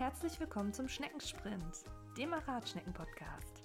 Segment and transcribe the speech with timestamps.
[0.00, 1.62] Herzlich willkommen zum Schneckensprint,
[2.16, 3.62] dem Radschnecken-Podcast.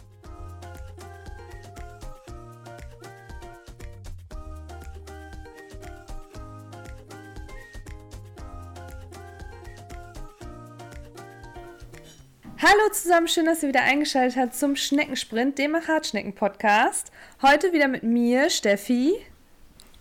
[12.62, 17.14] Hallo zusammen, schön, dass ihr wieder eingeschaltet habt zum Schneckensprint, dem Radschnecken-Podcast.
[17.42, 19.14] Heute wieder mit mir, Steffi.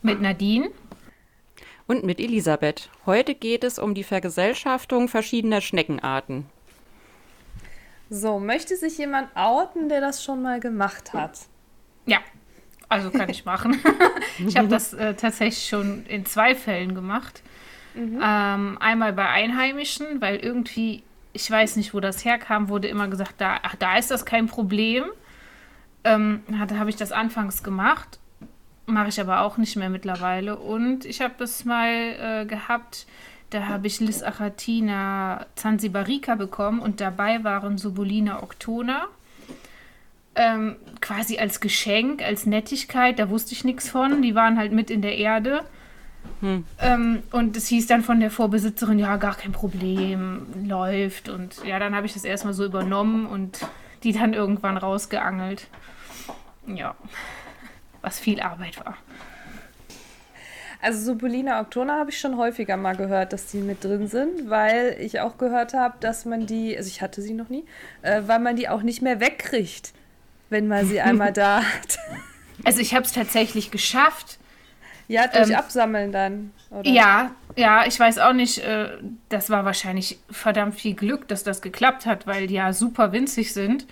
[0.03, 0.73] Mit Nadine
[1.87, 2.89] und mit Elisabeth.
[3.07, 6.47] Heute geht es um die Vergesellschaftung verschiedener Schneckenarten.
[8.11, 11.41] So, möchte sich jemand outen, der das schon mal gemacht hat?
[12.07, 12.19] Ja,
[12.89, 13.81] also kann ich machen.
[14.47, 17.43] ich habe das äh, tatsächlich schon in zwei Fällen gemacht.
[17.95, 18.21] Mhm.
[18.23, 23.35] Ähm, einmal bei Einheimischen, weil irgendwie, ich weiß nicht, wo das herkam, wurde immer gesagt,
[23.39, 25.05] da, ach, da ist das kein Problem.
[26.05, 28.19] Ähm, da habe ich das anfangs gemacht
[28.87, 30.57] Mache ich aber auch nicht mehr mittlerweile.
[30.57, 33.07] Und ich habe es mal äh, gehabt,
[33.51, 39.07] da habe ich Lis Achatina Zanzibarica bekommen und dabei waren Subulina Octona.
[40.35, 44.21] Ähm, quasi als Geschenk, als Nettigkeit, da wusste ich nichts von.
[44.21, 45.63] Die waren halt mit in der Erde.
[46.41, 46.65] Hm.
[46.81, 51.29] Ähm, und es hieß dann von der Vorbesitzerin, ja, gar kein Problem, läuft.
[51.29, 53.61] Und ja, dann habe ich das erstmal so übernommen und
[54.03, 55.69] die dann irgendwann rausgeangelt.
[56.67, 56.97] Ja
[58.05, 58.97] was viel Arbeit war.
[60.85, 64.97] Also Subulina Octona habe ich schon häufiger mal gehört, dass die mit drin sind, weil
[65.01, 67.65] ich auch gehört habe, dass man die, also ich hatte sie noch nie,
[68.03, 69.95] äh, weil man die auch nicht mehr wegkriegt,
[70.51, 71.99] wenn man sie einmal da hat.
[72.65, 74.39] Also ich habe es tatsächlich geschafft.
[75.09, 76.53] Ja, durch ähm, Absammeln dann.
[76.71, 76.91] Oder?
[76.91, 78.91] Ja, ja, ich weiß auch nicht, äh,
[79.31, 83.55] das war wahrscheinlich verdammt viel Glück, dass das geklappt hat, weil die ja super winzig
[83.55, 83.87] sind.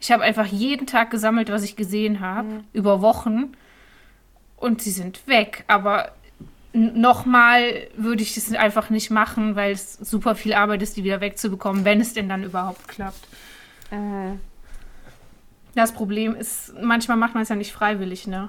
[0.00, 2.64] Ich habe einfach jeden Tag gesammelt, was ich gesehen habe, mhm.
[2.72, 3.52] über Wochen.
[4.56, 5.64] Und sie sind weg.
[5.68, 6.12] Aber
[6.72, 11.20] nochmal würde ich es einfach nicht machen, weil es super viel Arbeit ist, die wieder
[11.20, 13.26] wegzubekommen, wenn es denn dann überhaupt klappt.
[13.90, 14.36] Äh.
[15.74, 18.48] Das Problem ist, manchmal macht man es ja nicht freiwillig, ne?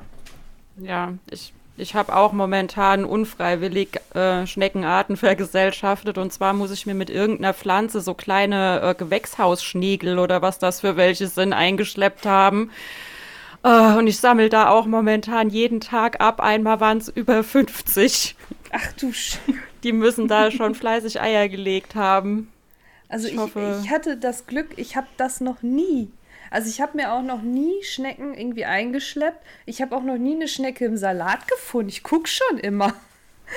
[0.78, 6.17] Ja, ich ich habe auch momentan unfreiwillig äh, Schneckenarten vergesellschaftet.
[6.17, 10.81] Und zwar muss ich mir mit irgendeiner Pflanze so kleine äh, Gewächshausschnegel oder was das
[10.81, 12.72] für welche sind eingeschleppt haben.
[13.63, 16.39] Äh, und ich sammle da auch momentan jeden Tag ab.
[16.39, 18.35] Einmal waren es über 50.
[18.72, 19.38] Ach du Sch
[19.84, 22.51] Die müssen da schon fleißig Eier gelegt haben.
[23.07, 26.12] Also ich, ich, ich hatte das Glück, ich habe das noch nie
[26.52, 29.46] also ich habe mir auch noch nie Schnecken irgendwie eingeschleppt.
[29.66, 31.90] Ich habe auch noch nie eine Schnecke im Salat gefunden.
[31.90, 32.94] Ich gucke schon immer.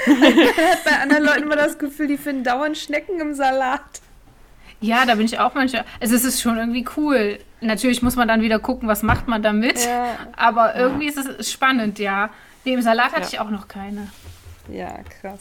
[0.06, 3.82] Man hat bei anderen Leuten immer das Gefühl, die finden dauernd Schnecken im Salat.
[4.80, 5.84] Ja, da bin ich auch manchmal.
[6.00, 7.38] Also es ist schon irgendwie cool.
[7.60, 9.84] Natürlich muss man dann wieder gucken, was macht man damit.
[9.84, 10.16] Ja.
[10.36, 11.12] Aber irgendwie ja.
[11.12, 12.30] ist es spannend, ja.
[12.64, 13.28] Nee, im Salat hatte ja.
[13.28, 14.08] ich auch noch keine.
[14.68, 15.40] Ja, krass.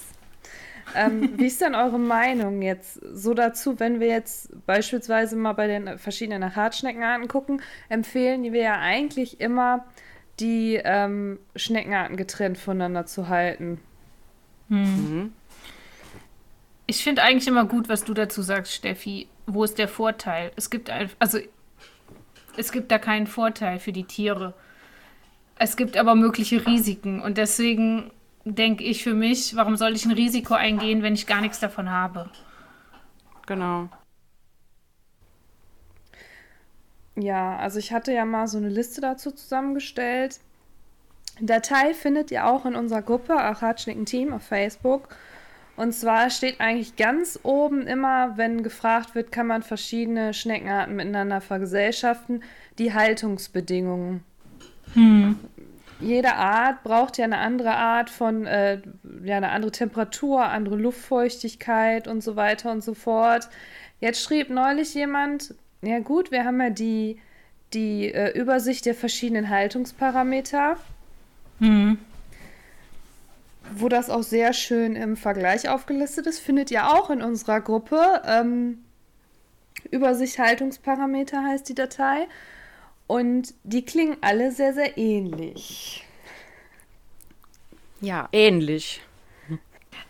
[0.96, 5.68] Ähm, wie ist denn eure Meinung jetzt so dazu, wenn wir jetzt beispielsweise mal bei
[5.68, 9.85] den verschiedenen Hartschneckenarten gucken, empfehlen wir ja eigentlich immer,
[10.40, 13.79] die ähm, Schneckenarten getrennt voneinander zu halten.
[14.69, 14.84] Hm.
[14.84, 15.34] Mhm.
[16.88, 19.28] Ich finde eigentlich immer gut, was du dazu sagst, Steffi.
[19.46, 20.52] Wo ist der Vorteil?
[20.56, 21.40] Es gibt ein, also
[22.58, 24.53] es gibt da keinen Vorteil für die Tiere.
[25.58, 28.12] Es gibt aber mögliche Risiken und deswegen
[28.46, 31.90] denke ich für mich, warum soll ich ein Risiko eingehen, wenn ich gar nichts davon
[31.90, 32.29] habe?
[33.46, 33.90] Genau.
[37.16, 40.40] Ja, also ich hatte ja mal so eine Liste dazu zusammengestellt.
[41.40, 45.09] Datei findet ihr auch in unserer Gruppe Achatschnicken Team auf Facebook.
[45.75, 51.41] Und zwar steht eigentlich ganz oben immer, wenn gefragt wird, kann man verschiedene Schneckenarten miteinander
[51.41, 52.44] vergesellschaften,
[52.78, 54.23] die Haltungsbedingungen.
[54.94, 55.40] Hm
[56.02, 58.82] jede Art braucht ja eine andere Art von, äh,
[59.24, 63.50] ja, eine andere Temperatur, andere Luftfeuchtigkeit und so weiter und so fort.
[64.00, 67.20] Jetzt schrieb neulich jemand, ja gut, wir haben ja die,
[67.74, 70.78] die äh, Übersicht der verschiedenen Haltungsparameter.
[71.60, 71.98] Mhm.
[73.74, 78.22] Wo das auch sehr schön im Vergleich aufgelistet ist, findet ihr auch in unserer Gruppe.
[78.26, 78.84] Ähm,
[79.90, 82.28] Übersicht Haltungsparameter heißt die Datei.
[83.11, 86.05] Und die klingen alle sehr, sehr ähnlich.
[87.99, 89.02] Ja, ähnlich.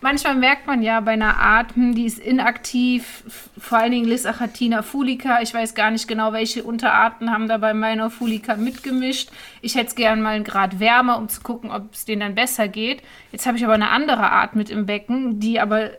[0.00, 4.82] Manchmal merkt man ja bei einer Art, hm, die ist inaktiv, vor allen Dingen Lysachatina
[4.82, 5.42] fulica.
[5.42, 9.32] Ich weiß gar nicht genau, welche Unterarten haben da bei meiner fulica mitgemischt.
[9.62, 12.36] Ich hätte es gern mal einen Grad wärmer, um zu gucken, ob es denen dann
[12.36, 13.02] besser geht.
[13.32, 15.90] Jetzt habe ich aber eine andere Art mit im Becken, die aber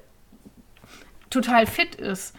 [1.29, 2.33] total fit ist.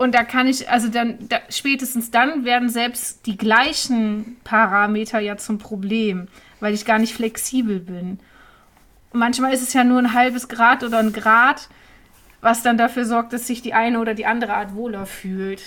[0.00, 5.36] Und da kann ich, also dann, da, spätestens dann werden selbst die gleichen Parameter ja
[5.36, 6.26] zum Problem,
[6.58, 8.18] weil ich gar nicht flexibel bin.
[9.12, 11.68] manchmal ist es ja nur ein halbes Grad oder ein Grad.
[12.40, 15.60] was dann dafür sorgt, dass sich die eine oder die andere Art wohler fühlt.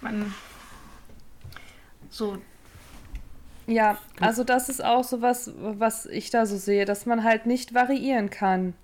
[0.00, 0.34] Man
[2.10, 2.36] so.
[3.68, 7.46] Ja, also das ist auch so was, was ich da so sehe, dass man halt
[7.46, 8.74] nicht variieren kann.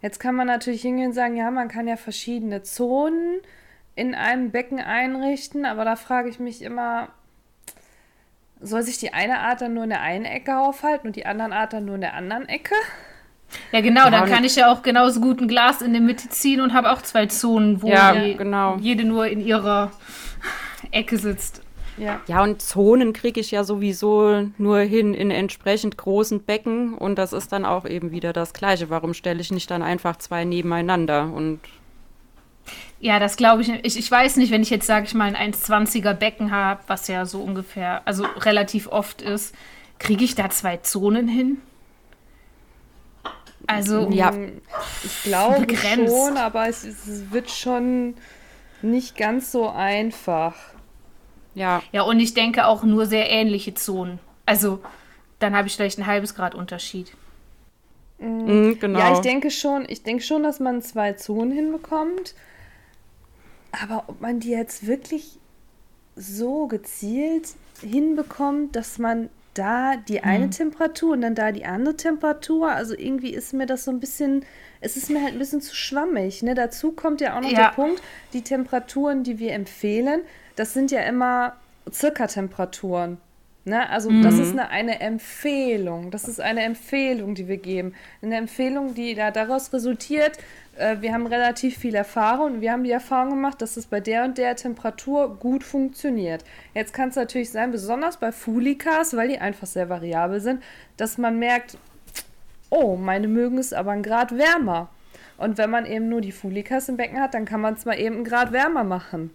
[0.00, 3.42] Jetzt kann man natürlich hingehen und sagen, ja, man kann ja verschiedene Zonen
[3.98, 7.08] in einem Becken einrichten, aber da frage ich mich immer,
[8.60, 11.52] soll sich die eine Art dann nur in der einen Ecke aufhalten und die andere
[11.52, 12.74] Art dann nur in der anderen Ecke?
[13.72, 16.28] Ja, genau, ja, dann kann ich ja auch genauso gut ein Glas in der Mitte
[16.28, 18.76] ziehen und habe auch zwei Zonen, wo ja, genau.
[18.76, 19.90] jede nur in ihrer
[20.92, 21.62] Ecke sitzt.
[21.96, 22.20] Ja.
[22.28, 27.32] ja, und Zonen kriege ich ja sowieso nur hin in entsprechend großen Becken und das
[27.32, 28.90] ist dann auch eben wieder das Gleiche.
[28.90, 31.58] Warum stelle ich nicht dann einfach zwei nebeneinander und
[33.00, 33.98] ja, das glaube ich, ich.
[33.98, 37.26] Ich weiß nicht, wenn ich jetzt, sage ich mal, ein 1,20er Becken habe, was ja
[37.26, 39.54] so ungefähr, also relativ oft ist,
[39.98, 41.58] kriege ich da zwei Zonen hin?
[43.66, 44.32] Also, ja,
[45.04, 46.12] ich glaube begrenzt.
[46.12, 48.14] schon, aber es, es wird schon
[48.82, 50.54] nicht ganz so einfach.
[51.54, 51.82] Ja.
[51.92, 54.18] Ja, und ich denke auch nur sehr ähnliche Zonen.
[54.46, 54.80] Also,
[55.38, 57.12] dann habe ich vielleicht ein halbes Grad Unterschied.
[58.18, 58.98] Mhm, genau.
[58.98, 62.34] Ja, ich denke schon, ich denke schon, dass man zwei Zonen hinbekommt.
[63.72, 65.38] Aber ob man die jetzt wirklich
[66.16, 70.50] so gezielt hinbekommt, dass man da die eine mhm.
[70.52, 74.44] Temperatur und dann da die andere Temperatur, also irgendwie ist mir das so ein bisschen,
[74.80, 76.42] es ist mir halt ein bisschen zu schwammig.
[76.42, 76.54] Ne?
[76.54, 77.68] Dazu kommt ja auch noch ja.
[77.68, 80.20] der Punkt, die Temperaturen, die wir empfehlen,
[80.54, 81.54] das sind ja immer
[81.92, 83.18] Circa-Temperaturen.
[83.64, 83.88] Ne?
[83.90, 84.22] Also mhm.
[84.22, 86.10] das ist eine, eine Empfehlung.
[86.10, 87.94] Das ist eine Empfehlung, die wir geben.
[88.22, 90.38] Eine Empfehlung, die da daraus resultiert,
[91.00, 94.24] wir haben relativ viel Erfahrung und wir haben die Erfahrung gemacht, dass es bei der
[94.24, 96.44] und der Temperatur gut funktioniert.
[96.74, 100.62] Jetzt kann es natürlich sein, besonders bei Fulikas, weil die einfach sehr variabel sind,
[100.96, 101.78] dass man merkt,
[102.70, 104.88] oh, meine mögen es aber ein Grad wärmer.
[105.36, 107.98] Und wenn man eben nur die Fulikas im Becken hat, dann kann man es mal
[107.98, 109.30] eben ein Grad wärmer machen.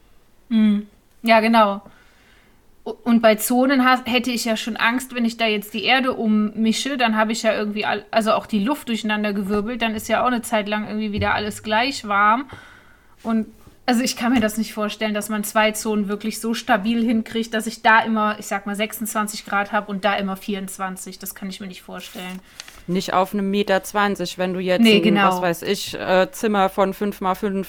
[0.50, 0.88] Mhm.
[1.24, 1.82] Ja, genau.
[2.84, 6.98] Und bei Zonen hätte ich ja schon Angst, wenn ich da jetzt die Erde ummische,
[6.98, 10.22] dann habe ich ja irgendwie, all, also auch die Luft durcheinander gewirbelt, dann ist ja
[10.22, 12.50] auch eine Zeit lang irgendwie wieder alles gleich warm.
[13.24, 13.48] Und
[13.86, 17.54] also ich kann mir das nicht vorstellen, dass man zwei Zonen wirklich so stabil hinkriegt,
[17.54, 21.20] dass ich da immer, ich sag mal, 26 Grad habe und da immer 24.
[21.20, 22.40] Das kann ich mir nicht vorstellen.
[22.88, 25.30] Nicht auf einem Meter 20, wenn du jetzt, nee, ein, genau.
[25.30, 27.68] was weiß ich, äh, Zimmer von 5 mal 5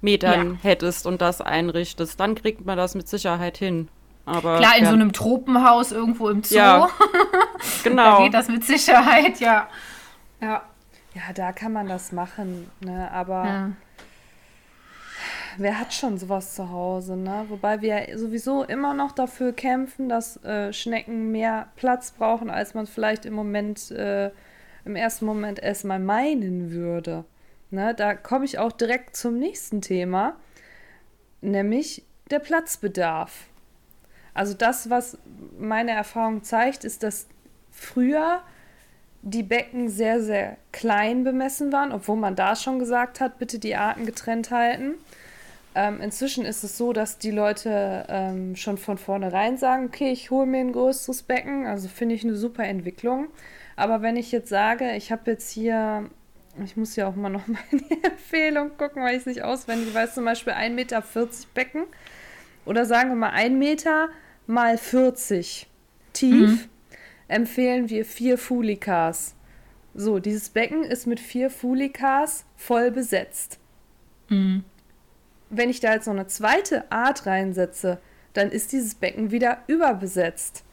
[0.00, 0.58] Metern ja.
[0.62, 3.88] hättest und das einrichtest, dann kriegt man das mit Sicherheit hin.
[4.28, 4.90] Aber, Klar, in ja.
[4.90, 6.56] so einem Tropenhaus irgendwo im Zoo.
[6.56, 6.88] Ja,
[7.82, 8.18] genau.
[8.18, 9.68] da geht das mit Sicherheit, ja.
[10.40, 10.62] Ja.
[11.14, 13.10] Ja, da kann man das machen, ne?
[13.10, 13.72] Aber ja.
[15.56, 17.46] wer hat schon sowas zu Hause, ne?
[17.48, 22.86] Wobei wir sowieso immer noch dafür kämpfen, dass äh, Schnecken mehr Platz brauchen, als man
[22.86, 24.30] vielleicht im Moment, äh,
[24.84, 27.24] im ersten Moment erstmal meinen würde.
[27.70, 27.94] Ne?
[27.94, 30.36] Da komme ich auch direkt zum nächsten Thema,
[31.40, 33.46] nämlich der Platzbedarf.
[34.38, 35.18] Also das, was
[35.58, 37.26] meine Erfahrung zeigt, ist, dass
[37.72, 38.40] früher
[39.22, 43.74] die Becken sehr, sehr klein bemessen waren, obwohl man da schon gesagt hat, bitte die
[43.74, 44.94] Arten getrennt halten.
[45.74, 50.30] Ähm, inzwischen ist es so, dass die Leute ähm, schon von vornherein sagen, okay, ich
[50.30, 51.66] hole mir ein größeres Becken.
[51.66, 53.26] Also finde ich eine super Entwicklung.
[53.74, 56.08] Aber wenn ich jetzt sage, ich habe jetzt hier,
[56.64, 59.42] ich muss ja auch mal noch mal in die Empfehlung gucken, weil ich es nicht
[59.42, 61.02] auswendig weiß, zum Beispiel 1,40 Meter
[61.54, 61.82] Becken.
[62.66, 64.10] Oder sagen wir mal 1 Meter
[64.48, 65.68] mal 40
[66.12, 66.60] tief mhm.
[67.28, 69.34] empfehlen wir vier Fulikas.
[69.94, 73.58] So, dieses Becken ist mit vier Fulikas voll besetzt.
[74.28, 74.64] Mhm.
[75.50, 77.98] Wenn ich da jetzt noch eine zweite Art reinsetze,
[78.32, 80.64] dann ist dieses Becken wieder überbesetzt.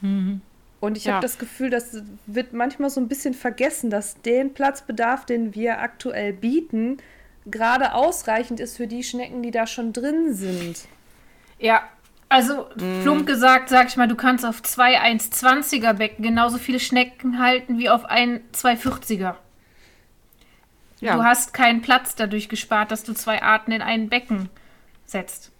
[0.00, 0.40] Mhm.
[0.80, 1.14] Und ich ja.
[1.14, 5.80] habe das Gefühl, das wird manchmal so ein bisschen vergessen, dass den Platzbedarf, den wir
[5.80, 6.98] aktuell bieten,
[7.46, 10.86] gerade ausreichend ist für die Schnecken, die da schon drin sind.
[11.58, 11.82] Ja,
[12.28, 13.02] also, mm.
[13.02, 17.78] plump gesagt, sag ich mal, du kannst auf zwei 1,20er Becken genauso viele Schnecken halten
[17.78, 19.34] wie auf ein 2,40er.
[21.00, 21.16] Ja.
[21.16, 24.50] Du hast keinen Platz dadurch gespart, dass du zwei Arten in ein Becken
[25.06, 25.52] setzt.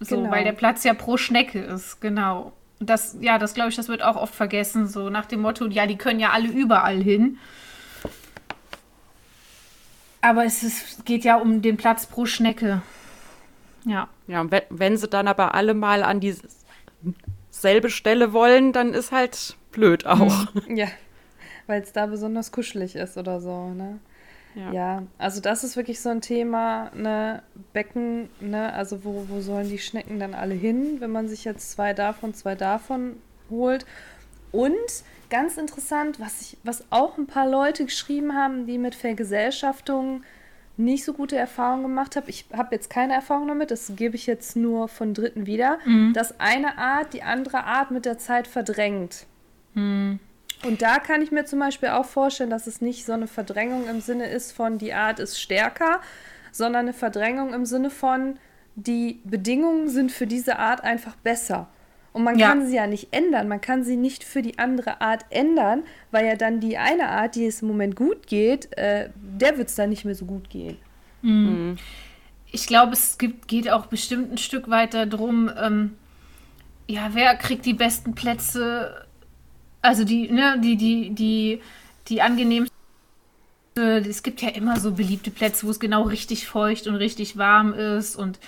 [0.00, 0.30] So, genau.
[0.30, 2.52] weil der Platz ja pro Schnecke ist, genau.
[2.78, 5.86] Das, ja, das glaube ich, das wird auch oft vergessen, so nach dem Motto, ja,
[5.86, 7.38] die können ja alle überall hin.
[10.20, 12.82] Aber es ist, geht ja um den Platz pro Schnecke.
[13.86, 14.08] Ja.
[14.26, 19.12] Ja, und wenn, wenn sie dann aber alle mal an dieselbe Stelle wollen, dann ist
[19.12, 20.52] halt blöd auch.
[20.54, 20.76] Mhm.
[20.76, 20.88] Ja,
[21.66, 23.98] weil es da besonders kuschelig ist oder so, ne?
[24.54, 24.72] Ja.
[24.72, 25.02] ja.
[25.18, 27.42] also das ist wirklich so ein Thema, ne,
[27.74, 31.72] Becken, ne, also wo, wo sollen die Schnecken dann alle hin, wenn man sich jetzt
[31.72, 33.16] zwei davon, zwei davon
[33.50, 33.84] holt.
[34.52, 34.72] Und
[35.28, 40.22] ganz interessant, was, ich, was auch ein paar Leute geschrieben haben, die mit Vergesellschaftung
[40.76, 44.26] nicht so gute Erfahrungen gemacht habe, ich habe jetzt keine Erfahrung damit, das gebe ich
[44.26, 46.12] jetzt nur von Dritten wieder, mhm.
[46.12, 49.26] dass eine Art die andere Art mit der Zeit verdrängt.
[49.74, 50.20] Mhm.
[50.64, 53.88] Und da kann ich mir zum Beispiel auch vorstellen, dass es nicht so eine Verdrängung
[53.88, 56.00] im Sinne ist von die Art ist stärker,
[56.50, 58.38] sondern eine Verdrängung im Sinne von
[58.74, 61.68] die Bedingungen sind für diese Art einfach besser.
[62.16, 62.48] Und man ja.
[62.48, 63.46] kann sie ja nicht ändern.
[63.46, 65.82] Man kann sie nicht für die andere Art ändern,
[66.12, 69.68] weil ja dann die eine Art, die es im Moment gut geht, äh, der wird
[69.68, 70.78] es dann nicht mehr so gut gehen.
[71.20, 71.76] Mhm.
[72.50, 75.98] Ich glaube, es gibt, geht auch bestimmt ein Stück weiter drum, ähm,
[76.86, 79.04] ja, wer kriegt die besten Plätze,
[79.82, 81.60] also die, ne, die, die, die,
[82.08, 82.74] die angenehmsten
[83.78, 87.74] es gibt ja immer so beliebte Plätze, wo es genau richtig feucht und richtig warm
[87.74, 88.38] ist und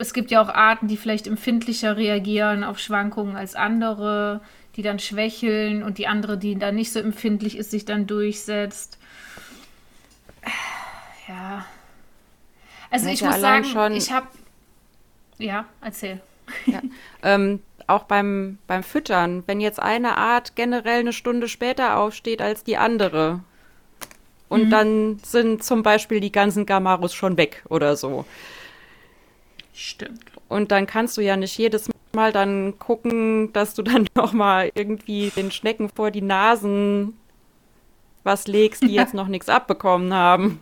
[0.00, 4.40] es gibt ja auch Arten, die vielleicht empfindlicher reagieren auf Schwankungen als andere,
[4.76, 8.98] die dann schwächeln und die andere, die dann nicht so empfindlich ist, sich dann durchsetzt.
[11.28, 11.66] Ja.
[12.90, 13.92] Also ich muss sagen, schon...
[13.92, 14.26] ich habe.
[15.38, 16.20] Ja, erzähl.
[16.66, 16.80] Ja.
[17.22, 22.64] ähm, auch beim, beim Füttern, wenn jetzt eine Art generell eine Stunde später aufsteht als
[22.64, 23.40] die andere.
[24.48, 24.70] Und mhm.
[24.70, 28.24] dann sind zum Beispiel die ganzen Gamarus schon weg oder so.
[29.72, 30.24] Stimmt.
[30.48, 34.70] Und dann kannst du ja nicht jedes Mal dann gucken, dass du dann noch mal
[34.74, 37.16] irgendwie den Schnecken vor die Nasen
[38.22, 40.60] was legst, die jetzt noch nichts abbekommen haben.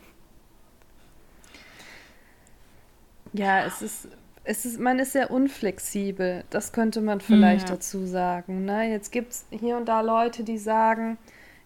[3.32, 4.08] Ja, es ist,
[4.44, 6.44] es ist, man ist sehr unflexibel.
[6.50, 7.74] Das könnte man vielleicht ja.
[7.74, 8.64] dazu sagen.
[8.64, 8.90] Ne?
[8.90, 11.18] Jetzt gibt es hier und da Leute, die sagen,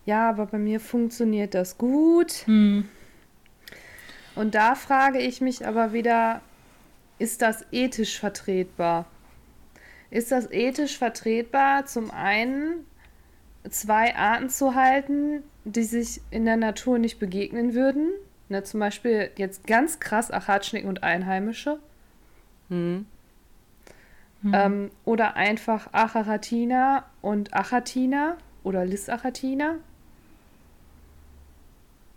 [0.04, 2.32] ja, aber bei mir funktioniert das gut.
[2.46, 2.88] Hm.
[4.34, 6.40] Und da frage ich mich aber wieder,
[7.18, 9.06] ist das ethisch vertretbar?
[10.10, 12.86] Ist das ethisch vertretbar, zum einen
[13.70, 18.10] zwei Arten zu halten, die sich in der Natur nicht begegnen würden?
[18.48, 21.78] Ne, zum Beispiel jetzt ganz krass Achatschnecken und Einheimische.
[22.68, 23.06] Hm.
[24.42, 24.54] Hm.
[24.54, 29.76] Ähm, oder einfach Acharatina und Achatina oder Lisachatina.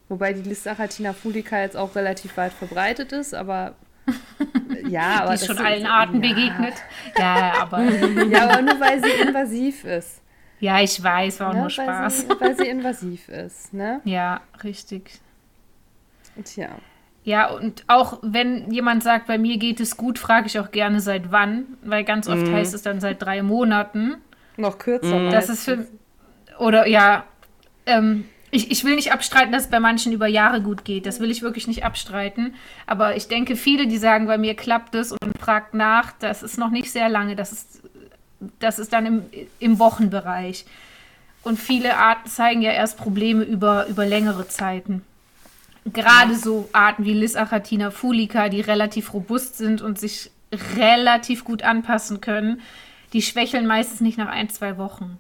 [0.10, 3.76] Wobei die Lisachatina fulica jetzt auch relativ weit verbreitet ist, aber
[4.88, 5.30] ja, aber.
[5.30, 6.30] Die ist schon allen Arten ja.
[6.30, 6.74] begegnet.
[7.18, 7.82] Ja, aber.
[8.30, 10.22] ja, aber nur weil sie invasiv ist.
[10.60, 11.62] Ja, ich weiß, war auch ne?
[11.62, 12.30] nur Spaß.
[12.30, 14.02] Weil sie, weil sie invasiv ist, ne?
[14.04, 15.20] Ja, richtig.
[16.44, 16.70] Tja.
[17.24, 21.00] Ja, und auch wenn jemand sagt, bei mir geht es gut, frage ich auch gerne
[21.00, 22.54] seit wann, weil ganz oft mm.
[22.54, 24.18] heißt es dann seit drei Monaten.
[24.58, 25.20] Noch kürzer.
[25.20, 25.32] Mm.
[25.32, 25.88] Das ist für.
[26.60, 27.26] Oder ja,
[27.88, 31.06] ähm, ich, ich will nicht abstreiten, dass es bei manchen über Jahre gut geht.
[31.06, 32.56] Das will ich wirklich nicht abstreiten.
[32.88, 36.58] Aber ich denke, viele, die sagen, bei mir klappt es und fragt nach, das ist
[36.58, 37.36] noch nicht sehr lange.
[37.36, 37.82] Das ist,
[38.60, 39.26] das ist dann im,
[39.60, 40.66] im Wochenbereich.
[41.44, 45.04] Und viele Arten zeigen ja erst Probleme über, über längere Zeiten.
[45.86, 46.40] Gerade ja.
[46.40, 50.32] so Arten wie Lysachatina fulica, die relativ robust sind und sich
[50.78, 52.62] relativ gut anpassen können,
[53.14, 55.20] die schwächeln meistens nicht nach ein, zwei Wochen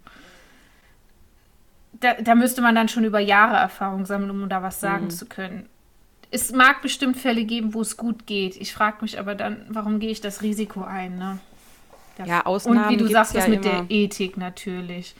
[2.05, 5.09] da, da, müsste man dann schon über Jahre Erfahrung sammeln, um da was sagen mhm.
[5.09, 5.67] zu können.
[6.29, 8.57] Es mag bestimmt Fälle geben, wo es gut geht.
[8.57, 11.17] Ich frage mich aber dann, warum gehe ich das Risiko ein?
[11.17, 11.39] Ne?
[12.17, 13.83] Das, ja, Ausnahmen Und wie du sagst, das ja mit immer.
[13.83, 15.15] der Ethik natürlich.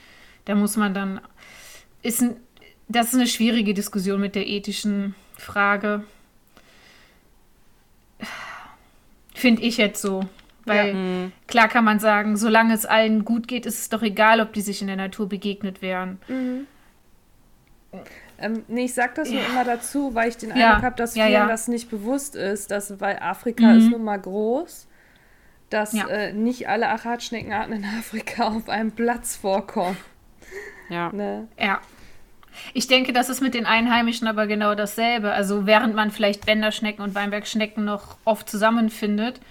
[0.46, 1.22] Da muss man dann.
[2.04, 2.36] Ist ein,
[2.88, 6.04] das ist eine schwierige Diskussion mit der ethischen Frage.
[9.34, 10.24] Finde ich jetzt so.
[10.65, 10.94] Weil ja.
[10.94, 11.32] Mhm.
[11.48, 14.62] klar kann man sagen, solange es allen gut geht, ist es doch egal, ob die
[14.62, 16.20] sich in der Natur begegnet wären.
[16.27, 16.68] Mhm.
[18.38, 19.36] Ähm, nee, ich sag das ja.
[19.36, 20.68] nur immer dazu, weil ich den ja.
[20.68, 23.78] Eindruck habe, dass vielen ja, das nicht bewusst ist, dass, weil Afrika mhm.
[23.78, 24.88] ist nun mal groß,
[25.70, 29.98] dass äh, nicht alle Achatschneckenarten in Afrika auf einem Platz vorkommen.
[30.90, 31.12] Ja.
[31.12, 31.48] Ne?
[31.60, 31.80] Ja.
[32.74, 35.32] Ich denke, das ist mit den Einheimischen aber genau dasselbe.
[35.32, 39.42] Also während man vielleicht Bänderschnecken und Weinbergschnecken noch oft zusammenfindet,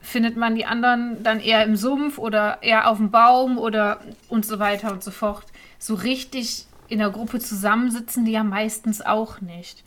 [0.00, 4.46] findet man die anderen dann eher im Sumpf oder eher auf dem Baum oder und
[4.46, 5.46] so weiter und so fort.
[5.78, 9.84] So richtig in der Gruppe zusammensitzen die ja meistens auch nicht.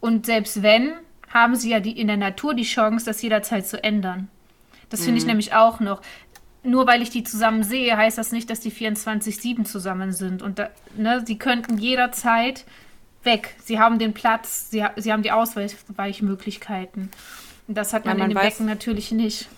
[0.00, 0.92] Und selbst wenn,
[1.32, 4.28] haben sie ja die, in der Natur die Chance, das jederzeit zu ändern.
[4.88, 5.18] Das finde mhm.
[5.18, 6.00] ich nämlich auch noch.
[6.62, 10.42] Nur weil ich die zusammen sehe, heißt das nicht, dass die 24-7 zusammen sind.
[10.42, 12.64] Und da, ne, sie könnten jederzeit
[13.22, 13.54] weg.
[13.64, 17.10] Sie haben den Platz, sie, sie haben die Ausweichmöglichkeiten.
[17.68, 19.48] Das hat man, ja, man in dem weiß, Becken natürlich nicht.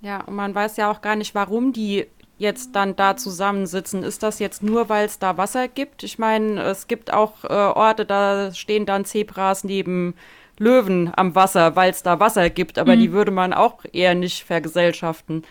[0.00, 2.06] Ja, und man weiß ja auch gar nicht, warum die
[2.38, 4.02] jetzt dann da zusammensitzen.
[4.02, 6.02] Ist das jetzt nur, weil es da Wasser gibt?
[6.02, 10.14] Ich meine, es gibt auch äh, Orte, da stehen dann Zebras neben
[10.58, 13.00] Löwen am Wasser, weil es da Wasser gibt, aber mhm.
[13.00, 15.44] die würde man auch eher nicht vergesellschaften.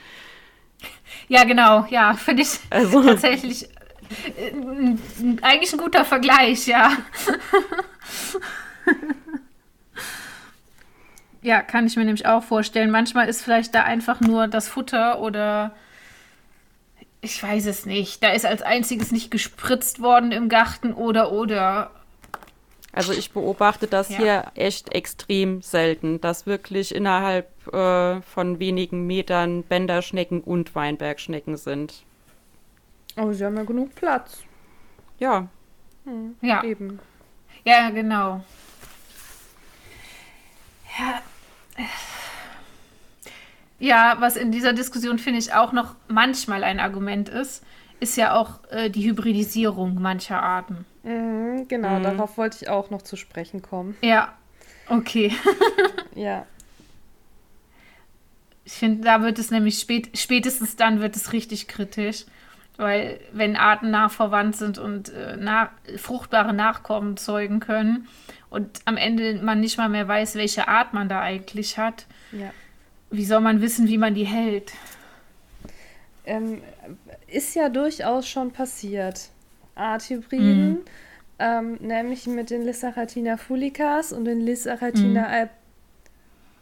[1.27, 3.03] Ja, genau, ja, finde ich also.
[3.05, 4.51] tatsächlich äh,
[5.41, 6.91] eigentlich ein guter Vergleich, ja.
[11.41, 12.91] Ja, kann ich mir nämlich auch vorstellen.
[12.91, 15.73] Manchmal ist vielleicht da einfach nur das Futter oder
[17.27, 18.23] ich weiß es nicht.
[18.23, 21.91] Da ist als einziges nicht gespritzt worden im Garten oder oder.
[22.93, 24.17] Also ich beobachte das ja.
[24.17, 32.03] hier echt extrem selten, dass wirklich innerhalb äh, von wenigen Metern Bänderschnecken und Weinbergschnecken sind.
[33.17, 34.43] Aber sie haben ja genug Platz.
[35.19, 35.47] Ja.
[36.05, 36.63] Hm, ja.
[36.63, 36.99] Eben.
[37.65, 38.43] Ja, genau.
[40.97, 41.21] Ja.
[43.79, 47.63] Ja, was in dieser Diskussion finde ich auch noch manchmal ein Argument ist,
[47.99, 50.85] ist ja auch äh, die Hybridisierung mancher Arten.
[51.03, 52.03] Mhm, genau, mhm.
[52.03, 53.95] darauf wollte ich auch noch zu sprechen kommen.
[54.01, 54.33] Ja,
[54.89, 55.31] okay.
[56.15, 56.45] ja.
[58.65, 62.25] Ich finde, da wird es nämlich spät, spätestens dann wird es richtig kritisch,
[62.75, 68.07] weil wenn Arten nah verwandt sind und äh, nach, fruchtbare Nachkommen zeugen können
[68.49, 72.51] und am Ende man nicht mal mehr weiß, welche Art man da eigentlich hat, ja.
[73.09, 74.73] Wie soll man wissen, wie man die hält?
[76.25, 76.61] Ähm,
[77.27, 79.29] ist ja durchaus schon passiert.
[79.75, 80.85] Arthybriden, mhm.
[81.39, 85.33] ähm, nämlich mit den Lissaratina fulicas und den Lissaratina mhm.
[85.33, 85.49] alb,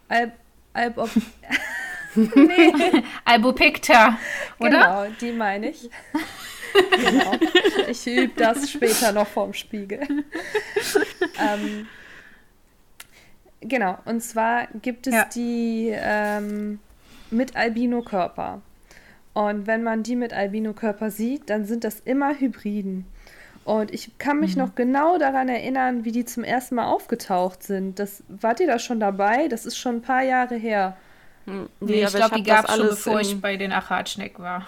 [0.10, 0.34] alb,
[0.74, 1.10] alb,
[2.16, 2.74] nee.
[3.26, 4.18] Albopicta,
[4.60, 4.70] oder?
[4.70, 5.90] Genau, die meine ich.
[6.92, 7.32] genau.
[7.90, 10.02] Ich übe das später noch vorm Spiegel.
[11.40, 11.88] ähm,
[13.68, 15.26] genau, und zwar gibt es ja.
[15.34, 16.80] die ähm,
[17.32, 18.62] mit Albino-Körper.
[19.34, 23.06] Und wenn man die mit Albino-Körper sieht, dann sind das immer Hybriden.
[23.66, 24.62] Und ich kann mich mhm.
[24.62, 28.00] noch genau daran erinnern, wie die zum ersten Mal aufgetaucht sind.
[28.00, 29.48] Das, wart ihr da schon dabei?
[29.48, 30.96] Das ist schon ein paar Jahre her.
[31.46, 34.66] Hm, nee, ich glaube, die gab es schon, bevor ich bei den Achatschneck war.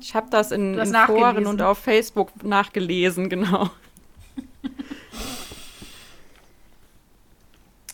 [0.00, 3.70] Ich habe das in, in Foren und auf Facebook nachgelesen, genau.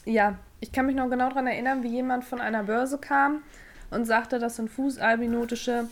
[0.05, 3.43] Ja, ich kann mich noch genau daran erinnern, wie jemand von einer Börse kam
[3.91, 5.88] und sagte, das sind fußalbinotische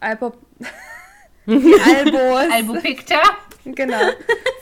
[0.00, 0.32] Albo
[1.46, 2.52] Albos.
[2.52, 3.22] Albopicta.
[3.64, 4.10] genau,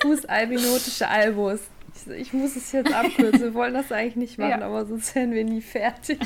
[0.00, 1.60] fußalbinotische Albos.
[1.94, 3.40] Ich, ich, muss es jetzt abkürzen.
[3.40, 4.66] Wir wollen das eigentlich nicht machen, ja.
[4.66, 6.18] aber sonst wären wir nie fertig.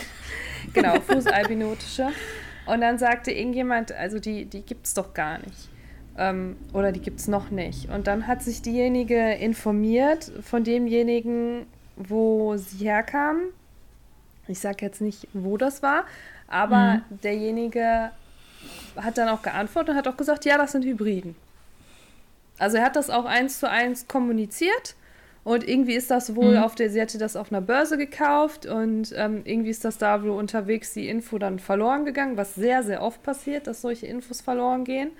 [0.75, 2.09] Genau, fußalbinotische.
[2.67, 5.69] Und dann sagte irgendjemand, also die, die gibt es doch gar nicht.
[6.19, 7.89] Ähm, oder die gibt es noch nicht.
[7.89, 11.67] Und dann hat sich diejenige informiert von demjenigen,
[12.09, 13.41] wo sie herkam
[14.51, 16.05] ich sage jetzt nicht, wo das war,
[16.49, 17.21] aber mhm.
[17.21, 18.11] derjenige
[18.97, 21.37] hat dann auch geantwortet und hat auch gesagt, ja, das sind Hybriden.
[22.59, 24.97] Also er hat das auch eins zu eins kommuniziert
[25.45, 26.63] und irgendwie ist das wohl mhm.
[26.63, 30.23] auf der, sie hatte das auf einer Börse gekauft und ähm, irgendwie ist das da
[30.23, 34.43] wohl unterwegs die Info dann verloren gegangen, was sehr, sehr oft passiert, dass solche Infos
[34.43, 35.13] verloren gehen.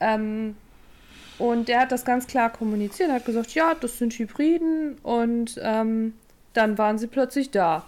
[0.00, 0.56] Ähm,
[1.38, 6.14] und der hat das ganz klar kommuniziert, hat gesagt, ja, das sind Hybriden und ähm,
[6.52, 7.84] dann waren sie plötzlich da.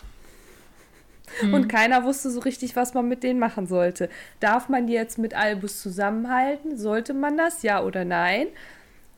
[1.42, 1.54] Mhm.
[1.54, 4.08] Und keiner wusste so richtig, was man mit denen machen sollte.
[4.40, 6.76] Darf man die jetzt mit Albus zusammenhalten?
[6.76, 7.62] Sollte man das?
[7.62, 8.48] Ja oder nein?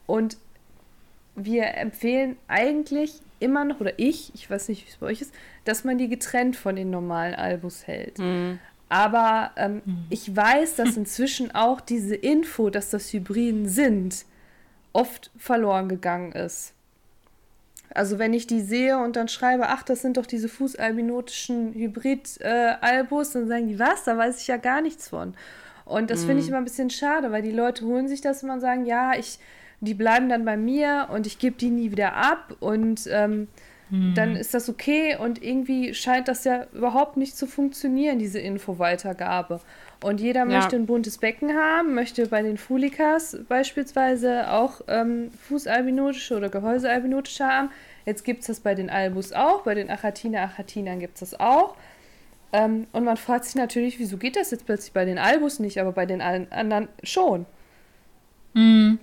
[0.06, 0.36] Und
[1.34, 5.34] wir empfehlen eigentlich immer noch, oder ich, ich weiß nicht, wie es bei euch ist,
[5.64, 8.18] dass man die getrennt von den normalen Albus hält.
[8.18, 8.58] Mhm.
[8.88, 10.06] Aber ähm, mhm.
[10.10, 14.24] ich weiß, dass inzwischen auch diese Info, dass das Hybriden sind,
[14.92, 16.72] oft verloren gegangen ist.
[17.94, 23.32] Also wenn ich die sehe und dann schreibe, ach, das sind doch diese fußalbinotischen Hybrid-Albus,
[23.32, 24.04] dann sagen die, was?
[24.04, 25.34] Da weiß ich ja gar nichts von.
[25.84, 26.26] Und das mm.
[26.26, 26.48] finde ich mhm.
[26.48, 29.38] immer ein bisschen schade, weil die Leute holen sich das immer und sagen, ja, ich,
[29.80, 33.48] die bleiben dann bei mir und ich gebe die nie wieder ab und ähm,
[33.88, 39.60] dann ist das okay und irgendwie scheint das ja überhaupt nicht zu funktionieren, diese Infoweitergabe.
[40.02, 40.46] Und jeder ja.
[40.46, 47.44] möchte ein buntes Becken haben, möchte bei den Fulikas beispielsweise auch ähm, Fußalbinotische oder Gehäusealbinotische
[47.44, 47.70] haben.
[48.04, 51.40] Jetzt gibt es das bei den Albus auch, bei den Achatina Achatinern gibt es das
[51.40, 51.76] auch.
[52.52, 55.80] Ähm, und man fragt sich natürlich, wieso geht das jetzt plötzlich bei den Albus nicht,
[55.80, 57.46] aber bei den anderen schon.
[58.54, 58.98] Mhm.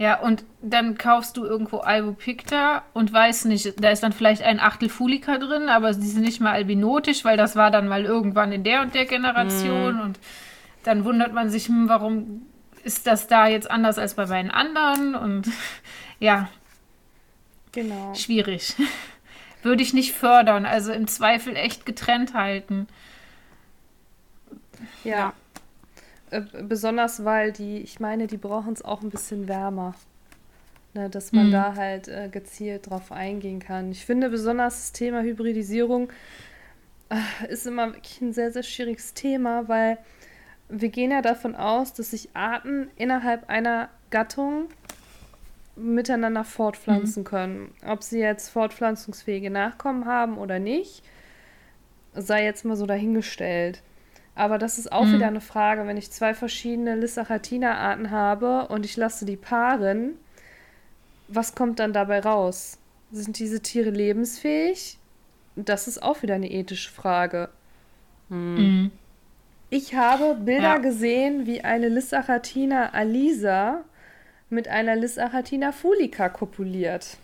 [0.00, 4.58] Ja, und dann kaufst du irgendwo Albopicta und weißt nicht, da ist dann vielleicht ein
[4.58, 8.50] Achtel Fulica drin, aber die sind nicht mal albinotisch, weil das war dann mal irgendwann
[8.50, 10.00] in der und der Generation mm.
[10.00, 10.18] und
[10.84, 12.46] dann wundert man sich, hm, warum
[12.82, 15.48] ist das da jetzt anders als bei meinen anderen und
[16.18, 16.48] ja.
[17.72, 18.14] Genau.
[18.14, 18.76] Schwierig.
[19.62, 22.88] Würde ich nicht fördern, also im Zweifel echt getrennt halten.
[25.04, 25.10] ja.
[25.10, 25.32] ja.
[26.30, 29.94] Äh, besonders weil die, ich meine, die brauchen es auch ein bisschen wärmer.
[30.92, 31.52] Ne, dass man mhm.
[31.52, 33.92] da halt äh, gezielt drauf eingehen kann.
[33.92, 36.10] Ich finde besonders das Thema Hybridisierung
[37.10, 39.98] äh, ist immer wirklich ein sehr, sehr schwieriges Thema, weil
[40.68, 44.68] wir gehen ja davon aus, dass sich Arten innerhalb einer Gattung
[45.76, 47.26] miteinander fortpflanzen mhm.
[47.26, 47.74] können.
[47.86, 51.04] Ob sie jetzt fortpflanzungsfähige Nachkommen haben oder nicht,
[52.14, 53.82] sei jetzt mal so dahingestellt.
[54.40, 55.16] Aber das ist auch mhm.
[55.16, 60.14] wieder eine Frage, wenn ich zwei verschiedene Lissachatina-Arten habe und ich lasse die paaren,
[61.28, 62.78] was kommt dann dabei raus?
[63.12, 64.96] Sind diese Tiere lebensfähig?
[65.56, 67.50] Das ist auch wieder eine ethische Frage.
[68.30, 68.92] Mhm.
[69.68, 70.78] Ich habe Bilder ja.
[70.78, 73.84] gesehen, wie eine Lissachatina alisa
[74.48, 77.18] mit einer Lissachatina fulica kopuliert.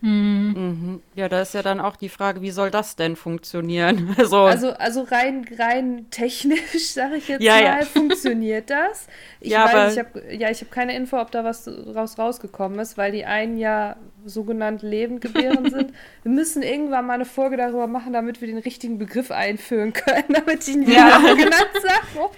[0.00, 0.52] Hm.
[0.52, 1.02] Mhm.
[1.16, 4.14] Ja, da ist ja dann auch die Frage, wie soll das denn funktionieren?
[4.18, 7.84] Also, also, also rein, rein technisch, sage ich jetzt ja, mal, ja.
[7.84, 9.06] funktioniert das.
[9.40, 12.98] Ich ja, weiß, ich habe ja, ich keine Info, ob da was raus rausgekommen ist,
[12.98, 15.92] weil die einen ja sogenannt lebend gebären sind.
[16.22, 20.24] Wir müssen irgendwann mal eine Folge darüber machen, damit wir den richtigen Begriff einführen können,
[20.28, 21.18] damit ich nicht ja.
[21.18, 22.30] genannt sage.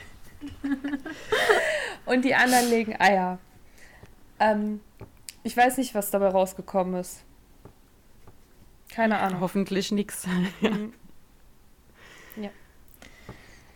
[2.07, 3.39] Und die anderen legen Eier.
[4.39, 4.81] Ähm,
[5.43, 7.23] ich weiß nicht, was dabei rausgekommen ist.
[8.95, 9.41] Keine Ahnung.
[9.41, 10.27] Hoffentlich nichts.
[10.61, 10.93] Mhm.
[12.37, 12.51] Ja.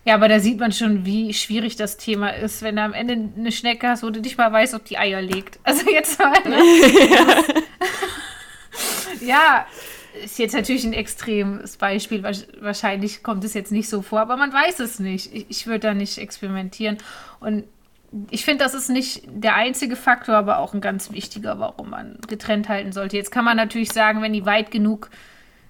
[0.04, 3.14] Ja, aber da sieht man schon, wie schwierig das Thema ist, wenn du am Ende
[3.14, 5.58] eine Schnecke hast, wo du nicht mal weißt, ob die Eier legt.
[5.64, 6.32] Also jetzt mal.
[6.44, 6.58] Ne?
[7.10, 7.44] ja.
[9.26, 9.66] ja,
[10.22, 12.22] ist jetzt natürlich ein extremes Beispiel.
[12.22, 15.34] Wahrscheinlich kommt es jetzt nicht so vor, aber man weiß es nicht.
[15.34, 16.98] Ich, ich würde da nicht experimentieren.
[17.40, 17.64] Und
[18.30, 22.18] ich finde, das ist nicht der einzige Faktor, aber auch ein ganz wichtiger, warum man
[22.28, 23.16] getrennt halten sollte.
[23.16, 25.10] Jetzt kann man natürlich sagen, wenn die weit genug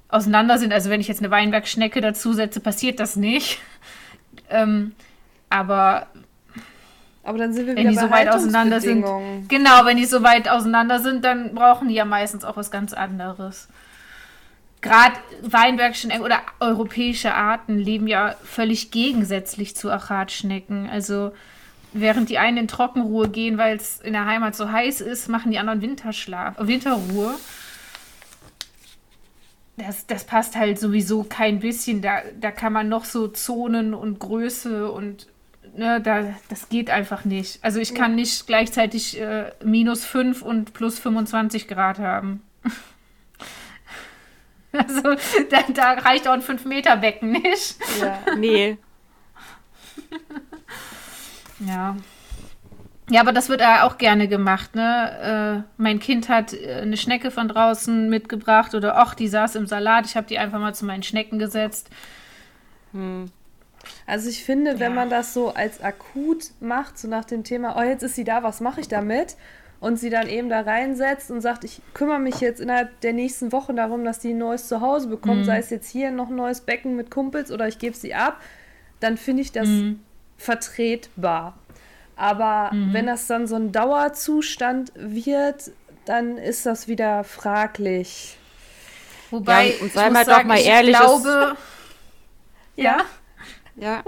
[0.08, 3.60] auseinander sind, also wenn ich jetzt eine Weinbergschnecke dazusetze, passiert das nicht.
[4.50, 4.92] ähm,
[5.48, 6.06] aber
[7.22, 9.06] aber dann sind wir wenn die so weit auseinander sind.
[9.48, 12.92] Genau, wenn die so weit auseinander sind, dann brauchen die ja meistens auch was ganz
[12.92, 13.68] anderes.
[14.82, 20.90] Gerade Weinbergschnecken oder europäische Arten leben ja völlig gegensätzlich zu Achatschnecken.
[20.90, 21.32] Also
[21.94, 25.50] während die einen in Trockenruhe gehen, weil es in der Heimat so heiß ist, machen
[25.50, 27.34] die anderen Winterschlaf, Winterruhe.
[29.76, 32.02] Das, das passt halt sowieso kein bisschen.
[32.02, 35.26] Da, da kann man noch so Zonen und Größe und
[35.76, 37.58] ne, da, das geht einfach nicht.
[37.62, 42.42] Also ich kann nicht gleichzeitig äh, minus 5 und plus 25 Grad haben.
[44.72, 45.14] also
[45.50, 47.76] da, da reicht auch ein 5-Meter-Becken nicht.
[48.00, 48.18] Ja.
[48.36, 48.78] Nee.
[51.60, 51.96] Ja.
[53.10, 55.64] Ja, aber das wird auch gerne gemacht, ne?
[55.66, 59.66] Äh, mein Kind hat äh, eine Schnecke von draußen mitgebracht oder ach, die saß im
[59.66, 61.90] Salat, ich habe die einfach mal zu meinen Schnecken gesetzt.
[62.92, 63.26] Hm.
[64.06, 64.80] Also ich finde, ja.
[64.80, 68.24] wenn man das so als akut macht, so nach dem Thema, oh, jetzt ist sie
[68.24, 69.36] da, was mache ich damit?
[69.80, 73.52] Und sie dann eben da reinsetzt und sagt, ich kümmere mich jetzt innerhalb der nächsten
[73.52, 75.44] Wochen darum, dass die ein neues Zuhause bekommt, mhm.
[75.44, 78.40] sei es jetzt hier noch ein neues Becken mit Kumpels oder ich gebe sie ab,
[79.00, 80.00] dann finde ich das mhm
[80.36, 81.54] vertretbar.
[82.16, 82.92] Aber mhm.
[82.92, 85.72] wenn das dann so ein Dauerzustand wird,
[86.04, 88.36] dann ist das wieder fraglich.
[89.30, 91.56] Wobei, ja, und sei mal sagen, doch mal ehrlich, glaube,
[92.76, 92.98] ja.
[93.76, 94.04] Ja.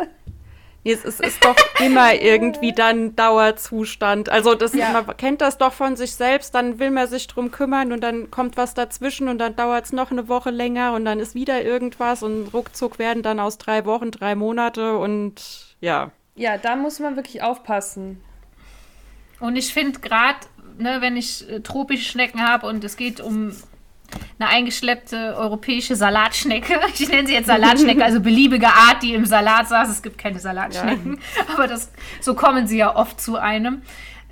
[0.84, 4.28] Es ist, ist doch immer irgendwie dann Dauerzustand.
[4.28, 4.92] Also das, ja.
[4.92, 8.30] man kennt das doch von sich selbst, dann will man sich drum kümmern und dann
[8.30, 11.64] kommt was dazwischen und dann dauert es noch eine Woche länger und dann ist wieder
[11.64, 16.10] irgendwas und ruckzuck werden dann aus drei Wochen drei Monate und ja.
[16.34, 18.20] Ja, da muss man wirklich aufpassen.
[19.40, 20.38] Und ich finde gerade,
[20.78, 23.52] ne, wenn ich äh, tropische Schnecken habe und es geht um
[24.38, 26.78] eine eingeschleppte europäische Salatschnecke.
[26.98, 29.88] Ich nenne sie jetzt Salatschnecke, also beliebige Art, die im Salat saß.
[29.88, 31.42] Es gibt keine Salatschnecken, ja.
[31.54, 33.82] aber das, so kommen sie ja oft zu einem.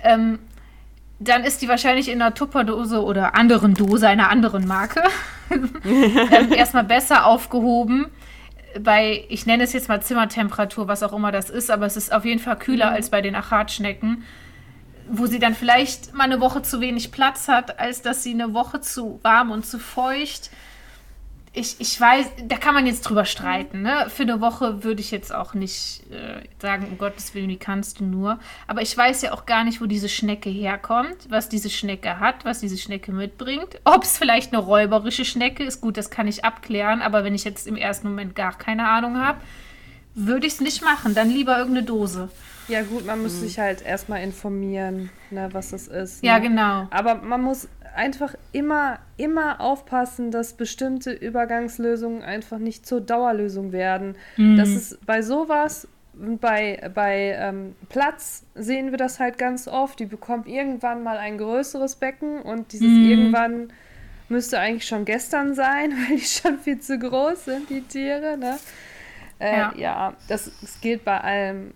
[0.03, 0.39] Ähm,
[1.19, 5.01] dann ist die wahrscheinlich in einer Tupperdose oder anderen Dose einer anderen Marke
[5.49, 8.07] ähm, erstmal besser aufgehoben
[8.79, 12.13] bei, ich nenne es jetzt mal Zimmertemperatur, was auch immer das ist, aber es ist
[12.13, 12.95] auf jeden Fall kühler mhm.
[12.95, 14.23] als bei den Achatschnecken,
[15.09, 18.53] wo sie dann vielleicht mal eine Woche zu wenig Platz hat, als dass sie eine
[18.53, 20.49] Woche zu warm und zu feucht
[21.55, 23.81] ich, ich weiß, da kann man jetzt drüber streiten.
[23.81, 24.07] Ne?
[24.09, 27.99] Für eine Woche würde ich jetzt auch nicht äh, sagen, um Gottes Willen, wie kannst
[27.99, 28.39] du nur.
[28.67, 32.45] Aber ich weiß ja auch gar nicht, wo diese Schnecke herkommt, was diese Schnecke hat,
[32.45, 33.79] was diese Schnecke mitbringt.
[33.85, 37.01] Ob es vielleicht eine räuberische Schnecke ist, gut, das kann ich abklären.
[37.01, 39.39] Aber wenn ich jetzt im ersten Moment gar keine Ahnung habe,
[40.13, 41.15] würde ich es nicht machen.
[41.15, 42.29] Dann lieber irgendeine Dose.
[42.67, 43.39] Ja, gut, man muss hm.
[43.41, 46.23] sich halt erstmal informieren, ne, was das ist.
[46.23, 46.29] Ne?
[46.29, 46.87] Ja, genau.
[46.89, 54.15] Aber man muss einfach immer, immer aufpassen, dass bestimmte Übergangslösungen einfach nicht zur Dauerlösung werden.
[54.37, 54.57] Mhm.
[54.57, 59.99] Das ist bei sowas, bei, bei ähm, Platz sehen wir das halt ganz oft.
[59.99, 63.09] Die bekommt irgendwann mal ein größeres Becken und dieses mhm.
[63.09, 63.73] irgendwann
[64.29, 68.37] müsste eigentlich schon gestern sein, weil die schon viel zu groß sind, die Tiere.
[68.37, 68.57] Ne?
[69.39, 69.73] Äh, ja.
[69.75, 71.73] ja, das, das gilt bei allem.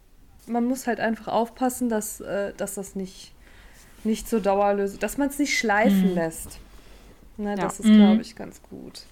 [0.47, 3.33] Man muss halt einfach aufpassen, dass, äh, dass das nicht
[4.05, 6.15] nicht so Dauerlösung, dass man es nicht schleifen mhm.
[6.15, 6.59] lässt.
[7.37, 7.55] Ne, ja.
[7.55, 7.97] Das ist, mhm.
[7.97, 9.03] glaube ich, ganz gut.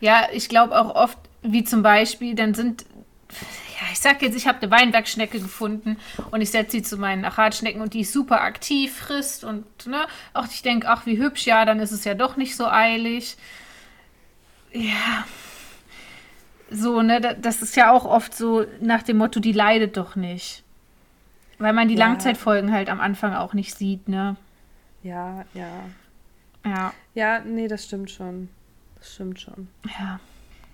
[0.00, 2.84] Ja, ich glaube auch oft, wie zum Beispiel, dann sind,
[3.30, 5.98] ja, ich sag jetzt, ich habe eine Weinbergschnecke gefunden
[6.30, 10.06] und ich setze sie zu meinen Achatschnecken und die ist super aktiv, frisst und, ne,
[10.34, 13.36] auch ich denke, ach, wie hübsch, ja, dann ist es ja doch nicht so eilig.
[14.72, 15.24] Ja,
[16.70, 20.64] so, ne, das ist ja auch oft so nach dem Motto, die leidet doch nicht.
[21.58, 22.06] Weil man die ja.
[22.06, 24.36] Langzeitfolgen halt am Anfang auch nicht sieht, ne?
[25.02, 25.70] Ja, ja.
[26.64, 26.92] Ja.
[27.14, 28.48] Ja, nee, das stimmt schon.
[28.96, 29.68] Das stimmt schon.
[29.98, 30.20] Ja.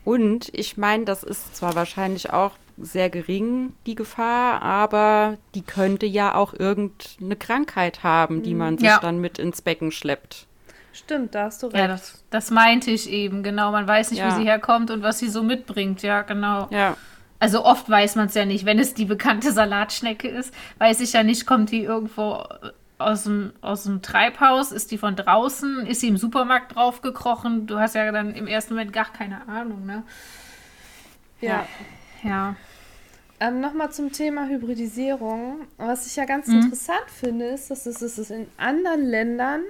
[0.04, 6.06] Und ich meine, das ist zwar wahrscheinlich auch sehr gering, die Gefahr, aber die könnte
[6.06, 8.98] ja auch irgendeine Krankheit haben, die man sich ja.
[8.98, 10.46] dann mit ins Becken schleppt.
[10.92, 11.76] Stimmt, da hast du recht.
[11.76, 13.72] Ja, das, das meinte ich eben, genau.
[13.72, 14.30] Man weiß nicht, ja.
[14.30, 16.68] wo sie herkommt und was sie so mitbringt, ja, genau.
[16.70, 16.96] Ja.
[17.44, 18.64] Also oft weiß man es ja nicht.
[18.64, 22.42] Wenn es die bekannte Salatschnecke ist, weiß ich ja nicht, kommt die irgendwo
[22.96, 24.72] aus dem, aus dem Treibhaus?
[24.72, 25.84] Ist die von draußen?
[25.84, 27.66] Ist sie im Supermarkt draufgekrochen?
[27.66, 30.04] Du hast ja dann im ersten Moment gar keine Ahnung, ne?
[31.42, 31.66] Ja.
[32.22, 32.56] Ja.
[33.40, 35.66] Ähm, Nochmal zum Thema Hybridisierung.
[35.76, 36.60] Was ich ja ganz mhm.
[36.60, 39.60] interessant finde, ist, dass es, dass es in anderen Ländern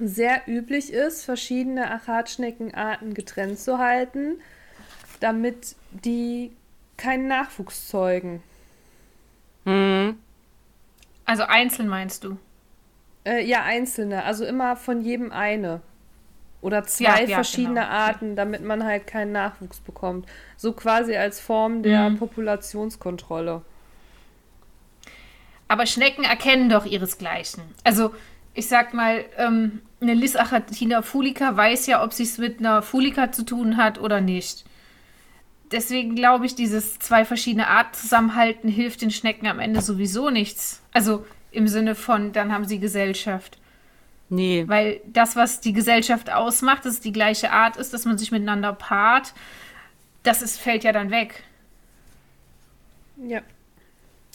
[0.00, 4.40] sehr üblich ist, verschiedene Achatschneckenarten getrennt zu halten,
[5.20, 6.50] damit die
[6.96, 8.42] keinen Nachwuchs zeugen.
[9.64, 10.18] Mhm.
[11.24, 12.36] Also einzeln meinst du?
[13.24, 14.24] Äh, ja, einzelne.
[14.24, 15.80] Also immer von jedem eine.
[16.60, 17.92] Oder zwei ja, ja, verschiedene genau.
[17.92, 20.26] Arten, damit man halt keinen Nachwuchs bekommt.
[20.56, 22.18] So quasi als Form der mhm.
[22.18, 23.62] Populationskontrolle.
[25.68, 27.62] Aber Schnecken erkennen doch ihresgleichen.
[27.84, 28.14] Also,
[28.54, 33.32] ich sag mal, ähm, eine Lysachatina fulica weiß ja, ob sie es mit einer Fulica
[33.32, 34.64] zu tun hat oder nicht
[35.74, 40.80] deswegen glaube ich, dieses zwei verschiedene Art zusammenhalten hilft den Schnecken am Ende sowieso nichts.
[40.92, 43.58] Also im Sinne von, dann haben sie Gesellschaft.
[44.28, 44.64] Nee.
[44.66, 48.30] Weil das, was die Gesellschaft ausmacht, dass es die gleiche Art ist, dass man sich
[48.30, 49.34] miteinander paart,
[50.22, 51.42] das ist, fällt ja dann weg.
[53.16, 53.42] Ja.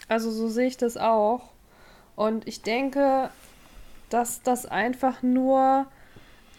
[0.08, 1.52] Also so sehe ich das auch.
[2.16, 3.30] Und ich denke,
[4.10, 5.88] dass das einfach nur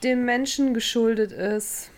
[0.03, 1.91] dem Menschen geschuldet ist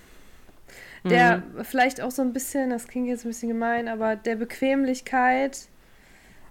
[1.05, 1.65] der mhm.
[1.65, 5.69] vielleicht auch so ein bisschen, das klingt jetzt ein bisschen gemein, aber der Bequemlichkeit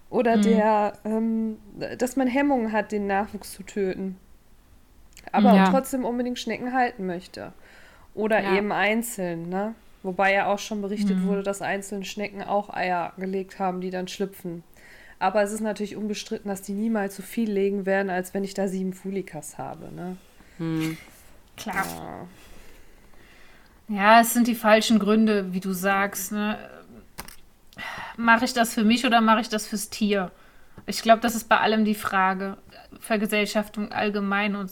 [0.09, 0.41] oder mhm.
[0.41, 1.57] der, ähm,
[1.97, 4.17] dass man Hemmungen hat, den Nachwuchs zu töten.
[5.31, 5.69] Aber ja.
[5.69, 7.53] trotzdem unbedingt Schnecken halten möchte.
[8.13, 8.57] Oder ja.
[8.57, 9.75] eben einzeln, ne?
[10.03, 11.27] Wobei ja auch schon berichtet mhm.
[11.27, 14.63] wurde, dass einzelne Schnecken auch Eier gelegt haben, die dann schlüpfen.
[15.19, 18.55] Aber es ist natürlich unbestritten, dass die niemals so viel legen werden, als wenn ich
[18.55, 20.17] da sieben Fulikas habe, ne?
[20.57, 20.97] Mhm.
[21.55, 21.85] Klar.
[21.85, 22.27] Ja.
[23.91, 26.31] Ja, es sind die falschen Gründe, wie du sagst.
[26.31, 26.57] Ne?
[28.15, 30.31] Mache ich das für mich oder mache ich das fürs Tier?
[30.85, 32.57] Ich glaube, das ist bei allem die Frage.
[33.01, 34.71] Vergesellschaftung allgemein und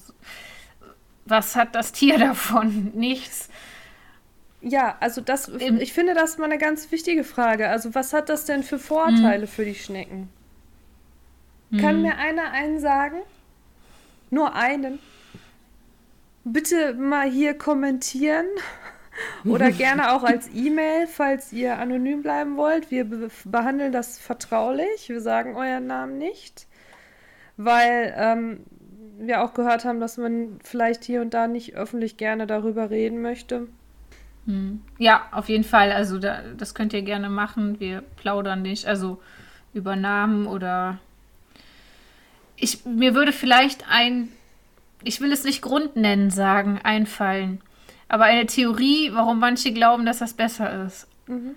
[1.25, 2.91] was hat das Tier davon?
[2.95, 3.49] Nichts.
[4.61, 7.69] Ja, also das, ich finde das mal eine ganz wichtige Frage.
[7.69, 9.47] Also was hat das denn für Vorteile hm.
[9.47, 10.29] für die Schnecken?
[11.71, 11.79] Hm.
[11.79, 13.17] Kann mir einer einen sagen?
[14.29, 14.99] Nur einen?
[16.45, 18.45] Bitte mal hier kommentieren.
[19.45, 22.91] Oder gerne auch als E-Mail, falls ihr anonym bleiben wollt.
[22.91, 25.07] Wir be behandeln das vertraulich.
[25.09, 26.67] Wir sagen euren Namen nicht,
[27.57, 28.59] weil ähm,
[29.19, 33.21] wir auch gehört haben, dass man vielleicht hier und da nicht öffentlich gerne darüber reden
[33.21, 33.67] möchte.
[34.45, 34.81] Hm.
[34.97, 35.91] Ja, auf jeden Fall.
[35.91, 37.79] Also da, das könnt ihr gerne machen.
[37.79, 38.85] Wir plaudern nicht.
[38.87, 39.21] Also
[39.73, 40.99] über Namen oder
[42.55, 44.29] ich, mir würde vielleicht ein,
[45.03, 47.61] ich will es nicht Grund nennen, sagen, einfallen
[48.09, 51.07] aber eine Theorie, warum manche glauben, dass das besser ist.
[51.27, 51.55] Mhm.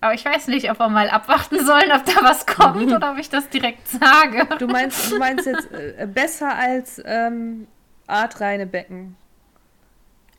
[0.00, 2.92] Aber ich weiß nicht, ob wir mal abwarten sollen, ob da was kommt mhm.
[2.92, 4.46] oder ob ich das direkt sage.
[4.58, 7.68] Du meinst, du meinst jetzt äh, besser als ähm,
[8.08, 9.16] artreine Becken?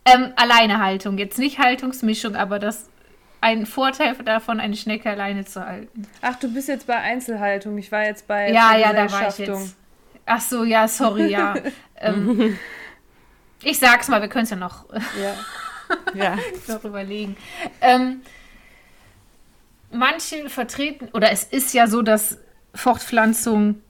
[0.06, 1.18] Ähm, Alleinehaltung.
[1.18, 2.90] Jetzt nicht Haltungsmischung, aber das
[3.40, 6.08] ein Vorteil davon, eine Schnecke alleine zu halten.
[6.22, 7.78] Ach, du bist jetzt bei Einzelhaltung.
[7.78, 9.76] Ich war jetzt bei Ja, ja, da war ich jetzt.
[10.26, 11.54] Ach so, ja, sorry, ja.
[11.98, 12.58] ähm,
[13.64, 14.86] ich sag's mal, wir können es ja noch,
[15.22, 15.36] ja.
[16.14, 16.38] ja.
[16.68, 17.38] noch überlegen.
[17.82, 18.22] Ähm,
[19.92, 22.38] manche vertreten, oder es ist ja so, dass
[22.76, 23.82] Fortpflanzung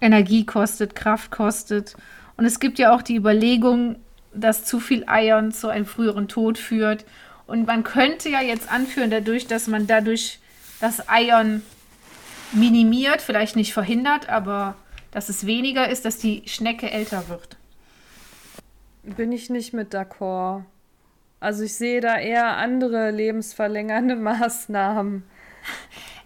[0.00, 1.94] Energie kostet, Kraft kostet.
[2.36, 3.96] Und es gibt ja auch die Überlegung,
[4.34, 7.04] dass zu viel Eiern zu einem früheren Tod führt.
[7.46, 10.40] Und man könnte ja jetzt anführen, dadurch, dass man dadurch
[10.80, 11.62] das Eiern
[12.52, 14.74] minimiert, vielleicht nicht verhindert, aber
[15.12, 17.56] dass es weniger ist, dass die Schnecke älter wird
[19.02, 20.64] bin ich nicht mit d'accord.
[21.40, 25.24] Also ich sehe da eher andere lebensverlängernde Maßnahmen.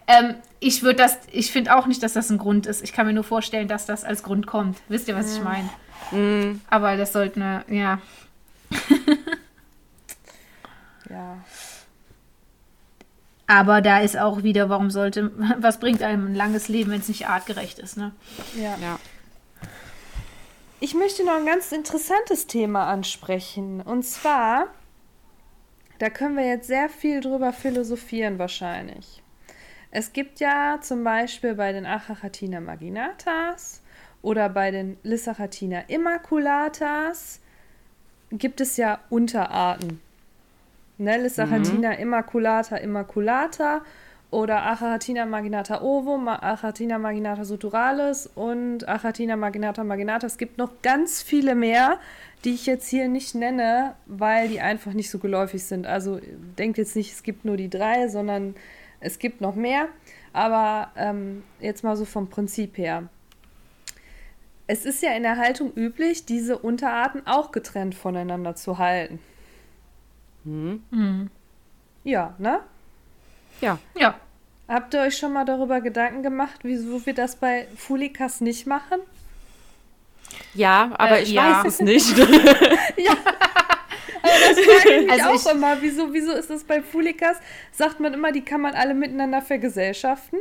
[0.09, 2.83] Ähm, ich würde das, ich finde auch nicht, dass das ein Grund ist.
[2.83, 4.79] Ich kann mir nur vorstellen, dass das als Grund kommt.
[4.89, 5.69] Wisst ihr, was ich meine?
[6.13, 6.61] Mhm.
[6.71, 8.01] Aber das sollte eine, ja.
[11.11, 11.39] Ja.
[13.47, 17.09] Aber da ist auch wieder, warum sollte, was bringt einem ein langes Leben, wenn es
[17.09, 18.13] nicht artgerecht ist, ne?
[18.57, 18.77] Ja.
[18.81, 18.99] Ja.
[20.87, 23.81] Ich möchte noch ein ganz interessantes Thema ansprechen.
[23.81, 24.69] Und zwar,
[25.99, 29.21] da können wir jetzt sehr viel drüber philosophieren wahrscheinlich.
[29.91, 33.83] Es gibt ja zum Beispiel bei den Achachatina marginatas
[34.23, 37.41] oder bei den Lissachatina immaculatas
[38.31, 40.01] gibt es ja Unterarten.
[40.99, 41.21] Ne?
[41.21, 43.83] Lissachatina immaculata immaculata
[44.31, 50.27] oder Achatina marginata ovum, Achatina marginata suturalis und Achatina marginata marginata.
[50.27, 51.99] Es gibt noch ganz viele mehr,
[52.45, 55.87] die ich jetzt hier nicht nenne, weil die einfach nicht so geläufig sind.
[55.87, 56.21] Also
[56.59, 58.57] denkt jetzt nicht, es gibt nur die drei, sondern
[59.01, 59.89] es gibt noch mehr.
[60.33, 63.09] Aber ähm, jetzt mal so vom Prinzip her.
[64.67, 69.21] Es ist ja in der Haltung üblich, diese Unterarten auch getrennt voneinander zu halten.
[70.45, 71.31] Mhm.
[72.03, 72.61] Ja, ne?
[73.61, 73.79] Ja.
[73.99, 74.15] Ja.
[74.69, 78.99] Habt ihr euch schon mal darüber Gedanken gemacht, wieso wir das bei Fulikas nicht machen?
[80.55, 81.65] Ja, aber Äh, ich ja.
[81.65, 82.17] weiß es nicht.
[82.97, 83.13] Ja.
[84.23, 85.77] Aber das frage ich mich Also auch ich- immer.
[85.83, 87.37] Wieso, wieso ist das bei Fulikas?
[87.71, 90.41] Sagt man immer, die kann man alle miteinander vergesellschaften.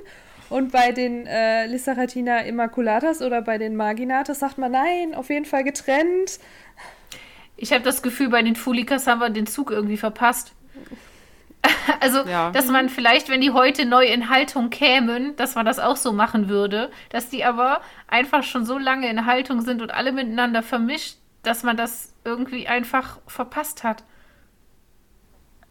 [0.49, 5.45] Und bei den äh, Lissaratina Immaculatas oder bei den Marginatas sagt man, nein, auf jeden
[5.45, 6.39] Fall getrennt.
[7.57, 10.53] Ich habe das Gefühl, bei den Fulikas haben wir den Zug irgendwie verpasst.
[11.99, 12.51] Also, Ja.
[12.51, 16.11] dass man vielleicht, wenn die heute neu in Haltung kämen, dass man das auch so
[16.13, 20.61] machen würde, dass die aber einfach schon so lange in Haltung sind und alle miteinander
[20.61, 24.03] vermischt, dass man das irgendwie einfach verpasst hat.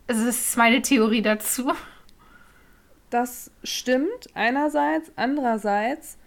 [0.08, 1.72] Also, das ist meine Theorie dazu.
[3.10, 5.12] Das stimmt einerseits.
[5.16, 6.18] Andererseits,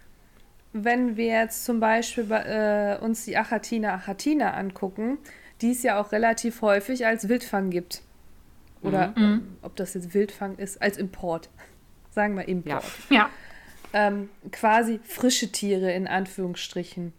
[0.74, 5.18] wenn wir jetzt zum Beispiel bei, äh, uns die Achatina achatina angucken,
[5.62, 8.02] die es ja auch relativ häufig als Wildfang gibt.
[8.82, 11.50] Oder ähm, ob das jetzt Wildfang ist, als Import.
[12.12, 12.84] Sagen wir Import.
[13.10, 13.30] Ja.
[13.94, 17.14] Ähm, quasi frische Tiere in Anführungsstrichen.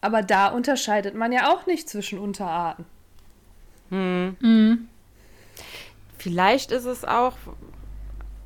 [0.00, 2.84] Aber da unterscheidet man ja auch nicht zwischen Unterarten.
[6.18, 7.34] Vielleicht ist es auch,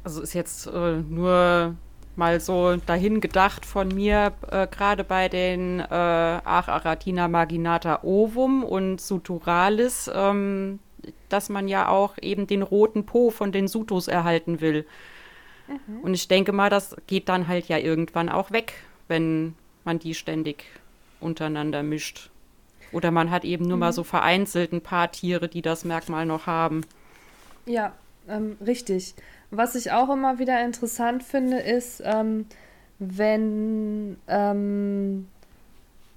[0.04, 1.76] also ist jetzt äh, nur
[2.16, 9.00] mal so dahin gedacht von mir, äh, gerade bei den äh, Acharatina marginata ovum und
[9.00, 10.78] suturalis, ähm,
[11.32, 14.86] dass man ja auch eben den roten Po von den Sutus erhalten will.
[16.02, 18.72] Und ich denke mal, das geht dann halt ja irgendwann auch weg,
[19.08, 20.64] wenn man die ständig
[21.20, 22.30] untereinander mischt.
[22.92, 26.46] Oder man hat eben nur mal so vereinzelt ein paar Tiere, die das Merkmal noch
[26.46, 26.80] haben.
[27.66, 27.92] Ja,
[28.28, 29.14] ähm, richtig.
[29.50, 32.46] Was ich auch immer wieder interessant finde, ist, ähm,
[32.98, 35.28] wenn ähm,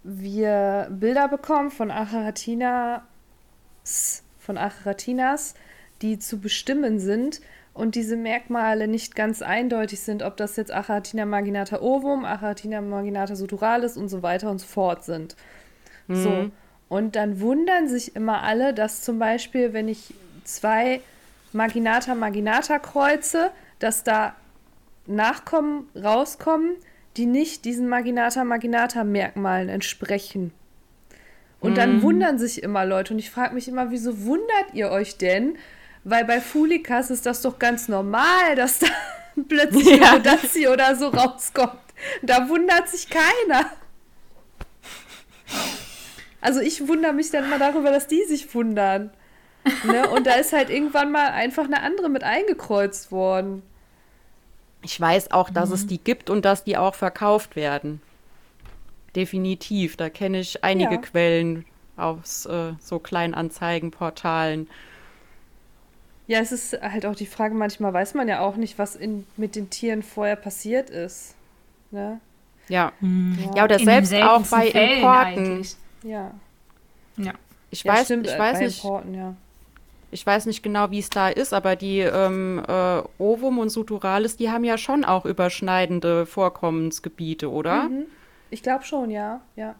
[0.03, 3.01] wir Bilder bekommen von Acharatinas,
[4.43, 5.55] von Acharatinas,
[6.01, 7.41] die zu bestimmen sind
[7.73, 13.35] und diese Merkmale nicht ganz eindeutig sind, ob das jetzt Acharatina marginata ovum, Acharatina marginata
[13.35, 15.35] suturalis und so weiter und so fort sind.
[16.07, 16.51] So.
[16.89, 21.01] Und dann wundern sich immer alle, dass zum Beispiel, wenn ich zwei
[21.53, 24.35] Marginata Marginata kreuze, dass da
[25.05, 26.75] Nachkommen rauskommen,
[27.17, 30.53] die nicht diesen Marginata Marginata Merkmalen entsprechen.
[31.63, 35.17] Und dann wundern sich immer Leute und ich frage mich immer, wieso wundert ihr euch
[35.17, 35.57] denn?
[36.03, 38.87] Weil bei Fulikas ist das doch ganz normal, dass da
[39.47, 40.11] plötzlich Ja.
[40.13, 41.79] Rodazzi oder so rauskommt.
[42.21, 43.71] Da wundert sich keiner.
[46.41, 49.11] Also ich wundere mich dann immer darüber, dass die sich wundern.
[49.85, 50.09] Ne?
[50.09, 53.63] Und da ist halt irgendwann mal einfach eine andere mit eingekreuzt worden.
[54.81, 58.01] Ich weiß auch, dass es die gibt und dass die auch verkauft werden.
[59.15, 59.97] Definitiv.
[59.97, 61.01] Da kenne ich einige Ja.
[61.01, 61.65] Quellen
[61.97, 64.67] aus äh, so Kleinanzeigenportalen.
[66.25, 69.25] Ja, es ist halt auch die Frage, manchmal weiß man ja auch nicht, was in,
[69.35, 71.35] mit den Tieren vorher passiert ist.
[71.91, 72.19] Ne?
[72.69, 72.93] Ja.
[73.55, 75.17] Ja, oder In selbst auch bei Fällen Importen.
[75.17, 75.75] eigentlich.
[76.03, 76.31] Ja.
[77.17, 77.33] Ja.
[77.71, 79.35] Ich ja weiß, stimmt, ich äh, weiß bei nicht, Importen, ja.
[80.11, 84.37] ich weiß nicht genau, wie es da ist, aber die ähm, äh, Ovum und Suturalis,
[84.37, 87.89] die haben ja schon auch überschneidende Vorkommensgebiete, oder?
[87.89, 88.05] Mhm.
[88.53, 89.41] Ich glaube schon, ja.
[89.55, 89.75] Ja.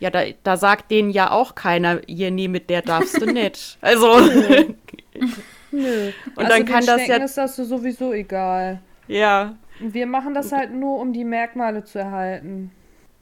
[0.00, 3.78] Ja, da, da sagt denen ja auch keiner, hier, nee, mit der darfst du nicht.
[3.80, 6.12] Also, Nö.
[6.34, 8.80] Und also dann kann das Schnecken ja- ist das sowieso egal.
[9.08, 9.54] ja.
[9.78, 12.70] Wir machen das halt nur, um die Merkmale zu erhalten.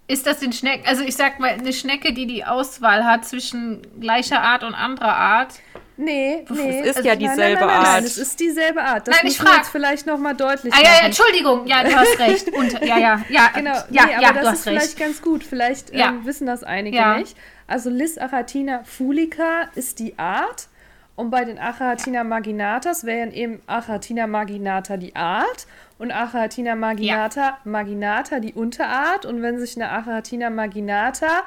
[0.07, 3.83] Ist das den Schnecken, also ich sag mal, eine Schnecke, die die Auswahl hat zwischen
[4.01, 5.55] gleicher Art und anderer Art,
[5.97, 6.81] Nee, nee.
[6.81, 7.95] Es ist also, ja dieselbe nein, nein, nein, Art.
[7.95, 9.07] Nein, es ist dieselbe Art.
[9.07, 11.67] Das nein, ich frage jetzt vielleicht nochmal deutlich ah, ja, ja, Entschuldigung.
[11.67, 12.53] Ja, du hast recht.
[12.53, 13.51] Und, ja, ja, ja.
[13.55, 13.75] Genau.
[13.91, 14.77] Ja, nee, ja, aber das ist recht.
[14.77, 15.45] vielleicht ganz gut.
[15.45, 16.09] Vielleicht ja.
[16.09, 17.19] ähm, wissen das einige ja.
[17.19, 17.37] nicht.
[17.67, 20.69] Also Lis aratina fulica ist die Art.
[21.17, 27.59] Und bei den Achatina marginatas wären eben Achatina marginata die Art und Achatina marginata ja.
[27.63, 29.25] marginata die Unterart.
[29.25, 31.45] Und wenn sich eine Achatina marginata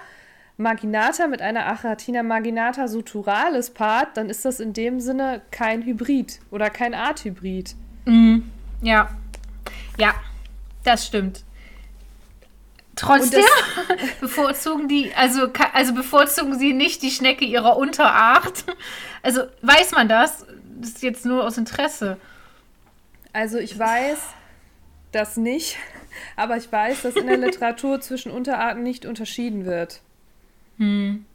[0.58, 6.40] marginata mit einer Achatina marginata suturalis paart, dann ist das in dem Sinne kein Hybrid
[6.52, 7.76] oder kein Arthybrid.
[8.06, 8.50] Mhm.
[8.82, 9.10] Ja.
[9.98, 10.16] Ja,
[10.84, 11.44] das stimmt.
[12.96, 13.44] Trotzdem
[14.22, 18.66] bevorzugen die, also, also bevorzugen sie nicht die Schnecke ihrer Unterart.
[19.22, 20.46] Also weiß man das?
[20.80, 22.18] Das ist jetzt nur aus Interesse.
[23.34, 24.18] Also ich weiß
[25.12, 25.78] das nicht,
[26.36, 30.02] aber ich weiß, dass in der Literatur zwischen Unterarten nicht unterschieden wird.
[30.78, 31.26] Hm.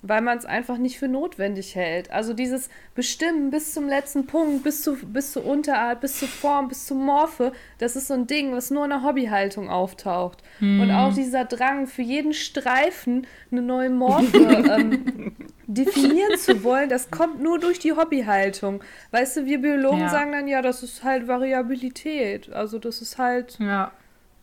[0.00, 2.12] Weil man es einfach nicht für notwendig hält.
[2.12, 6.68] Also dieses Bestimmen bis zum letzten Punkt, bis, zu, bis zur Unterart, bis zur Form,
[6.68, 10.44] bis zur Morphe, das ist so ein Ding, was nur in der Hobbyhaltung auftaucht.
[10.60, 10.82] Hm.
[10.82, 15.34] Und auch dieser Drang, für jeden Streifen eine neue Morphe ähm,
[15.66, 18.84] definieren zu wollen, das kommt nur durch die Hobbyhaltung.
[19.10, 20.10] Weißt du, wir Biologen ja.
[20.10, 22.52] sagen dann, ja, das ist halt Variabilität.
[22.52, 23.58] Also das ist halt...
[23.58, 23.90] Ja.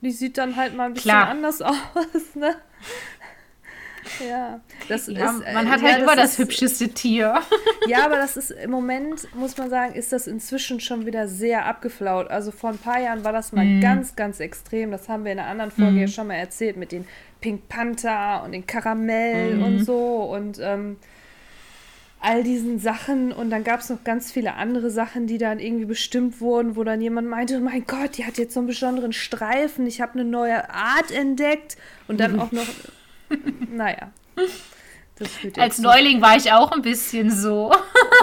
[0.02, 1.30] Die sieht dann halt mal ein bisschen Klar.
[1.30, 2.56] anders aus, ne?
[4.28, 7.42] Ja, das ja, ist, man hat ja, halt immer das, das hübscheste Tier.
[7.88, 11.66] Ja, aber das ist im Moment, muss man sagen, ist das inzwischen schon wieder sehr
[11.66, 12.30] abgeflaut.
[12.32, 13.80] Also vor ein paar Jahren war das mal mm.
[13.80, 14.90] ganz, ganz extrem.
[14.90, 16.00] Das haben wir in einer anderen Folge mm.
[16.00, 17.06] ja schon mal erzählt mit den
[17.42, 19.64] Pink Panther und den Karamell mm.
[19.64, 20.98] und so und ähm,
[22.26, 23.32] all diesen Sachen.
[23.32, 26.84] Und dann gab es noch ganz viele andere Sachen, die dann irgendwie bestimmt wurden, wo
[26.84, 30.14] dann jemand meinte, oh mein Gott, die hat jetzt so einen besonderen Streifen, ich habe
[30.14, 31.78] eine neue Art entdeckt.
[32.08, 32.68] Und dann auch noch
[33.72, 34.12] naja.
[35.58, 37.72] Als Neuling war ich auch ein bisschen so.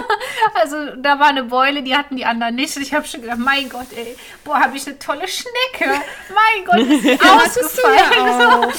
[0.53, 2.77] also da war eine Beule, die hatten die anderen nicht.
[2.77, 5.91] Und ich habe schon gedacht, mein Gott, ey, boah, habe ich eine tolle Schnecke.
[6.29, 8.73] Mein Gott, ist ausgefallen.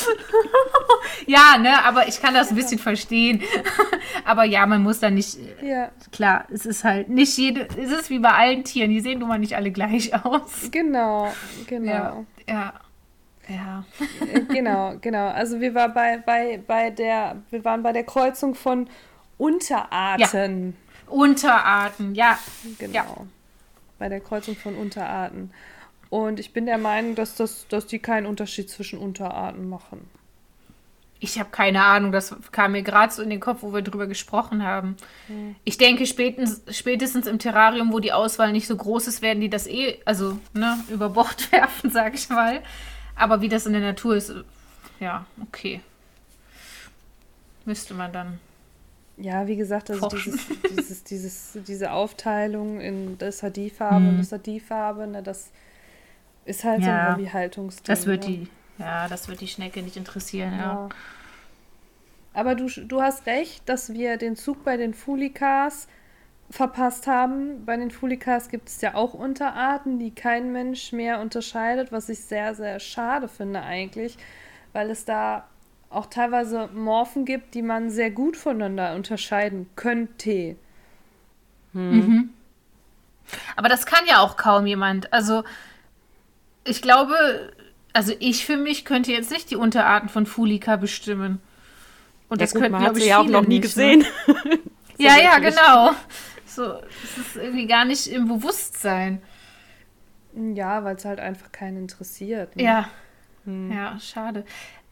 [1.27, 3.43] ja, ne, aber ich kann das ein bisschen verstehen.
[4.25, 5.37] aber ja, man muss da nicht.
[5.61, 5.91] Ja.
[6.13, 7.67] Klar, es ist halt nicht jede.
[7.77, 10.69] Es ist wie bei allen Tieren, die sehen nun mal nicht alle gleich aus.
[10.71, 11.33] Genau,
[11.67, 11.91] genau.
[11.91, 12.25] ja.
[12.47, 12.73] ja.
[13.49, 13.85] Ja.
[14.21, 15.29] Äh, genau, genau.
[15.29, 18.89] Also wir waren bei, bei, bei der, wir waren bei der Kreuzung von
[19.39, 20.75] Unterarten.
[20.77, 21.13] Ja.
[21.13, 22.39] Unterarten, ja.
[22.79, 22.95] Genau.
[22.95, 23.27] Ja.
[23.99, 25.53] Bei der Kreuzung von Unterarten.
[26.11, 30.09] Und ich bin der Meinung, dass, das, dass die keinen Unterschied zwischen Unterarten machen.
[31.21, 34.07] Ich habe keine Ahnung, das kam mir gerade so in den Kopf, wo wir drüber
[34.07, 34.97] gesprochen haben.
[35.27, 35.57] Hm.
[35.65, 39.49] Ich denke, spätestens, spätestens im Terrarium, wo die Auswahl nicht so groß ist, werden die
[39.49, 42.63] das eh, also ne, über Bord werfen, sage ich mal.
[43.17, 44.33] Aber wie das in der Natur ist,
[45.01, 45.81] ja, okay.
[47.65, 48.41] Müsste man dann.
[49.17, 50.47] Ja, wie gesagt, also dieses,
[50.77, 55.23] dieses, dieses, diese Aufteilung in das hat die Farbe und das hat die Farbe, ne,
[55.23, 55.51] das
[56.45, 57.87] ist halt ja, so ein Hobbyhaltungsding.
[57.87, 58.29] Das wird ne?
[58.29, 58.49] die,
[58.79, 60.59] ja, das wird die Schnecke nicht interessieren, ja.
[60.59, 60.89] ja.
[62.33, 65.87] Aber du, du hast recht, dass wir den Zug bei den Fulikas
[66.55, 67.65] verpasst haben.
[67.65, 72.21] Bei den Fulikas gibt es ja auch Unterarten, die kein Mensch mehr unterscheidet, was ich
[72.21, 74.17] sehr, sehr schade finde eigentlich,
[74.73, 75.49] weil es da
[75.91, 80.55] auch teilweise Morphen gibt, die man sehr gut voneinander unterscheiden könnte.
[81.73, 81.91] Hm.
[81.91, 82.31] Mhm.
[83.57, 85.13] Aber das kann ja auch kaum jemand.
[85.13, 85.43] Also
[86.63, 87.53] ich glaube,
[87.93, 91.41] also ich für mich könnte jetzt nicht die Unterarten von Fulika bestimmen.
[92.29, 93.97] Und ja, das gut, könnten, man hat sie ja auch noch nie nicht, ne?
[93.97, 94.07] gesehen.
[94.27, 94.59] Ne?
[94.99, 95.95] ja, ja, genau.
[96.55, 99.23] So, es ist irgendwie gar nicht im Bewusstsein.
[100.35, 102.57] Ja, weil es halt einfach keinen interessiert.
[102.57, 102.63] Ne?
[102.63, 102.89] Ja.
[103.45, 103.73] Hm.
[103.73, 104.45] Ja, schade.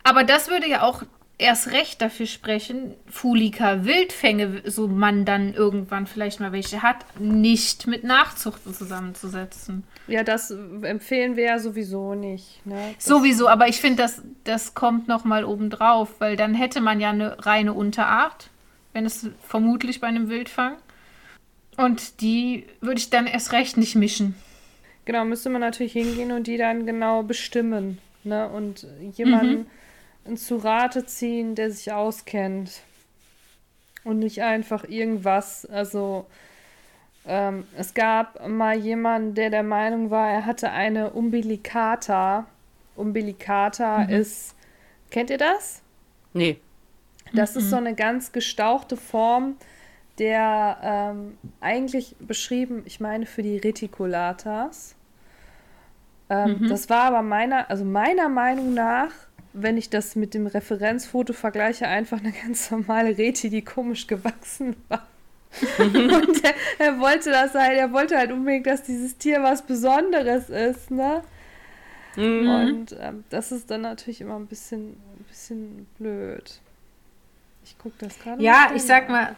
[0.05, 1.05] Aber das würde ja auch
[1.39, 7.87] erst recht dafür sprechen, Fulika Wildfänge, so man dann irgendwann vielleicht mal welche hat, nicht
[7.87, 9.85] mit Nachzuchten zusammenzusetzen.
[10.07, 10.51] Ja, das
[10.83, 12.65] empfehlen wir ja sowieso nicht.
[12.65, 12.95] Ne?
[12.99, 17.11] Sowieso, aber ich finde, das, das kommt noch mal obendrauf, weil dann hätte man ja
[17.11, 18.51] eine reine Unterart,
[18.93, 20.77] wenn es vermutlich bei einem Wildfang.
[21.77, 24.35] Und die würde ich dann erst recht nicht mischen.
[25.05, 27.99] Genau, müsste man natürlich hingehen und die dann genau bestimmen.
[28.25, 28.49] Ne?
[28.49, 29.67] Und jemanden
[30.25, 30.37] mhm.
[30.37, 32.83] zu Rate ziehen, der sich auskennt.
[34.05, 35.65] Und nicht einfach irgendwas.
[35.67, 36.27] Also,
[37.27, 42.47] ähm, es gab mal jemanden, der der Meinung war, er hatte eine Umbilicata.
[42.97, 44.11] Umbilicata mhm.
[44.11, 44.55] ist.
[45.11, 45.83] Kennt ihr das?
[46.33, 46.59] Nee.
[47.33, 47.61] Das mhm.
[47.61, 49.57] ist so eine ganz gestauchte Form
[50.19, 54.95] der ähm, eigentlich beschrieben, ich meine, für die Reticulatas.
[56.29, 56.69] Ähm, mhm.
[56.69, 59.11] Das war aber meiner, also meiner Meinung nach,
[59.53, 64.77] wenn ich das mit dem Referenzfoto vergleiche, einfach eine ganz normale Reti, die komisch gewachsen
[64.89, 65.07] war.
[65.79, 70.49] und er, er, wollte das halt, er wollte halt unbedingt, dass dieses Tier was Besonderes
[70.49, 71.23] ist, ne?
[72.17, 72.49] Mhm.
[72.49, 76.61] Und ähm, das ist dann natürlich immer ein bisschen, ein bisschen blöd.
[77.65, 78.43] Ich gucke das gerade.
[78.43, 79.37] Ja, ich sag mal,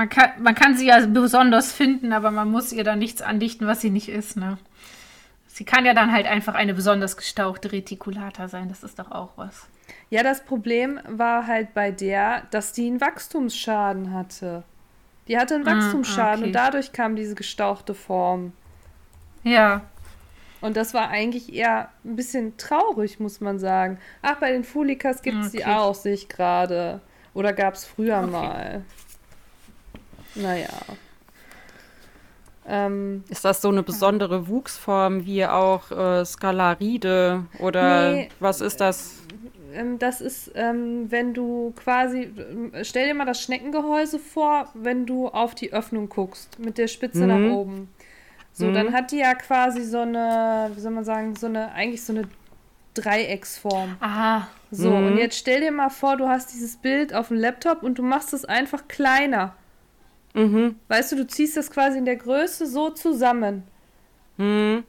[0.00, 3.66] man kann, man kann sie ja besonders finden, aber man muss ihr dann nichts andichten,
[3.66, 4.56] was sie nicht ist, ne?
[5.46, 8.70] Sie kann ja dann halt einfach eine besonders gestauchte Reticulata sein.
[8.70, 9.66] Das ist doch auch was.
[10.08, 14.62] Ja, das Problem war halt bei der, dass die einen Wachstumsschaden hatte.
[15.28, 16.46] Die hatte einen ah, Wachstumsschaden okay.
[16.46, 18.54] und dadurch kam diese gestauchte Form.
[19.44, 19.82] Ja.
[20.62, 23.98] Und das war eigentlich eher ein bisschen traurig, muss man sagen.
[24.22, 25.58] Ach, bei den Fulikas gibt es okay.
[25.58, 27.02] die auch, sehe ich gerade.
[27.34, 28.30] Oder gab es früher okay.
[28.30, 28.84] mal.
[30.34, 30.68] Naja.
[32.66, 38.80] Ähm, ist das so eine besondere Wuchsform wie auch äh, Skalaride oder nee, was ist
[38.80, 39.22] das?
[39.74, 42.30] Ähm, das ist, ähm, wenn du quasi,
[42.82, 47.22] stell dir mal das Schneckengehäuse vor, wenn du auf die Öffnung guckst, mit der Spitze
[47.22, 47.26] mhm.
[47.26, 47.88] nach oben.
[48.52, 48.74] So, mhm.
[48.74, 52.12] dann hat die ja quasi so eine, wie soll man sagen, so eine, eigentlich so
[52.12, 52.28] eine
[52.94, 53.96] Dreiecksform.
[54.00, 54.48] Aha.
[54.70, 55.06] So, mhm.
[55.06, 58.02] und jetzt stell dir mal vor, du hast dieses Bild auf dem Laptop und du
[58.02, 59.54] machst es einfach kleiner.
[60.34, 60.76] Mhm.
[60.88, 63.64] Weißt du, du ziehst das quasi in der Größe so zusammen.
[64.36, 64.84] Mhm.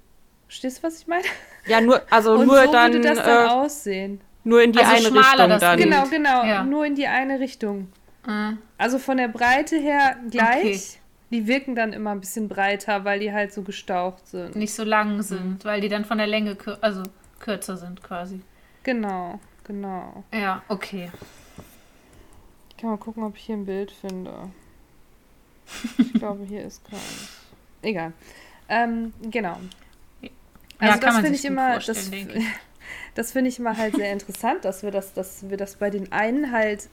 [0.48, 1.24] Verstehst du, was ich meine?
[1.66, 2.94] Ja, nur, also Und nur so dann.
[2.94, 4.22] würde das dann äh, aussehen.
[4.44, 5.78] Nur in die also eine Richtung dann.
[5.78, 6.44] Genau, genau.
[6.44, 6.64] Ja.
[6.64, 7.92] Nur in die eine Richtung.
[8.26, 8.58] Mhm.
[8.78, 10.66] Also von der Breite her gleich.
[10.66, 10.82] Okay.
[11.32, 14.56] Die wirken dann immer ein bisschen breiter, weil die halt so gestaucht sind.
[14.56, 15.64] Nicht so lang sind, mhm.
[15.64, 17.04] weil die dann von der Länge kür also
[17.40, 18.42] kürzer sind quasi.
[18.84, 20.24] Genau, genau.
[20.34, 21.10] Ja, okay.
[22.70, 24.34] Ich kann mal gucken, ob ich hier ein Bild finde.
[25.98, 27.30] Ich glaube, hier ist keins.
[27.82, 28.14] Egal.
[28.70, 29.58] Ähm, genau.
[30.80, 32.12] Also ja, das finde ich immer, das,
[33.16, 36.12] das finde ich immer halt sehr interessant, dass wir das, dass wir das bei den
[36.12, 36.90] einen halt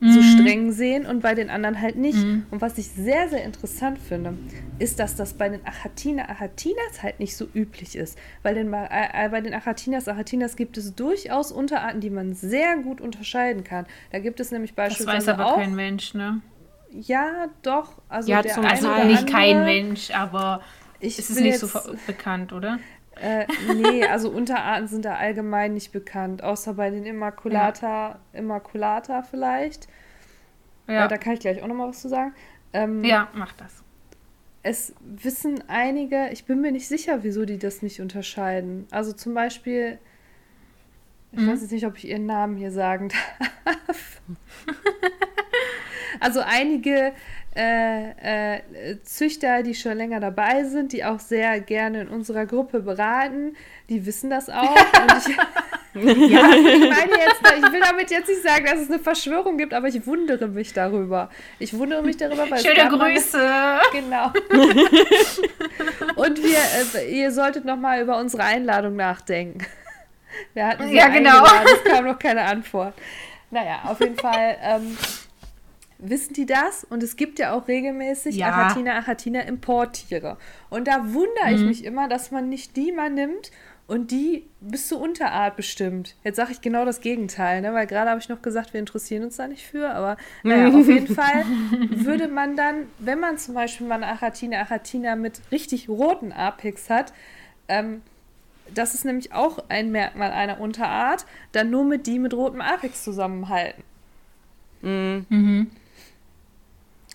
[0.00, 0.12] mhm.
[0.12, 2.18] so streng sehen und bei den anderen halt nicht.
[2.18, 2.46] Mhm.
[2.50, 4.34] Und was ich sehr, sehr interessant finde,
[4.78, 8.18] ist, dass das bei den Achatina Achatinas halt nicht so üblich ist.
[8.42, 13.00] Weil den, äh, bei den Achatinas Achatinas gibt es durchaus Unterarten, die man sehr gut
[13.00, 13.86] unterscheiden kann.
[14.12, 15.26] Da gibt es nämlich beispielsweise.
[15.26, 16.40] Das weiß aber auch, kein Mensch, ne?
[17.00, 18.00] Ja, doch.
[18.08, 20.62] Also, ja, der also nicht kein Mensch, aber
[21.00, 22.78] ich ist es nicht jetzt, so bekannt, oder?
[23.20, 28.18] Äh, nee, also Unterarten sind da allgemein nicht bekannt, außer bei den Immaculata, ja.
[28.32, 29.88] Immaculata vielleicht.
[30.86, 31.06] Ja.
[31.06, 32.32] Äh, da kann ich gleich auch noch mal was zu sagen.
[32.72, 33.82] Ähm, ja, mach das.
[34.62, 38.86] Es wissen einige, ich bin mir nicht sicher, wieso die das nicht unterscheiden.
[38.90, 39.98] Also zum Beispiel,
[41.32, 41.50] ich mhm.
[41.50, 43.10] weiß jetzt nicht, ob ich ihren Namen hier sagen
[43.86, 44.22] darf.
[46.24, 47.12] Also einige
[47.54, 48.60] äh, äh,
[49.04, 53.56] Züchter, die schon länger dabei sind, die auch sehr gerne in unserer Gruppe beraten,
[53.90, 54.74] die wissen das auch.
[55.96, 59.72] Ich, ja, ich jetzt, ich will damit jetzt nicht sagen, dass es eine Verschwörung gibt,
[59.72, 61.30] aber ich wundere mich darüber.
[61.60, 63.38] Ich wundere mich darüber, weil Schöne Grüße.
[63.38, 64.32] Mal, genau.
[66.16, 66.58] Und wir,
[67.00, 69.64] äh, ihr solltet noch mal über unsere Einladung nachdenken.
[70.52, 71.44] Wir hatten sie ja, genau.
[71.44, 72.94] es kam noch keine Antwort.
[73.52, 74.56] Naja, auf jeden Fall.
[74.62, 74.98] Ähm,
[76.08, 76.84] wissen die das?
[76.84, 78.48] Und es gibt ja auch regelmäßig ja.
[78.48, 80.36] Achatina, Achatina Importtiere.
[80.70, 81.54] Und da wundere mhm.
[81.54, 83.50] ich mich immer, dass man nicht die mal nimmt
[83.86, 86.16] und die bis zur Unterart bestimmt.
[86.24, 87.74] Jetzt sage ich genau das Gegenteil, ne?
[87.74, 90.88] weil gerade habe ich noch gesagt, wir interessieren uns da nicht für, aber naja, auf
[90.88, 91.44] jeden Fall
[91.90, 96.88] würde man dann, wenn man zum Beispiel mal eine Achatina, Achatina mit richtig roten Apex
[96.88, 97.12] hat,
[97.68, 98.00] ähm,
[98.74, 103.04] das ist nämlich auch ein Merkmal einer Unterart, dann nur mit die mit rotem Apex
[103.04, 103.82] zusammenhalten.
[104.80, 105.26] Mhm.
[105.28, 105.70] mhm.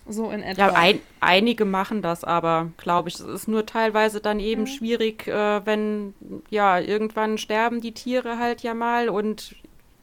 [0.09, 0.67] So in etwa.
[0.67, 3.15] Ja, ein, einige machen das aber, glaube ich.
[3.15, 4.67] Es ist nur teilweise dann eben mhm.
[4.67, 6.15] schwierig, äh, wenn,
[6.49, 9.55] ja, irgendwann sterben die Tiere halt ja mal und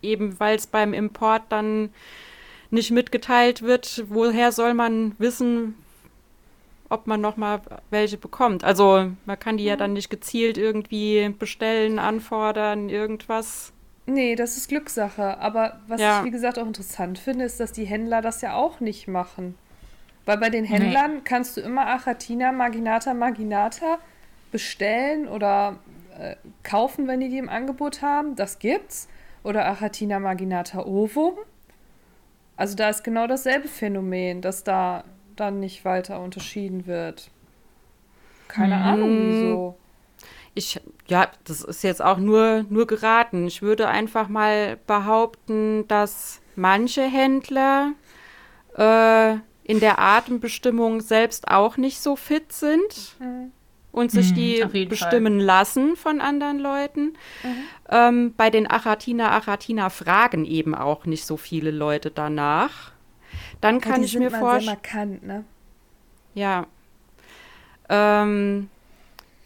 [0.03, 1.91] eben weil es beim Import dann
[2.71, 5.75] nicht mitgeteilt wird, woher soll man wissen,
[6.89, 8.65] ob man noch mal welche bekommt.
[8.65, 9.69] Also man kann die mhm.
[9.71, 13.73] ja dann nicht gezielt irgendwie bestellen, anfordern, irgendwas.
[14.07, 15.39] Nee, das ist Glückssache.
[15.39, 16.21] Aber was ja.
[16.21, 19.57] ich, wie gesagt, auch interessant finde, ist, dass die Händler das ja auch nicht machen.
[20.27, 21.21] Weil bei den Händlern nee.
[21.25, 23.99] kannst du immer Achatina, Maginata, Maginata
[24.51, 25.79] bestellen oder
[26.19, 28.37] äh, kaufen, wenn die die im Angebot haben.
[28.37, 29.09] Das gibt's.
[29.45, 31.35] Oder Achatina Maginata Ovum.
[32.57, 35.05] Also da ist genau dasselbe Phänomen, dass da
[35.37, 37.31] dann nicht weiter unterschieden wird.
[38.49, 38.83] Keine hm.
[38.83, 39.79] Ahnung, wieso.
[40.55, 43.47] Ich, ja, das ist jetzt auch nur, nur geraten.
[43.47, 47.93] Ich würde einfach mal behaupten, dass manche Händler
[48.75, 53.51] äh, in der Atembestimmung selbst auch nicht so fit sind mhm.
[53.91, 54.35] und sich mhm,
[54.73, 55.45] die bestimmen Fall.
[55.45, 57.17] lassen von anderen Leuten.
[57.43, 57.57] Mhm.
[57.91, 62.93] Ähm, bei den Achatina Achatina fragen eben auch nicht so viele Leute danach.
[63.61, 65.21] Dann kann ja, ich mir vorstellen.
[65.23, 65.45] Ne?
[66.35, 66.67] Ja.
[67.89, 68.71] Ähm,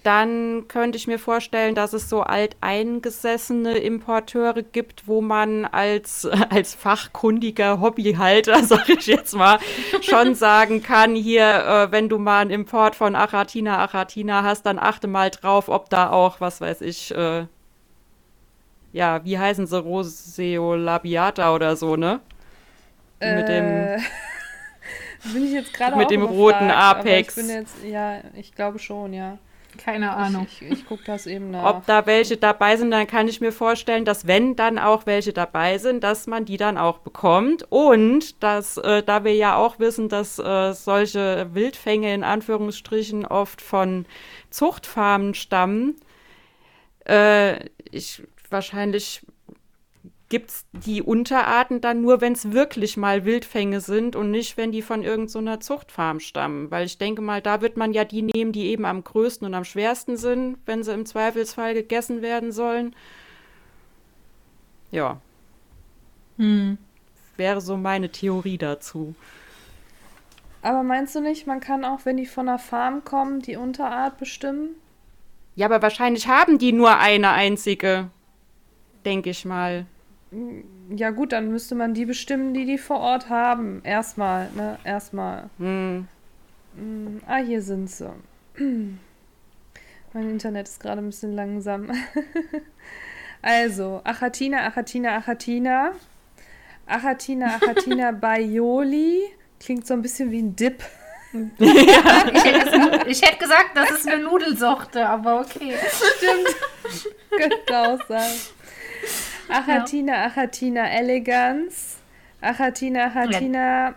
[0.03, 6.74] dann könnte ich mir vorstellen, dass es so alteingesessene Importeure gibt, wo man als, als
[6.74, 9.59] fachkundiger Hobbyhalter, sag ich jetzt mal,
[10.01, 14.78] schon sagen kann, hier, äh, wenn du mal einen Import von Achatina Achatina hast, dann
[14.78, 17.46] achte mal drauf, ob da auch, was weiß ich, äh,
[18.92, 22.20] ja, wie heißen sie, Roseolabiata oder so, ne?
[23.20, 24.03] Äh, mit dem
[25.34, 27.36] bin ich jetzt gerade mit dem roten Apex.
[27.36, 29.38] ich bin jetzt, ja, ich glaube schon, ja.
[29.78, 30.46] Keine Ahnung.
[30.50, 31.76] Ich, ich, ich gucke das eben nach.
[31.76, 35.32] Ob da welche dabei sind, dann kann ich mir vorstellen, dass wenn dann auch welche
[35.32, 37.64] dabei sind, dass man die dann auch bekommt.
[37.70, 43.60] Und dass, äh, da wir ja auch wissen, dass äh, solche Wildfänge in Anführungsstrichen oft
[43.62, 44.06] von
[44.50, 45.96] Zuchtfarmen stammen,
[47.06, 49.22] äh, ich wahrscheinlich
[50.31, 54.72] gibt es die Unterarten dann nur, wenn es wirklich mal Wildfänge sind und nicht, wenn
[54.72, 56.70] die von irgendeiner so Zuchtfarm stammen.
[56.70, 59.55] Weil ich denke mal, da wird man ja die nehmen, die eben am größten und
[59.55, 62.95] am schwersten sind, wenn sie im Zweifelsfall gegessen werden sollen.
[64.93, 65.20] Ja.
[66.39, 66.78] Hm.
[67.37, 69.14] Wäre so meine Theorie dazu.
[70.62, 74.18] Aber meinst du nicht, man kann auch, wenn die von der Farm kommen, die Unterart
[74.18, 74.70] bestimmen?
[75.57, 78.11] Ja, aber wahrscheinlich haben die nur eine einzige,
[79.05, 79.87] denke ich mal.
[80.91, 83.81] Ja gut, dann müsste man die bestimmen, die die vor Ort haben.
[83.83, 84.78] Erstmal, ne?
[84.85, 85.51] Erstmal.
[85.59, 86.07] Hm.
[86.76, 88.12] hm ah, hier sind sie.
[88.57, 91.91] mein Internet ist gerade ein bisschen langsam.
[93.43, 95.93] also, Achatina, Achatina, Achatina.
[96.87, 99.22] Achatina, Achatina Baioli.
[99.59, 100.83] Klingt so ein bisschen wie ein Dip.
[101.33, 105.74] ich, hätte, ich, hätte, gesagt, das ist eine Nudelsorte, aber okay.
[106.16, 107.09] Stimmt.
[107.31, 108.31] Könnte auch sein.
[109.51, 110.26] Achatina, ja.
[110.26, 111.98] Achatina elegans,
[112.40, 113.94] Achatina, Achatina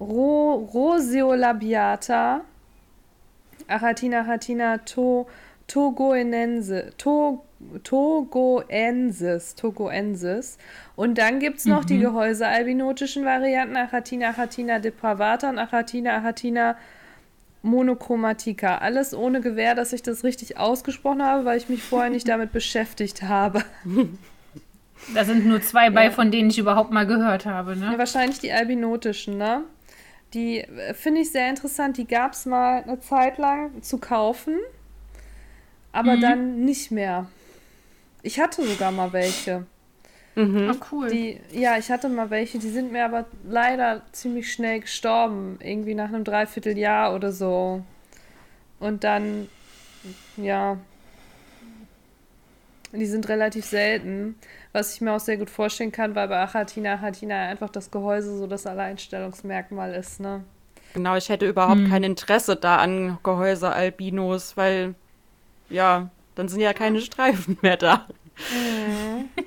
[0.00, 2.42] ro, roseolabiata,
[3.68, 5.26] Achatina, Achatina to,
[5.66, 7.42] togoenense, to,
[7.82, 10.58] togoensis, togoensis.
[10.96, 11.86] Und dann gibt es noch mhm.
[11.86, 16.76] die gehäusealbinotischen Varianten, Achatina, Achatina depravata und Achatina, Achatina
[17.62, 18.78] monochromatica.
[18.78, 22.52] Alles ohne Gewähr, dass ich das richtig ausgesprochen habe, weil ich mich vorher nicht damit
[22.52, 23.64] beschäftigt habe.
[25.12, 26.10] Da sind nur zwei bei, ja.
[26.10, 27.92] von denen ich überhaupt mal gehört habe, ne?
[27.92, 29.64] Ja, wahrscheinlich die albinotischen, ne?
[30.32, 31.96] Die äh, finde ich sehr interessant.
[31.96, 34.58] Die gab es mal eine Zeit lang zu kaufen,
[35.92, 36.20] aber mhm.
[36.20, 37.26] dann nicht mehr.
[38.22, 39.66] Ich hatte sogar mal welche.
[40.34, 40.72] Mhm.
[40.72, 41.08] Oh, cool.
[41.08, 45.58] Die, ja, ich hatte mal welche, die sind mir aber leider ziemlich schnell gestorben.
[45.60, 47.82] Irgendwie nach einem Dreivierteljahr oder so.
[48.80, 49.48] Und dann,
[50.36, 50.78] ja,
[52.92, 54.36] die sind relativ selten.
[54.74, 58.36] Was ich mir auch sehr gut vorstellen kann, weil bei Achatina Achatina einfach das Gehäuse
[58.36, 60.42] so das Alleinstellungsmerkmal ist, ne?
[60.94, 61.90] Genau, ich hätte überhaupt hm.
[61.90, 64.96] kein Interesse da an Gehäuse-Albinos, weil,
[65.70, 68.06] ja, dann sind ja keine Streifen mehr da.
[68.52, 69.28] Mhm.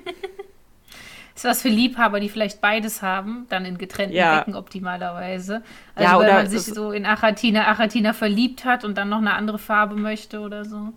[1.34, 4.38] ist was für Liebhaber, die vielleicht beides haben, dann in getrennten ja.
[4.38, 5.62] Becken optimalerweise.
[5.94, 9.34] Also ja, wenn man sich so in Achatina, Achatina verliebt hat und dann noch eine
[9.34, 10.94] andere Farbe möchte oder so.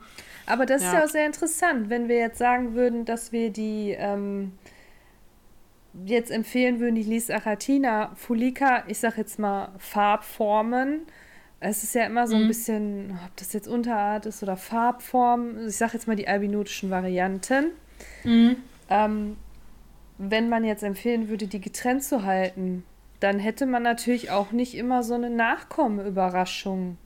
[0.51, 0.87] Aber das ja.
[0.89, 4.51] ist ja auch sehr interessant, wenn wir jetzt sagen würden, dass wir die ähm,
[6.05, 11.03] jetzt empfehlen würden, die Lis Achatina Fulica, ich sag jetzt mal Farbformen.
[11.61, 12.47] Es ist ja immer so ein mhm.
[12.49, 15.67] bisschen, ob das jetzt Unterart ist oder Farbform.
[15.67, 17.67] Ich sag jetzt mal die albinotischen Varianten.
[18.25, 18.57] Mhm.
[18.89, 19.37] Ähm,
[20.17, 22.83] wenn man jetzt empfehlen würde, die getrennt zu halten,
[23.21, 26.97] dann hätte man natürlich auch nicht immer so eine Nachkommenüberraschung.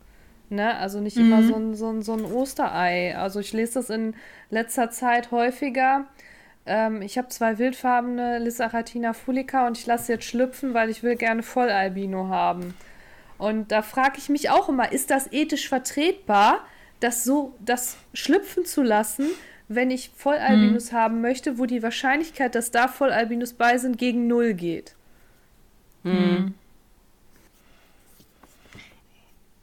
[0.49, 0.75] Ne?
[0.77, 1.25] Also nicht mhm.
[1.25, 3.17] immer so ein, so, ein, so ein Osterei.
[3.17, 4.15] Also ich lese das in
[4.49, 6.05] letzter Zeit häufiger.
[6.65, 11.15] Ähm, ich habe zwei wildfarbene Lissaratina fulica und ich lasse jetzt schlüpfen, weil ich will
[11.15, 12.73] gerne Vollalbino haben.
[13.37, 16.59] Und da frage ich mich auch immer, ist das ethisch vertretbar,
[16.99, 19.27] das so, das schlüpfen zu lassen,
[19.67, 20.95] wenn ich Vollalbinos mhm.
[20.95, 24.95] haben möchte, wo die Wahrscheinlichkeit, dass da Vollalbinos bei sind, gegen null geht?
[26.03, 26.53] Mhm.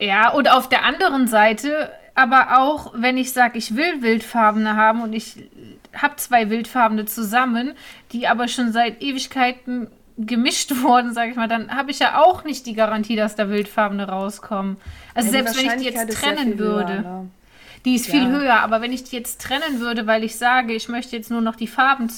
[0.01, 5.03] Ja, und auf der anderen Seite, aber auch, wenn ich sage, ich will wildfarbene haben
[5.03, 5.49] und ich
[5.95, 7.75] habe zwei wildfarbene zusammen,
[8.13, 9.89] die aber schon seit Ewigkeiten
[10.19, 13.49] gemischt wurden, sage ich mal, dann habe ich ja auch nicht die Garantie, dass da
[13.49, 14.77] wildfarbene rauskommen.
[15.15, 16.93] Also ja, selbst wenn ich die jetzt trennen würde.
[16.93, 17.31] Höher, ne?
[17.85, 18.15] Die ist ja.
[18.15, 21.31] viel höher, aber wenn ich die jetzt trennen würde, weil ich sage, ich möchte jetzt
[21.31, 22.09] nur noch die Farben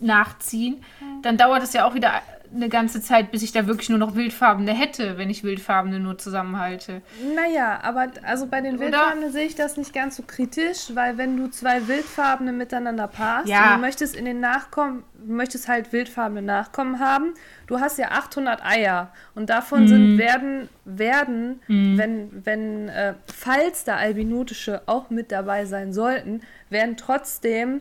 [0.00, 0.84] nachziehen,
[1.22, 2.22] dann dauert es ja auch wieder
[2.54, 6.18] eine ganze Zeit, bis ich da wirklich nur noch wildfarbene hätte, wenn ich wildfarbene nur
[6.18, 7.02] zusammenhalte.
[7.34, 11.36] Naja, aber also bei den wildfarbenen sehe ich das nicht ganz so kritisch, weil wenn
[11.36, 13.64] du zwei wildfarbene miteinander passt ja.
[13.64, 17.34] und du möchtest in den Nachkommen, möchtest halt wildfarbene Nachkommen haben,
[17.66, 19.88] du hast ja 800 Eier und davon mm.
[19.88, 21.98] sind werden werden, mm.
[21.98, 27.80] wenn wenn äh, falls da albinotische auch mit dabei sein sollten, werden trotzdem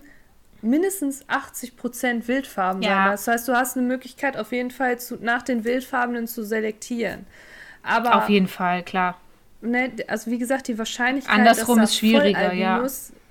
[0.63, 2.89] mindestens 80 Prozent Wildfarben ja.
[2.89, 3.11] sein.
[3.11, 7.25] Das heißt, du hast eine Möglichkeit, auf jeden Fall zu, nach den Wildfarbenen zu selektieren.
[7.83, 9.17] Aber, auf jeden Fall, klar.
[9.61, 12.85] Ne, also wie gesagt, die Wahrscheinlichkeit, Andersrum dass ist schwieriger, ja.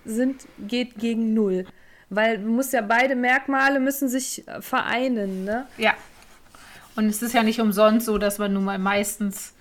[0.04, 1.66] sind, geht gegen null.
[2.10, 5.66] Weil muss ja beide Merkmale müssen sich äh, vereinen, ne?
[5.78, 5.94] Ja.
[6.94, 9.54] Und es ist ja nicht umsonst so, dass man nun mal meistens,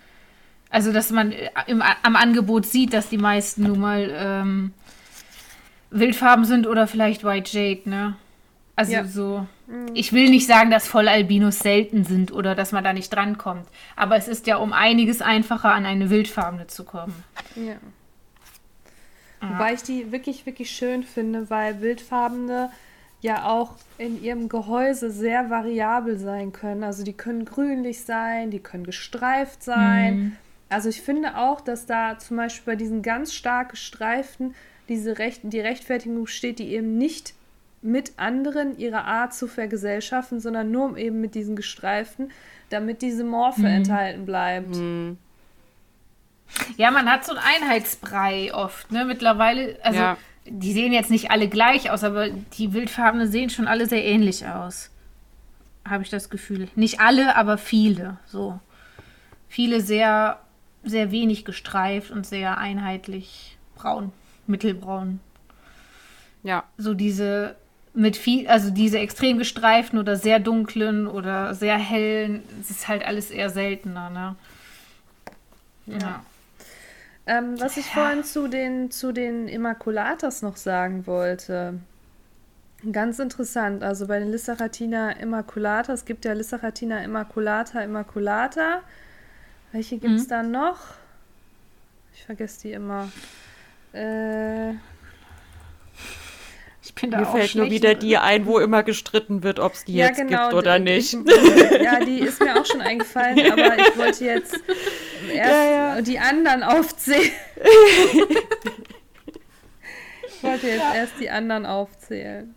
[0.69, 4.73] also dass man äh, im, am Angebot sieht, dass die meisten nun mal ähm,
[5.91, 8.15] Wildfarben sind oder vielleicht White Jade, ne?
[8.75, 9.05] Also ja.
[9.05, 9.45] so.
[9.67, 9.89] Mhm.
[9.93, 13.67] Ich will nicht sagen, dass Vollalbinos selten sind oder dass man da nicht drankommt.
[13.95, 17.23] Aber es ist ja um einiges einfacher, an eine wildfarbene zu kommen.
[17.55, 17.63] Ja.
[17.63, 17.77] ja.
[19.41, 22.71] Wobei ich die wirklich, wirklich schön finde, weil wildfarbene
[23.21, 26.83] ja auch in ihrem Gehäuse sehr variabel sein können.
[26.83, 30.17] Also die können grünlich sein, die können gestreift sein.
[30.17, 30.37] Mhm.
[30.69, 34.55] Also ich finde auch, dass da zum Beispiel bei diesen ganz stark gestreiften
[34.91, 37.33] diese Recht, die Rechtfertigung steht, die eben nicht
[37.81, 42.29] mit anderen ihrer Art zu vergesellschaften, sondern nur eben mit diesen Gestreiften,
[42.69, 43.67] damit diese Morphe mhm.
[43.67, 44.75] enthalten bleibt.
[44.75, 45.17] Mhm.
[46.75, 49.05] Ja, man hat so einen Einheitsbrei oft, ne?
[49.05, 50.17] Mittlerweile, also ja.
[50.45, 54.45] die sehen jetzt nicht alle gleich aus, aber die Wildfarbenen sehen schon alle sehr ähnlich
[54.45, 54.91] aus.
[55.87, 56.67] Habe ich das Gefühl.
[56.75, 58.19] Nicht alle, aber viele.
[58.25, 58.59] So.
[59.47, 60.41] Viele sehr,
[60.83, 64.11] sehr wenig gestreift und sehr einheitlich braun
[64.51, 65.19] mittelbraun.
[66.43, 66.63] Ja.
[66.77, 67.55] So diese
[67.93, 73.05] mit viel, also diese extrem gestreiften oder sehr dunklen oder sehr hellen, es ist halt
[73.05, 74.35] alles eher seltener, ne?
[75.87, 75.97] Ja.
[75.97, 76.25] ja.
[77.27, 77.93] Ähm, was ich ja.
[77.93, 81.79] vorhin zu den, zu den Immaculatas noch sagen wollte.
[82.91, 88.81] Ganz interessant, also bei den Lissaratina Immaculata, es gibt ja Lissaratina Immaculata Immaculata.
[89.71, 90.29] Welche gibt es mhm.
[90.29, 90.79] da noch?
[92.13, 93.09] Ich vergesse die immer.
[93.93, 94.71] Äh,
[96.83, 99.85] ich bin da Mir fällt nur wieder die ein, wo immer gestritten wird, ob es
[99.85, 101.13] die ja, jetzt genau, gibt oder nicht.
[101.13, 104.59] Ich, ja, die ist mir auch schon eingefallen, aber ich wollte jetzt
[105.33, 106.01] erst ja, ja.
[106.01, 107.31] die anderen aufzählen.
[110.27, 112.55] ich wollte jetzt erst die anderen aufzählen.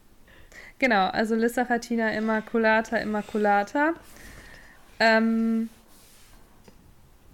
[0.78, 3.94] Genau, also Lissaratina Immaculata Immaculata.
[5.00, 5.68] Ähm,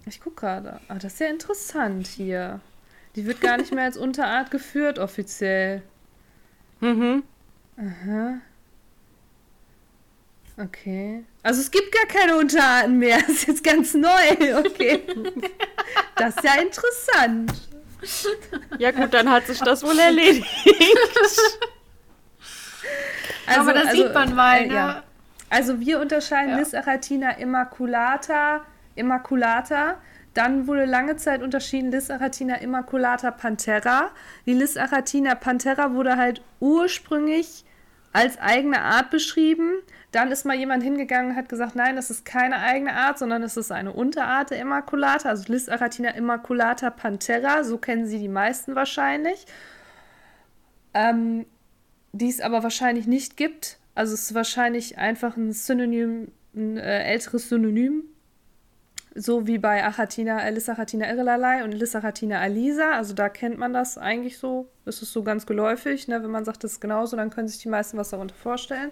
[0.05, 0.79] ich gucke gerade.
[0.87, 2.59] Ah, das ist ja interessant hier.
[3.15, 5.81] Die wird gar nicht mehr als Unterart geführt, offiziell.
[6.79, 7.23] Mhm.
[7.77, 8.39] Aha.
[10.57, 11.23] Okay.
[11.43, 13.17] Also es gibt gar keine Unterarten mehr.
[13.27, 14.59] Das ist jetzt ganz neu.
[14.59, 15.03] Okay.
[16.15, 17.53] Das ist ja interessant.
[18.77, 20.47] Ja gut, dann hat sich das wohl erledigt.
[23.45, 24.73] Also, Aber das also, sieht man mal, äh, ne?
[24.73, 25.03] Ja.
[25.49, 26.59] Also wir unterscheiden ja.
[26.59, 28.61] Lisaratina immaculata,
[28.95, 29.97] immaculata
[30.33, 34.11] dann wurde lange Zeit unterschieden Lissaratina immaculata pantera.
[34.45, 37.65] Die Lissaratina pantera wurde halt ursprünglich
[38.13, 39.73] als eigene Art beschrieben.
[40.11, 43.43] Dann ist mal jemand hingegangen und hat gesagt, nein, das ist keine eigene Art, sondern
[43.43, 48.75] es ist eine Unterart der Immaculata, also Lissaratina immaculata pantera, so kennen sie die meisten
[48.75, 49.45] wahrscheinlich.
[50.93, 51.45] Ähm,
[52.13, 53.79] die es aber wahrscheinlich nicht gibt.
[53.95, 58.03] Also es ist wahrscheinlich einfach ein Synonym, ein äh, älteres Synonym
[59.13, 62.91] so wie bei Achatina, Lissachatina Irlalai und Lissachatina Alisa.
[62.91, 64.67] Also da kennt man das eigentlich so.
[64.85, 66.07] Ist so ganz geläufig.
[66.07, 66.23] Ne?
[66.23, 68.91] Wenn man sagt, das ist genauso, dann können sich die meisten was darunter vorstellen.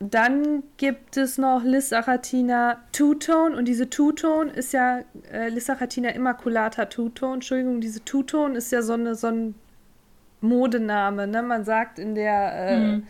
[0.00, 5.00] Dann gibt es noch Lissachatina Two-Tone und diese Two-Tone ist ja
[5.32, 7.34] äh, Lissachatina Immaculata Two-Tone.
[7.34, 9.54] Entschuldigung, diese Two-Tone ist ja so, eine, so ein
[10.40, 11.26] Modename.
[11.26, 11.42] Ne?
[11.42, 13.06] Man sagt in der, äh, mhm.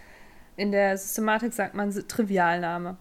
[0.57, 2.97] in der Systematik sagt man Trivialname.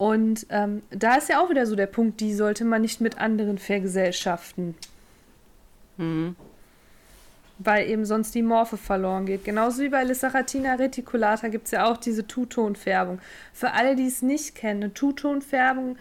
[0.00, 3.18] Und ähm, da ist ja auch wieder so der Punkt, die sollte man nicht mit
[3.18, 4.74] anderen vergesellschaften.
[5.98, 6.36] Mhm.
[7.58, 9.44] Weil eben sonst die Morphe verloren geht.
[9.44, 13.20] Genauso wie bei Lissaratina reticulata gibt es ja auch diese Two-Tone-Färbung.
[13.52, 15.98] Für alle, die es nicht kennen, eine Two-Tone-Färbung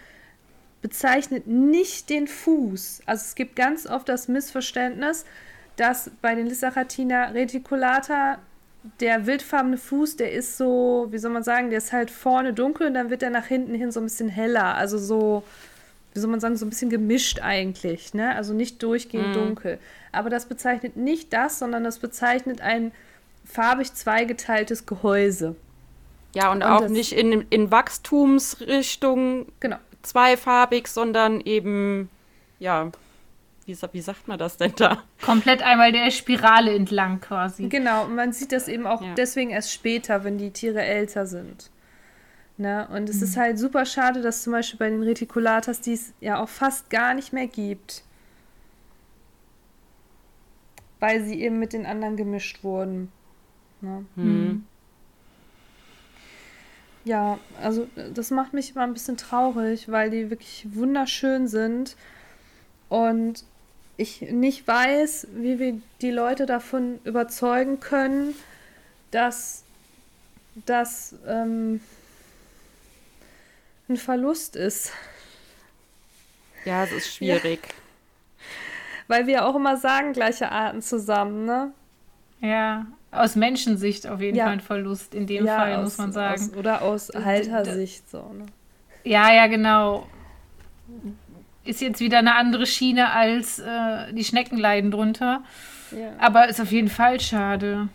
[0.82, 3.02] bezeichnet nicht den Fuß.
[3.06, 5.26] Also es gibt ganz oft das Missverständnis,
[5.76, 8.38] dass bei den Lissaratina reticulata
[9.00, 12.88] der wildfarbene Fuß, der ist so, wie soll man sagen, der ist halt vorne dunkel
[12.88, 14.76] und dann wird er nach hinten hin so ein bisschen heller.
[14.76, 15.44] Also so,
[16.14, 18.14] wie soll man sagen, so ein bisschen gemischt eigentlich.
[18.14, 18.36] Ne?
[18.36, 19.34] Also nicht durchgehend mm.
[19.34, 19.80] dunkel.
[20.12, 22.92] Aber das bezeichnet nicht das, sondern das bezeichnet ein
[23.46, 25.56] farbig zweigeteiltes Gehäuse.
[26.36, 29.78] Ja, und, und auch nicht in, in Wachstumsrichtung genau.
[30.04, 32.10] zweifarbig, sondern eben,
[32.60, 32.92] ja,
[33.70, 35.04] wie, wie sagt man das denn da?
[35.22, 37.70] Komplett einmal der Spirale entlang quasi.
[37.70, 39.14] Genau, und man sieht das eben auch ja.
[39.14, 41.70] deswegen erst später, wenn die Tiere älter sind.
[42.58, 42.88] Ne?
[42.92, 43.24] Und es mhm.
[43.24, 47.14] ist halt super schade, dass zum Beispiel bei den Reticulatas dies ja auch fast gar
[47.14, 48.04] nicht mehr gibt.
[51.00, 53.12] Weil sie eben mit den anderen gemischt wurden.
[53.80, 54.06] Ne?
[54.16, 54.66] Mhm.
[57.06, 61.96] Ja, also das macht mich immer ein bisschen traurig, weil die wirklich wunderschön sind
[62.90, 63.46] und
[64.00, 68.34] ich nicht weiß, wie wir die Leute davon überzeugen können,
[69.12, 69.64] dass
[70.66, 71.82] das ähm,
[73.90, 74.94] ein Verlust ist.
[76.64, 77.60] Ja, es ist schwierig.
[77.62, 77.74] Ja.
[79.08, 81.74] Weil wir auch immer sagen, gleiche Arten zusammen, ne?
[82.40, 84.46] Ja, aus Menschensicht auf jeden ja.
[84.46, 86.42] Fall ein Verlust, in dem ja, Fall, aus, muss man sagen.
[86.42, 88.46] Aus, oder aus Haltersicht, so, ne?
[89.04, 90.08] Ja, ja, genau.
[91.66, 95.44] Ist jetzt wieder eine andere Schiene als äh, die Schnecken leiden drunter.
[95.92, 96.14] Ja.
[96.20, 97.90] Aber ist auf jeden Fall schade.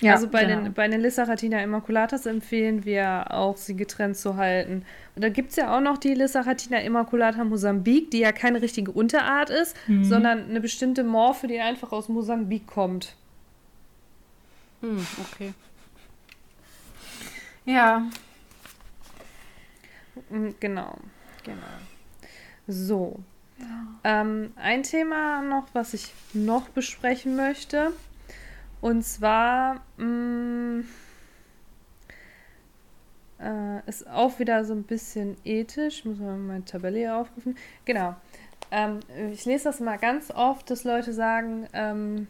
[0.00, 0.62] Ja, also bei, genau.
[0.62, 4.84] den, bei den Lissaratina Immaculatas empfehlen wir auch, sie getrennt zu halten.
[5.14, 8.90] Und da gibt es ja auch noch die Lissaratina Immaculata Mosambik, die ja keine richtige
[8.92, 10.04] Unterart ist, mhm.
[10.04, 13.14] sondern eine bestimmte Morphe, die einfach aus Mosambik kommt.
[14.82, 15.54] Hm, okay.
[17.64, 18.02] Ja.
[20.28, 20.98] Hm, genau,
[21.42, 21.62] genau.
[22.66, 23.20] So.
[23.58, 24.20] Ja.
[24.20, 27.92] Ähm, ein Thema noch, was ich noch besprechen möchte.
[28.80, 30.84] Und zwar mh, mm,
[33.40, 36.04] äh, ist auch wieder so ein bisschen ethisch.
[36.04, 37.56] Muss mal meine Tabelle hier aufrufen.
[37.84, 38.14] Genau.
[38.70, 39.00] Ähm,
[39.32, 42.26] ich lese das mal ganz oft, dass Leute sagen, ähm,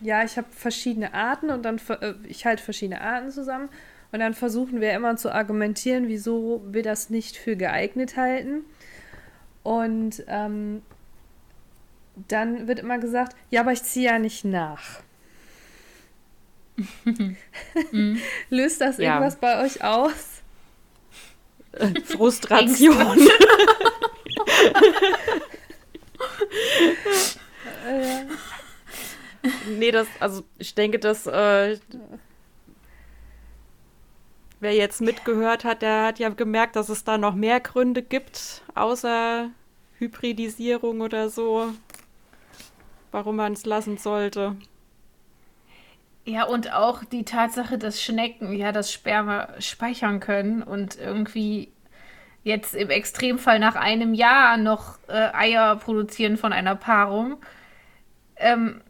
[0.00, 3.68] ja, ich habe verschiedene Arten und dann äh, ich halte verschiedene Arten zusammen
[4.12, 8.64] und dann versuchen wir immer zu argumentieren, wieso wir das nicht für geeignet halten.
[9.66, 10.82] Und ähm,
[12.28, 15.00] dann wird immer gesagt, ja, aber ich ziehe ja nicht nach.
[17.04, 17.36] mhm.
[18.48, 19.14] Löst das ja.
[19.14, 20.42] irgendwas bei euch aus?
[22.04, 22.96] Frustration.
[27.88, 28.22] ja.
[29.68, 31.78] Nee, das, also ich denke, dass äh,
[34.60, 38.62] wer jetzt mitgehört hat, der hat ja gemerkt, dass es da noch mehr Gründe gibt,
[38.74, 39.50] außer
[39.98, 41.72] Hybridisierung oder so,
[43.12, 44.56] warum man es lassen sollte.
[46.24, 51.70] Ja, und auch die Tatsache, dass Schnecken ja das Sperma speichern können und irgendwie
[52.42, 57.36] jetzt im Extremfall nach einem Jahr noch äh, Eier produzieren von einer Paarung.
[58.36, 58.80] Ähm,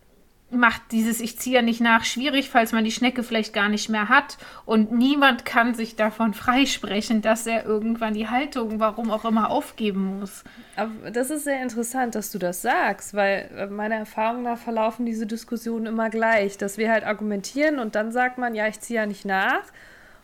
[0.50, 3.88] macht dieses Ich ziehe ja nicht nach schwierig, falls man die Schnecke vielleicht gar nicht
[3.88, 4.38] mehr hat.
[4.64, 10.20] Und niemand kann sich davon freisprechen, dass er irgendwann die Haltung, warum auch immer, aufgeben
[10.20, 10.44] muss.
[10.76, 15.04] Aber das ist sehr interessant, dass du das sagst, weil äh, meiner Erfahrung nach verlaufen
[15.04, 19.00] diese Diskussionen immer gleich, dass wir halt argumentieren und dann sagt man, ja, ich ziehe
[19.00, 19.62] ja nicht nach.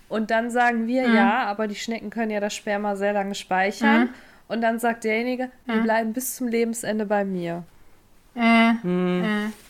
[0.08, 1.14] Und dann sagen wir, mhm.
[1.14, 4.02] ja, aber die Schnecken können ja das Sperma sehr lange speichern.
[4.02, 4.08] Mhm.
[4.46, 5.72] Und dann sagt derjenige, mhm.
[5.72, 7.64] wir bleiben bis zum Lebensende bei mir.
[8.36, 9.24] Äh, mhm.
[9.24, 9.61] äh.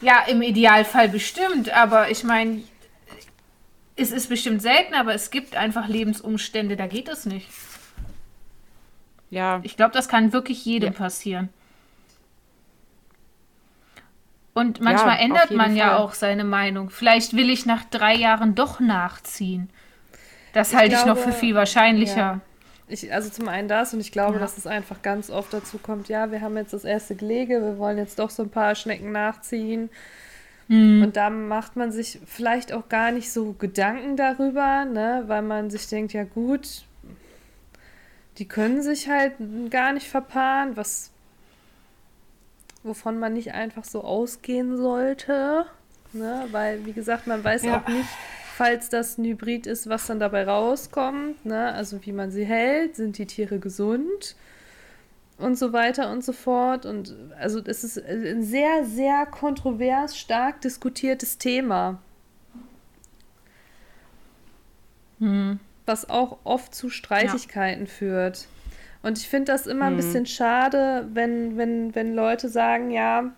[0.00, 2.62] Ja, im Idealfall bestimmt, aber ich meine,
[3.96, 7.48] es ist bestimmt selten, aber es gibt einfach Lebensumstände, da geht es nicht.
[9.28, 9.60] Ja.
[9.62, 10.98] Ich glaube, das kann wirklich jedem ja.
[10.98, 11.50] passieren.
[14.52, 15.76] Und manchmal ja, ändert man Fall.
[15.76, 16.90] ja auch seine Meinung.
[16.90, 19.70] Vielleicht will ich nach drei Jahren doch nachziehen.
[20.52, 22.16] Das halte ich, ich, noch für viel wahrscheinlicher.
[22.16, 22.40] Ja.
[22.90, 24.40] Ich, also zum einen das und ich glaube, ja.
[24.40, 27.78] dass es einfach ganz oft dazu kommt, ja, wir haben jetzt das erste Gelege, wir
[27.78, 29.90] wollen jetzt doch so ein paar Schnecken nachziehen.
[30.68, 31.02] Mhm.
[31.02, 35.70] Und da macht man sich vielleicht auch gar nicht so Gedanken darüber, ne, weil man
[35.70, 36.84] sich denkt, ja gut,
[38.38, 39.34] die können sich halt
[39.70, 41.10] gar nicht verpaaren, was
[42.82, 45.66] wovon man nicht einfach so ausgehen sollte.
[46.12, 46.46] Ne?
[46.50, 47.78] Weil, wie gesagt, man weiß ja.
[47.78, 48.08] auch nicht,
[48.60, 51.46] falls das ein Hybrid ist, was dann dabei rauskommt.
[51.46, 51.72] Ne?
[51.72, 54.36] Also wie man sie hält, sind die Tiere gesund
[55.38, 56.84] und so weiter und so fort.
[56.84, 62.02] Und also es ist ein sehr, sehr kontrovers, stark diskutiertes Thema.
[65.20, 65.58] Hm.
[65.86, 67.90] Was auch oft zu Streitigkeiten ja.
[67.90, 68.46] führt.
[69.02, 69.94] Und ich finde das immer hm.
[69.94, 73.32] ein bisschen schade, wenn, wenn, wenn Leute sagen, ja,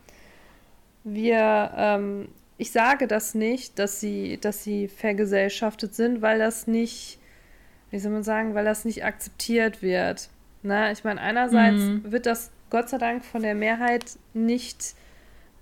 [1.04, 2.28] wir ähm,
[2.62, 7.18] ich sage das nicht, dass sie, dass sie vergesellschaftet sind, weil das nicht,
[7.90, 10.28] wie soll man sagen, weil das nicht akzeptiert wird.
[10.62, 12.12] Na, ich meine, einerseits mhm.
[12.12, 14.94] wird das Gott sei Dank von der Mehrheit nicht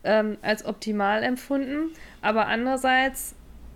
[0.05, 1.89] ähm, als optimal empfunden,
[2.21, 3.35] aber andererseits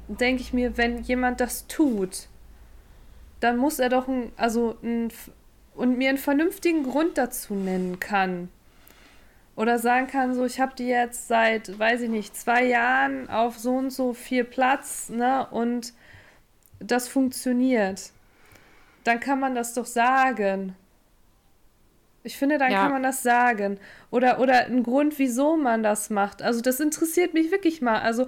[0.09, 2.29] denke ich mir, wenn jemand das tut,
[3.41, 5.09] dann muss er doch ein, also ein,
[5.75, 8.51] und mir einen vernünftigen Grund dazu nennen kann.
[9.57, 13.59] Oder sagen kann, so, ich habe die jetzt seit, weiß ich nicht, zwei Jahren auf
[13.59, 15.93] so und so viel Platz, ne, und
[16.81, 18.11] das funktioniert.
[19.05, 20.75] Dann kann man das doch sagen.
[22.25, 22.83] Ich finde, dann ja.
[22.83, 23.79] kann man das sagen.
[24.11, 26.41] Oder, oder ein Grund, wieso man das macht.
[26.43, 28.01] Also das interessiert mich wirklich mal.
[28.01, 28.27] Also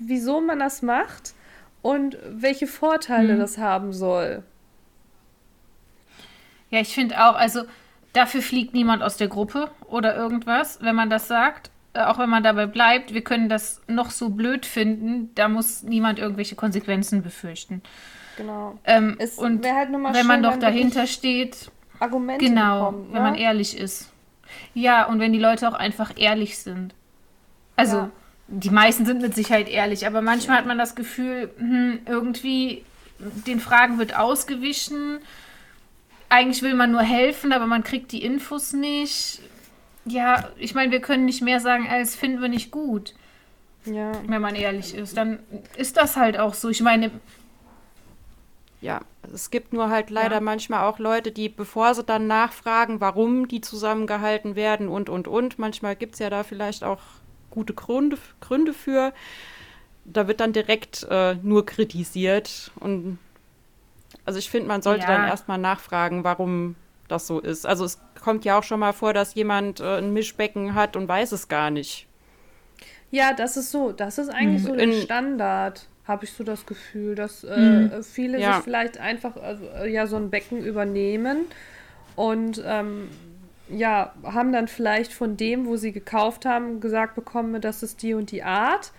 [0.00, 1.34] wieso man das macht
[1.82, 3.38] und welche Vorteile hm.
[3.38, 4.42] das haben soll.
[6.70, 7.64] Ja, ich finde auch, also
[8.12, 11.70] dafür fliegt niemand aus der Gruppe oder irgendwas, wenn man das sagt.
[11.94, 15.82] Äh, auch wenn man dabei bleibt, wir können das noch so blöd finden, da muss
[15.82, 17.82] niemand irgendwelche Konsequenzen befürchten.
[18.36, 18.78] Genau.
[18.84, 23.14] Ähm, und halt wenn schön, man doch dahinter steht, Argumente Genau, bekommen, ne?
[23.14, 24.10] wenn man ehrlich ist.
[24.74, 26.94] Ja, und wenn die Leute auch einfach ehrlich sind.
[27.76, 28.10] Also, ja.
[28.48, 32.84] die meisten sind mit Sicherheit ehrlich, aber manchmal hat man das Gefühl, hm, irgendwie
[33.46, 35.18] den Fragen wird ausgewichen.
[36.32, 39.42] Eigentlich will man nur helfen, aber man kriegt die Infos nicht.
[40.06, 43.12] Ja, ich meine, wir können nicht mehr sagen, als finden wir nicht gut.
[43.84, 44.12] Ja.
[44.26, 45.40] Wenn man ehrlich ist, dann
[45.76, 46.70] ist das halt auch so.
[46.70, 47.10] Ich meine,
[48.80, 50.40] ja, es gibt nur halt leider ja.
[50.40, 55.58] manchmal auch Leute, die, bevor sie dann nachfragen, warum die zusammengehalten werden und, und, und,
[55.58, 57.00] manchmal gibt es ja da vielleicht auch
[57.50, 59.12] gute Gründe, Gründe für.
[60.06, 62.70] Da wird dann direkt äh, nur kritisiert.
[62.80, 63.18] Und
[64.24, 65.16] also ich finde, man sollte ja.
[65.16, 66.76] dann erstmal nachfragen, warum
[67.08, 67.66] das so ist.
[67.66, 71.08] Also es kommt ja auch schon mal vor, dass jemand äh, ein Mischbecken hat und
[71.08, 72.06] weiß es gar nicht.
[73.10, 73.92] Ja, das ist so.
[73.92, 74.70] Das ist eigentlich hm.
[74.70, 78.02] so der Standard habe ich so das Gefühl, dass äh, mhm.
[78.02, 78.54] viele ja.
[78.54, 81.46] sich vielleicht einfach also, äh, ja so ein Becken übernehmen
[82.16, 83.08] und ähm,
[83.68, 88.14] ja, haben dann vielleicht von dem, wo sie gekauft haben, gesagt bekommen, das ist die
[88.14, 88.92] und die Art.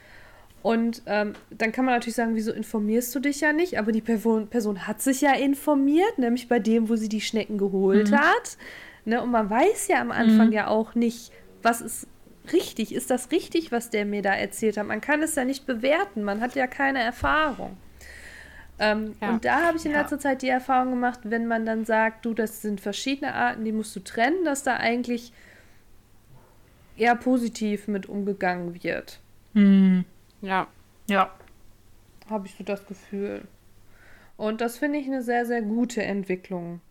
[0.64, 3.78] Und ähm, dann kann man natürlich sagen, wieso informierst du dich ja nicht?
[3.78, 7.58] Aber die Person, Person hat sich ja informiert, nämlich bei dem, wo sie die Schnecken
[7.58, 8.16] geholt mhm.
[8.18, 8.58] hat.
[9.04, 9.22] Ne?
[9.22, 10.54] Und man weiß ja am Anfang mhm.
[10.54, 12.08] ja auch nicht, was ist
[12.54, 12.96] richtig?
[12.96, 14.88] Ist das richtig, was der mir da erzählt hat?
[14.88, 17.76] Man kann es ja nicht bewerten, man hat ja keine Erfahrung.
[18.80, 19.30] Ähm, ja.
[19.30, 20.00] Und da habe ich in ja.
[20.00, 23.74] letzter Zeit die Erfahrung gemacht, wenn man dann sagt, du, das sind verschiedene Arten, die
[23.74, 25.34] musst du trennen, dass da eigentlich
[26.96, 29.20] eher positiv mit umgegangen wird.
[29.54, 30.06] Hm.
[30.44, 30.68] Ja.
[31.08, 31.32] Ja.
[32.30, 33.48] Habe ich so das Gefühl.
[34.38, 36.82] Und das finde ich eine sehr, sehr gute Entwicklung.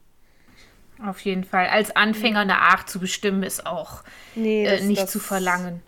[1.05, 1.67] Auf jeden Fall.
[1.67, 4.03] Als Anfänger eine Art zu bestimmen, ist auch
[4.35, 5.83] nee, äh, nicht zu verlangen.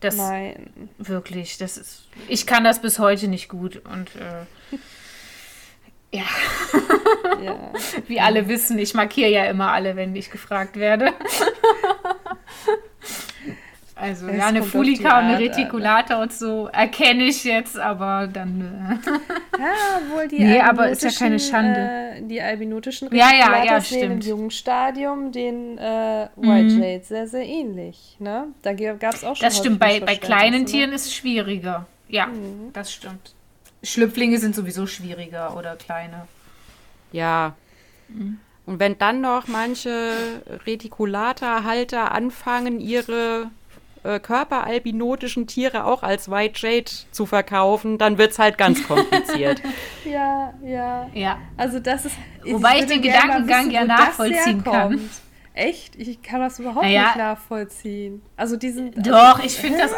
[0.00, 0.88] Das, Nein.
[0.98, 2.08] Wirklich, das ist.
[2.28, 3.76] Ich kann das bis heute nicht gut.
[3.86, 4.76] Und äh,
[6.16, 6.24] ja.
[7.42, 7.72] ja.
[8.06, 11.12] Wie alle wissen, ich markiere ja immer alle, wenn ich gefragt werde.
[14.00, 19.00] Also, es ja, eine Fulika und eine Reticulata und so erkenne ich jetzt, aber dann.
[19.04, 19.10] Äh.
[19.58, 21.80] Ja, wohl die Nee, aber ist ja keine Schande.
[21.80, 24.04] Äh, die albinotischen ja, ja, ja, stimmt.
[24.04, 26.82] im jungen Stadium den äh, White mhm.
[26.82, 28.16] Jade sehr, sehr ähnlich.
[28.20, 28.46] Ne?
[28.62, 29.44] Da gab es auch schon.
[29.44, 30.66] Das stimmt, bei, bei kleinen ne?
[30.66, 31.86] Tieren ist es schwieriger.
[32.08, 32.72] Ja, mhm.
[32.72, 33.34] das stimmt.
[33.82, 36.28] Schlüpflinge sind sowieso schwieriger oder kleine.
[37.10, 37.56] Ja.
[38.08, 38.38] Mhm.
[38.64, 43.50] Und wenn dann noch manche Reticulata-Halter anfangen, ihre
[44.04, 49.62] äh, körperalbinotischen Tiere auch als White Jade zu verkaufen, dann wird es halt ganz kompliziert.
[50.04, 51.08] ja, ja.
[51.14, 51.38] Ja.
[51.56, 52.16] Also das ist.
[52.44, 55.10] Wobei ich, den Gedankengang ja nachvollziehen kann.
[55.54, 55.96] Echt?
[55.96, 57.06] Ich kann das überhaupt naja.
[57.06, 58.22] nicht nachvollziehen.
[58.36, 58.96] Also diesen.
[58.96, 59.92] Also Doch, ich finde das.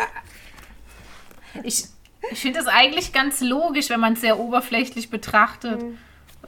[1.64, 1.84] Ich,
[2.30, 5.82] ich finde das eigentlich ganz logisch, wenn man es sehr oberflächlich betrachtet.
[5.82, 5.98] Mhm.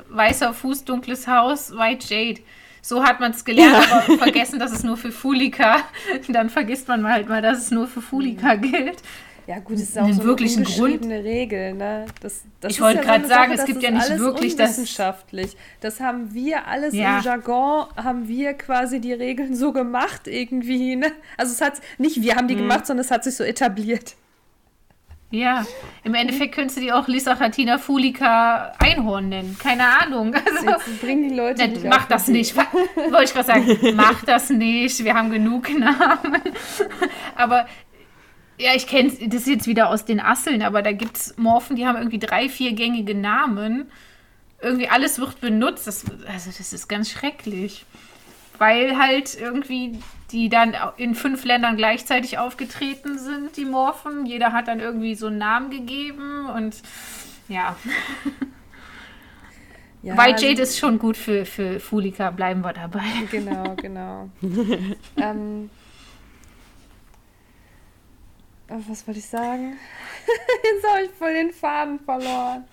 [0.08, 2.40] Weißer Fuß, dunkles Haus, White Jade
[2.82, 4.02] so hat man es gelernt, ja.
[4.06, 5.76] aber vergessen, dass es nur für Fulika.
[6.28, 8.98] Dann vergisst man halt mal, dass es nur für Fulika gilt.
[9.46, 11.04] Ja, gut, das ist auch so wirklichen eine Grund.
[11.04, 11.74] Regel.
[11.74, 12.06] Ne?
[12.20, 14.70] Das, das ich wollte ja gerade sagen, Sache, es gibt ja nicht wirklich das.
[14.70, 15.56] Wissenschaftlich.
[15.80, 17.18] Das haben wir alles ja.
[17.18, 20.96] im Jargon, haben wir quasi die Regeln so gemacht irgendwie.
[20.96, 21.12] Ne?
[21.36, 22.62] Also es hat nicht wir haben die hm.
[22.62, 24.14] gemacht, sondern es hat sich so etabliert.
[25.32, 25.64] Ja,
[26.04, 29.56] im Endeffekt könntest du die auch Lysachatina fulica Einhorn nennen.
[29.58, 30.34] Keine Ahnung.
[30.34, 32.54] Also, Jetzt bringen die Leute nicht Mach das nicht.
[32.54, 35.02] Wollte ich gerade sagen, mach das nicht.
[35.02, 36.42] Wir haben genug Namen.
[37.34, 37.66] Aber
[38.58, 41.86] ja, ich kenne das jetzt wieder aus den Asseln, aber da gibt es Morphen, die
[41.86, 43.90] haben irgendwie drei, viergängige Namen.
[44.60, 45.86] Irgendwie alles wird benutzt.
[45.86, 47.86] Das, also das ist ganz schrecklich.
[48.58, 49.98] Weil halt irgendwie
[50.32, 54.26] die dann in fünf Ländern gleichzeitig aufgetreten sind, die Morphen.
[54.26, 56.76] Jeder hat dann irgendwie so einen Namen gegeben und
[57.48, 57.76] ja.
[60.02, 63.02] ja White also Jade ist schon gut für, für Fulika, bleiben wir dabei.
[63.30, 64.30] Genau, genau.
[65.16, 65.70] ähm,
[68.68, 69.76] was wollte ich sagen?
[70.64, 72.64] Jetzt habe ich voll den Faden verloren.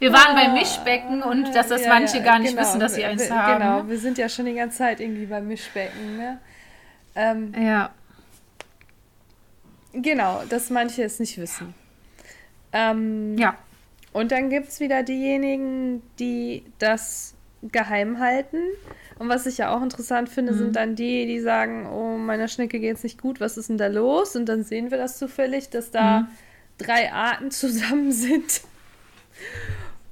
[0.00, 2.62] Wir waren beim Mischbecken und dass das ja, manche ja, gar nicht genau.
[2.62, 3.62] wissen, dass sie eins wir, haben.
[3.62, 6.16] Genau, wir sind ja schon die ganze Zeit irgendwie beim Mischbecken.
[6.16, 6.40] Ne?
[7.16, 7.90] Ähm, ja.
[9.92, 11.74] Genau, dass manche es nicht wissen.
[12.72, 13.56] Ähm, ja.
[14.12, 18.58] Und dann gibt es wieder diejenigen, die das geheim halten.
[19.18, 20.58] Und was ich ja auch interessant finde, mhm.
[20.58, 23.78] sind dann die, die sagen, oh, meiner Schnecke geht es nicht gut, was ist denn
[23.78, 24.36] da los?
[24.36, 26.26] Und dann sehen wir das zufällig, dass da mhm.
[26.78, 28.60] drei Arten zusammen sind.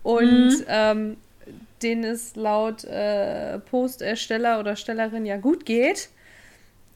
[0.02, 0.64] Und mhm.
[0.68, 1.16] ähm,
[1.82, 6.08] denen es laut äh, Postersteller oder Stellerin ja gut geht.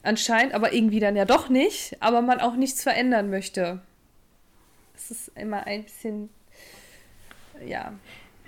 [0.08, 3.82] Anscheinend, aber irgendwie dann ja doch nicht, aber man auch nichts verändern möchte.
[4.96, 6.30] Es ist immer ein bisschen,
[7.62, 7.92] ja.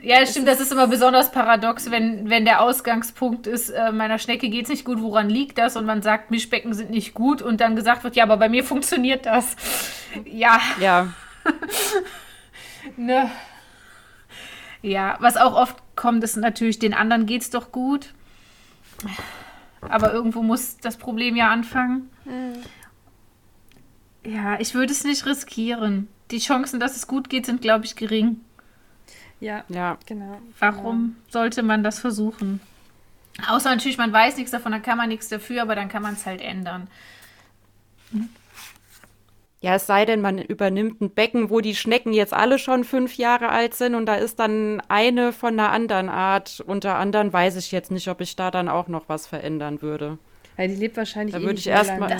[0.00, 4.48] Ja, stimmt, das ist immer besonders paradox, wenn, wenn der Ausgangspunkt ist, äh, meiner Schnecke
[4.48, 5.76] geht es nicht gut, woran liegt das?
[5.76, 8.64] Und man sagt, Mischbecken sind nicht gut und dann gesagt wird, ja, aber bei mir
[8.64, 9.54] funktioniert das.
[10.24, 10.62] Ja.
[10.80, 11.12] Ja.
[12.96, 13.30] ne.
[14.80, 18.14] Ja, was auch oft kommt, ist natürlich, den anderen geht es doch gut.
[19.88, 22.10] Aber irgendwo muss das Problem ja anfangen.
[22.24, 22.62] Mhm.
[24.24, 26.08] Ja, ich würde es nicht riskieren.
[26.30, 28.40] Die Chancen, dass es gut geht, sind, glaube ich, gering.
[29.40, 29.96] Ja, ja.
[30.06, 30.40] genau.
[30.58, 31.32] Warum ja.
[31.32, 32.60] sollte man das versuchen?
[33.48, 36.14] Außer natürlich, man weiß nichts davon, dann kann man nichts dafür, aber dann kann man
[36.14, 36.88] es halt ändern.
[38.12, 38.28] Hm?
[39.62, 43.16] Ja, es sei denn, man übernimmt ein Becken, wo die Schnecken jetzt alle schon fünf
[43.16, 46.60] Jahre alt sind und da ist dann eine von einer anderen Art.
[46.66, 50.16] Unter anderem weiß ich jetzt nicht, ob ich da dann auch noch was verändern würde.
[50.56, 52.16] Ja, die lebt wahrscheinlich da eh würde ich erstmal ja.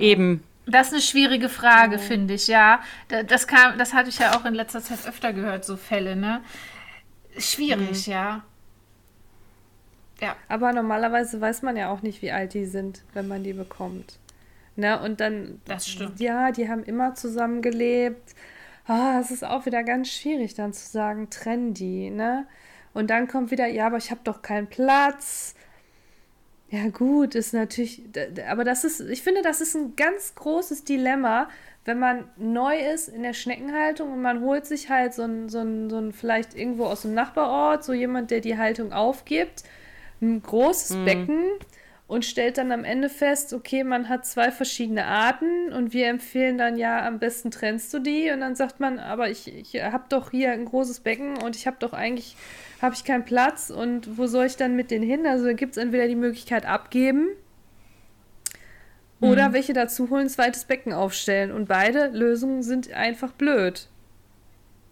[0.00, 0.42] eben.
[0.66, 2.00] Das ist eine schwierige Frage, oh.
[2.00, 2.80] finde ich, ja.
[3.28, 6.40] Das kam, das hatte ich ja auch in letzter Zeit öfter gehört, so Fälle, ne?
[7.38, 8.12] Schwierig, mhm.
[8.12, 8.42] ja.
[10.20, 10.34] Ja.
[10.48, 14.18] Aber normalerweise weiß man ja auch nicht, wie alt die sind, wenn man die bekommt.
[14.76, 15.00] Ne?
[15.00, 15.60] Und dann.
[15.66, 16.20] Das stimmt.
[16.20, 18.34] Ja, die haben immer zusammengelebt.
[18.86, 22.46] Ah, es ist auch wieder ganz schwierig, dann zu sagen, trenn die, ne?
[22.92, 25.54] Und dann kommt wieder, ja, aber ich habe doch keinen Platz.
[26.68, 28.02] Ja, gut, ist natürlich,
[28.48, 31.48] aber das ist, ich finde, das ist ein ganz großes Dilemma,
[31.84, 35.60] wenn man neu ist in der Schneckenhaltung und man holt sich halt so ein, so
[35.60, 39.64] ein, so ein vielleicht irgendwo aus dem Nachbarort, so jemand, der die Haltung aufgibt,
[40.20, 41.04] ein großes mhm.
[41.04, 41.44] Becken
[42.06, 46.58] und stellt dann am Ende fest, okay, man hat zwei verschiedene Arten und wir empfehlen
[46.58, 50.04] dann ja, am besten trennst du die und dann sagt man, aber ich, ich habe
[50.10, 52.36] doch hier ein großes Becken und ich habe doch eigentlich,
[52.82, 55.26] habe ich keinen Platz und wo soll ich dann mit denen hin?
[55.26, 57.28] Also gibt es entweder die Möglichkeit abgeben
[59.20, 59.52] oder mhm.
[59.54, 63.88] welche dazu holen, zweites Becken aufstellen und beide Lösungen sind einfach blöd.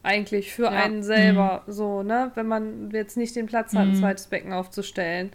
[0.02, 0.70] Eigentlich für ja.
[0.70, 1.72] einen selber mhm.
[1.72, 2.32] so, ne?
[2.34, 3.96] Wenn man jetzt nicht den Platz hat, ein mhm.
[3.96, 5.30] zweites Becken aufzustellen.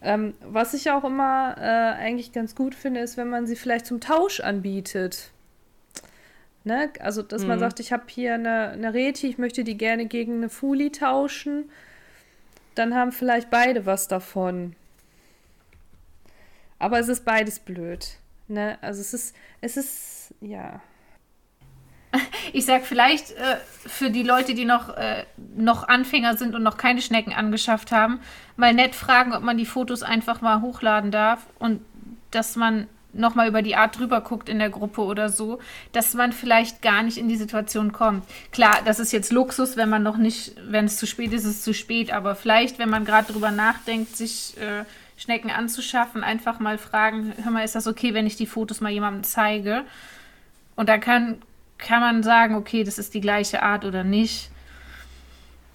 [0.00, 3.86] Ähm, was ich auch immer äh, eigentlich ganz gut finde, ist, wenn man sie vielleicht
[3.86, 5.30] zum Tausch anbietet.
[6.64, 6.90] Ne?
[7.00, 7.48] Also, dass mhm.
[7.48, 10.92] man sagt, ich habe hier eine, eine Reti, ich möchte die gerne gegen eine Fuli
[10.92, 11.70] tauschen.
[12.74, 14.76] Dann haben vielleicht beide was davon.
[16.78, 18.18] Aber es ist beides blöd.
[18.46, 18.78] Ne?
[18.80, 20.80] Also es ist, es ist, ja.
[22.54, 23.56] Ich sag vielleicht äh,
[23.86, 28.20] für die Leute, die noch, äh, noch Anfänger sind und noch keine Schnecken angeschafft haben,
[28.56, 31.82] mal nett fragen, ob man die Fotos einfach mal hochladen darf und
[32.30, 35.58] dass man nochmal über die Art drüber guckt in der Gruppe oder so,
[35.92, 38.24] dass man vielleicht gar nicht in die Situation kommt.
[38.52, 41.56] Klar, das ist jetzt Luxus, wenn man noch nicht, wenn es zu spät ist, ist
[41.56, 44.84] es zu spät, aber vielleicht, wenn man gerade drüber nachdenkt, sich äh,
[45.16, 48.92] Schnecken anzuschaffen, einfach mal fragen, hör mal, ist das okay, wenn ich die Fotos mal
[48.92, 49.84] jemandem zeige?
[50.76, 51.42] Und dann kann,
[51.78, 54.50] kann man sagen, okay, das ist die gleiche Art oder nicht.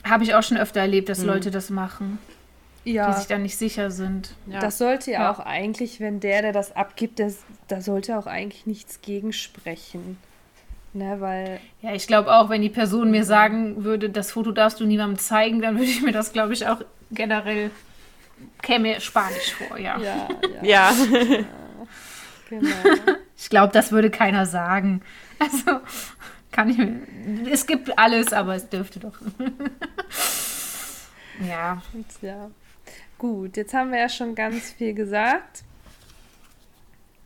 [0.03, 1.27] Habe ich auch schon öfter erlebt, dass mhm.
[1.27, 2.19] Leute das machen.
[2.83, 3.09] Ja.
[3.09, 4.35] Die sich dann nicht sicher sind.
[4.45, 4.59] Ja.
[4.59, 7.37] Das sollte ja, ja, auch eigentlich, wenn der, der das abgibt, das,
[7.69, 10.17] da sollte auch eigentlich nichts gegen sprechen.
[10.91, 11.59] Ne, weil.
[11.81, 15.17] Ja, ich glaube auch, wenn die Person mir sagen würde, das Foto darfst du niemandem
[15.17, 17.71] zeigen, dann würde ich mir das, glaube ich, auch generell
[18.61, 19.97] käme Spanisch vor, ja.
[19.99, 20.27] Ja.
[20.61, 20.91] Ja.
[20.91, 20.93] ja.
[22.49, 22.69] genau.
[23.35, 25.01] Ich glaube, das würde keiner sagen.
[25.39, 25.81] Also
[26.51, 27.01] kann ich mir.
[27.51, 29.19] Es gibt alles, aber es dürfte doch.
[31.47, 31.81] ja.
[32.21, 32.51] Ja.
[33.17, 35.63] Gut, jetzt haben wir ja schon ganz viel gesagt.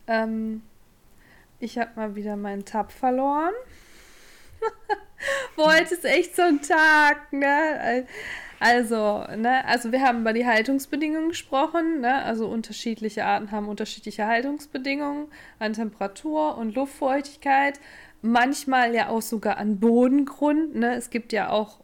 [0.07, 0.61] Ähm,
[1.59, 3.53] ich habe mal wieder meinen Tab verloren.
[5.57, 8.05] Heute ist echt so ein Tag, ne?
[8.59, 12.23] Also, ne, also wir haben über die Haltungsbedingungen gesprochen, ne?
[12.23, 15.27] Also unterschiedliche Arten haben unterschiedliche Haltungsbedingungen
[15.59, 17.79] an Temperatur und Luftfeuchtigkeit
[18.21, 20.75] manchmal ja auch sogar an Bodengrund.
[20.75, 20.95] Ne?
[20.95, 21.79] Es gibt ja auch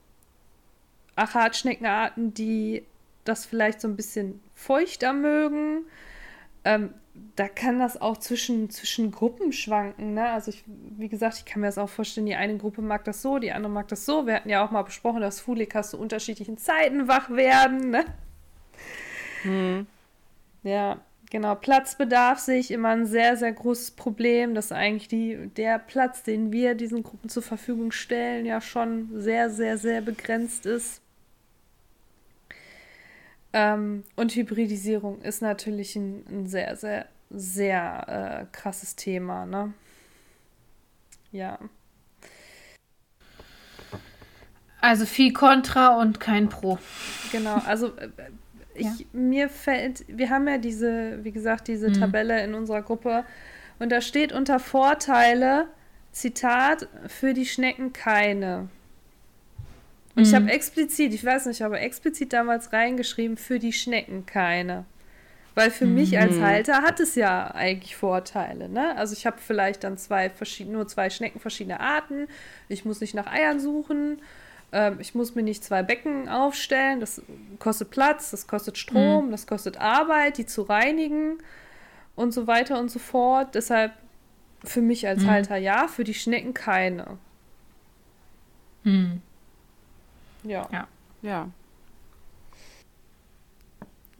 [1.15, 2.83] Achatschneckenarten, die
[3.23, 5.85] das vielleicht so ein bisschen feuchter mögen.
[6.65, 6.93] Ähm,
[7.35, 10.13] da kann das auch zwischen, zwischen Gruppen schwanken.
[10.13, 10.29] Ne?
[10.29, 13.21] Also, ich, wie gesagt, ich kann mir das auch vorstellen, die eine Gruppe mag das
[13.21, 14.25] so, die andere mag das so.
[14.25, 17.91] Wir hatten ja auch mal besprochen, dass Fulikas zu unterschiedlichen Zeiten wach werden.
[17.91, 18.05] Ne?
[19.43, 19.87] Hm.
[20.63, 21.53] Ja, genau.
[21.53, 26.51] Platzbedarf sehe ich immer ein sehr, sehr großes Problem, dass eigentlich die, der Platz, den
[26.51, 31.02] wir diesen Gruppen zur Verfügung stellen, ja schon sehr, sehr, sehr begrenzt ist.
[33.53, 39.73] Ähm, und Hybridisierung ist natürlich ein, ein sehr, sehr, sehr äh, krasses Thema, ne?
[41.31, 41.59] Ja.
[44.81, 46.77] Also viel Contra und kein Pro.
[47.31, 48.09] Genau, also äh,
[48.75, 49.05] ich, ja.
[49.13, 51.93] mir fällt, wir haben ja diese, wie gesagt, diese mhm.
[51.93, 53.23] Tabelle in unserer Gruppe
[53.79, 55.67] und da steht unter Vorteile,
[56.11, 58.69] Zitat, für die Schnecken keine.
[60.15, 60.29] Und mhm.
[60.29, 64.85] ich habe explizit, ich weiß nicht, aber explizit damals reingeschrieben, für die Schnecken keine.
[65.55, 65.95] Weil für mhm.
[65.95, 68.69] mich als Halter hat es ja eigentlich Vorteile.
[68.69, 68.95] Ne?
[68.97, 72.27] Also ich habe vielleicht dann zwei verschiedene, nur zwei Schnecken verschiedener Arten.
[72.69, 74.19] Ich muss nicht nach Eiern suchen.
[74.71, 76.99] Ähm, ich muss mir nicht zwei Becken aufstellen.
[76.99, 77.21] Das
[77.59, 79.31] kostet Platz, das kostet Strom, mhm.
[79.31, 81.37] das kostet Arbeit, die zu reinigen
[82.15, 83.53] und so weiter und so fort.
[83.53, 83.91] Deshalb
[84.63, 85.29] für mich als mhm.
[85.29, 87.17] Halter ja, für die Schnecken keine.
[88.83, 89.21] Mhm.
[90.43, 90.67] Ja.
[90.71, 90.87] Ja.
[91.21, 91.49] Ja.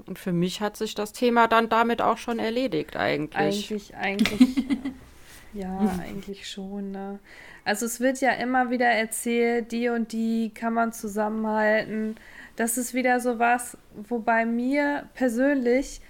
[0.06, 3.72] Und für mich hat sich das Thema dann damit auch schon erledigt, eigentlich.
[3.72, 4.68] Eigentlich, eigentlich.
[5.54, 6.92] ja, eigentlich schon.
[6.92, 7.20] Ne?
[7.64, 12.18] Also es wird ja immer wieder erzählt, die und die kann man zusammenhalten.
[12.56, 16.02] Das ist wieder so was, wo bei mir persönlich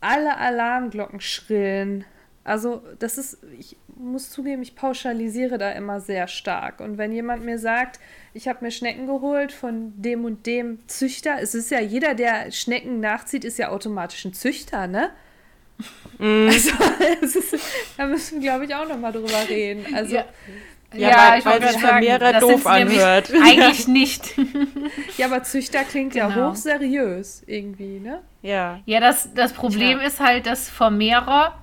[0.00, 2.04] alle Alarmglocken schrillen.
[2.44, 6.80] Also das ist, ich muss zugeben, ich pauschalisiere da immer sehr stark.
[6.80, 8.00] Und wenn jemand mir sagt,
[8.36, 12.52] ich habe mir Schnecken geholt von dem und dem Züchter, es ist ja jeder, der
[12.52, 15.10] Schnecken nachzieht, ist ja automatisch ein Züchter, ne?
[16.18, 16.48] Mm.
[16.48, 16.70] Also,
[17.20, 17.58] ist,
[17.96, 19.94] da müssen wir, glaube ich, auch nochmal drüber reden.
[19.94, 20.24] Also, ja.
[20.94, 23.32] Ja, ja weil, ich weil sich Vermehrer doof anhört.
[23.42, 24.34] Eigentlich nicht.
[25.16, 26.28] ja, aber Züchter klingt genau.
[26.28, 28.20] ja hochseriös irgendwie, ne?
[28.42, 28.80] Ja.
[28.86, 30.06] Ja, das, das Problem ja.
[30.06, 31.58] ist halt, dass Vermehrer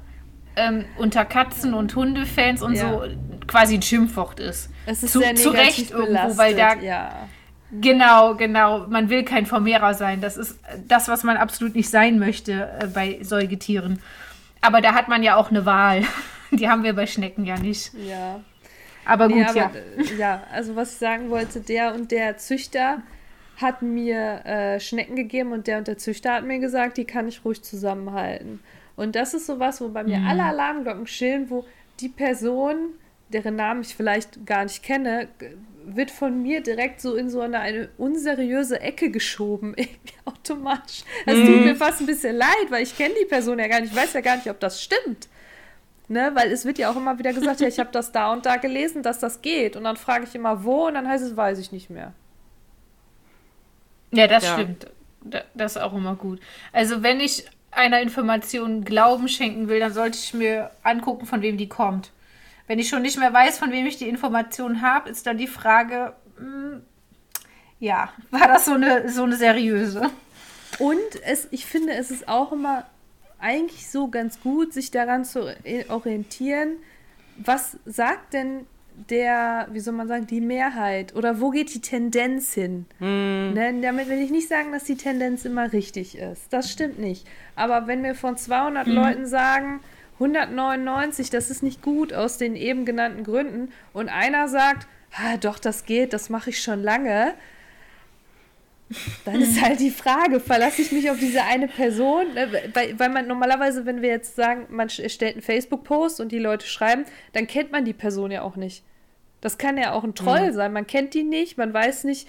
[0.55, 2.89] ähm, unter Katzen- und Hundefans und ja.
[2.89, 3.03] so
[3.47, 4.69] quasi ein Schimpfwort ist.
[4.85, 6.75] Es ist Zu, sehr zu Recht irgendwo, weil da.
[6.75, 7.27] Ja.
[7.71, 8.87] Genau, genau.
[8.87, 10.21] Man will kein Vermehrer sein.
[10.21, 13.99] Das ist das, was man absolut nicht sein möchte äh, bei Säugetieren.
[14.61, 16.03] Aber da hat man ja auch eine Wahl.
[16.51, 17.91] Die haben wir bei Schnecken ja nicht.
[17.95, 18.41] Ja.
[19.05, 19.71] Aber gut, nee, aber, ja.
[19.97, 23.01] Äh, ja, also was ich sagen wollte, der und der Züchter
[23.57, 27.27] hat mir äh, Schnecken gegeben und der und der Züchter hat mir gesagt, die kann
[27.27, 28.59] ich ruhig zusammenhalten.
[28.95, 30.27] Und das ist sowas, wo bei mir mhm.
[30.27, 31.65] alle Alarmglocken schillen, wo
[31.99, 32.89] die Person,
[33.33, 35.27] deren Namen ich vielleicht gar nicht kenne,
[35.85, 41.03] wird von mir direkt so in so eine, eine unseriöse Ecke geschoben, irgendwie automatisch.
[41.25, 41.45] Das mhm.
[41.45, 43.97] tut mir fast ein bisschen leid, weil ich kenne die Person ja gar nicht, ich
[43.97, 45.27] weiß ja gar nicht, ob das stimmt.
[46.09, 48.45] Ne, weil es wird ja auch immer wieder gesagt, ja, ich habe das da und
[48.45, 49.77] da gelesen, dass das geht.
[49.77, 52.13] Und dann frage ich immer, wo, und dann heißt es, weiß ich nicht mehr.
[54.11, 54.53] Ja, das ja.
[54.53, 54.87] stimmt.
[55.53, 56.41] Das ist auch immer gut.
[56.73, 61.57] Also, wenn ich einer Information Glauben schenken will, dann sollte ich mir angucken, von wem
[61.57, 62.11] die kommt.
[62.67, 65.47] Wenn ich schon nicht mehr weiß, von wem ich die Information habe, ist dann die
[65.47, 66.81] Frage, mh, hm,
[67.79, 70.09] ja, war das so eine, so eine seriöse?
[70.79, 72.85] Und es, ich finde, es ist auch immer
[73.39, 75.53] eigentlich so ganz gut, sich daran zu
[75.89, 76.77] orientieren,
[77.37, 78.65] was sagt denn
[79.09, 82.85] der, wie soll man sagen, die Mehrheit oder wo geht die Tendenz hin?
[82.99, 83.53] Mm.
[83.53, 86.53] Ne, damit will ich nicht sagen, dass die Tendenz immer richtig ist.
[86.53, 87.27] Das stimmt nicht.
[87.55, 88.91] Aber wenn wir von 200 mm.
[88.91, 89.81] Leuten sagen,
[90.23, 95.59] 199, das ist nicht gut aus den eben genannten Gründen und einer sagt, ah, doch,
[95.59, 97.33] das geht, das mache ich schon lange,
[99.25, 102.27] dann ist halt die Frage, verlasse ich mich auf diese eine Person?
[102.73, 106.65] Weil, weil man normalerweise, wenn wir jetzt sagen, man stellt einen Facebook-Post und die Leute
[106.65, 108.83] schreiben, dann kennt man die Person ja auch nicht.
[109.41, 110.53] Das kann ja auch ein Troll mhm.
[110.53, 110.73] sein.
[110.73, 112.27] Man kennt die nicht, man weiß nicht,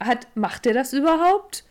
[0.00, 1.64] hat, macht er das überhaupt?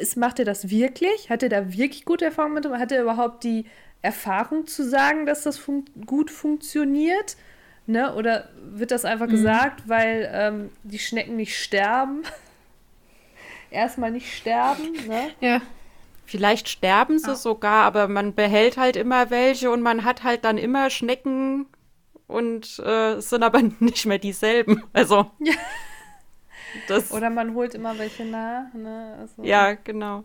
[0.00, 1.30] Ist, macht er das wirklich?
[1.30, 2.66] Hat er da wirklich gute Erfahrungen mit?
[2.66, 3.64] Hat er überhaupt die
[4.06, 7.36] Erfahrung zu sagen, dass das fun gut funktioniert?
[7.86, 8.14] Ne?
[8.14, 9.32] Oder wird das einfach mhm.
[9.32, 12.22] gesagt, weil ähm, die Schnecken nicht sterben?
[13.70, 14.92] erstmal nicht sterben.
[15.06, 15.30] Ne?
[15.40, 15.60] Ja.
[16.24, 17.36] Vielleicht sterben sie ah.
[17.36, 21.66] sogar, aber man behält halt immer welche und man hat halt dann immer Schnecken
[22.26, 24.82] und äh, sind aber nicht mehr dieselben.
[24.92, 25.30] Also.
[25.40, 25.54] Ja.
[26.88, 28.72] Das, Oder man holt immer welche nach.
[28.74, 29.16] Ne?
[29.20, 30.24] Also, ja, genau.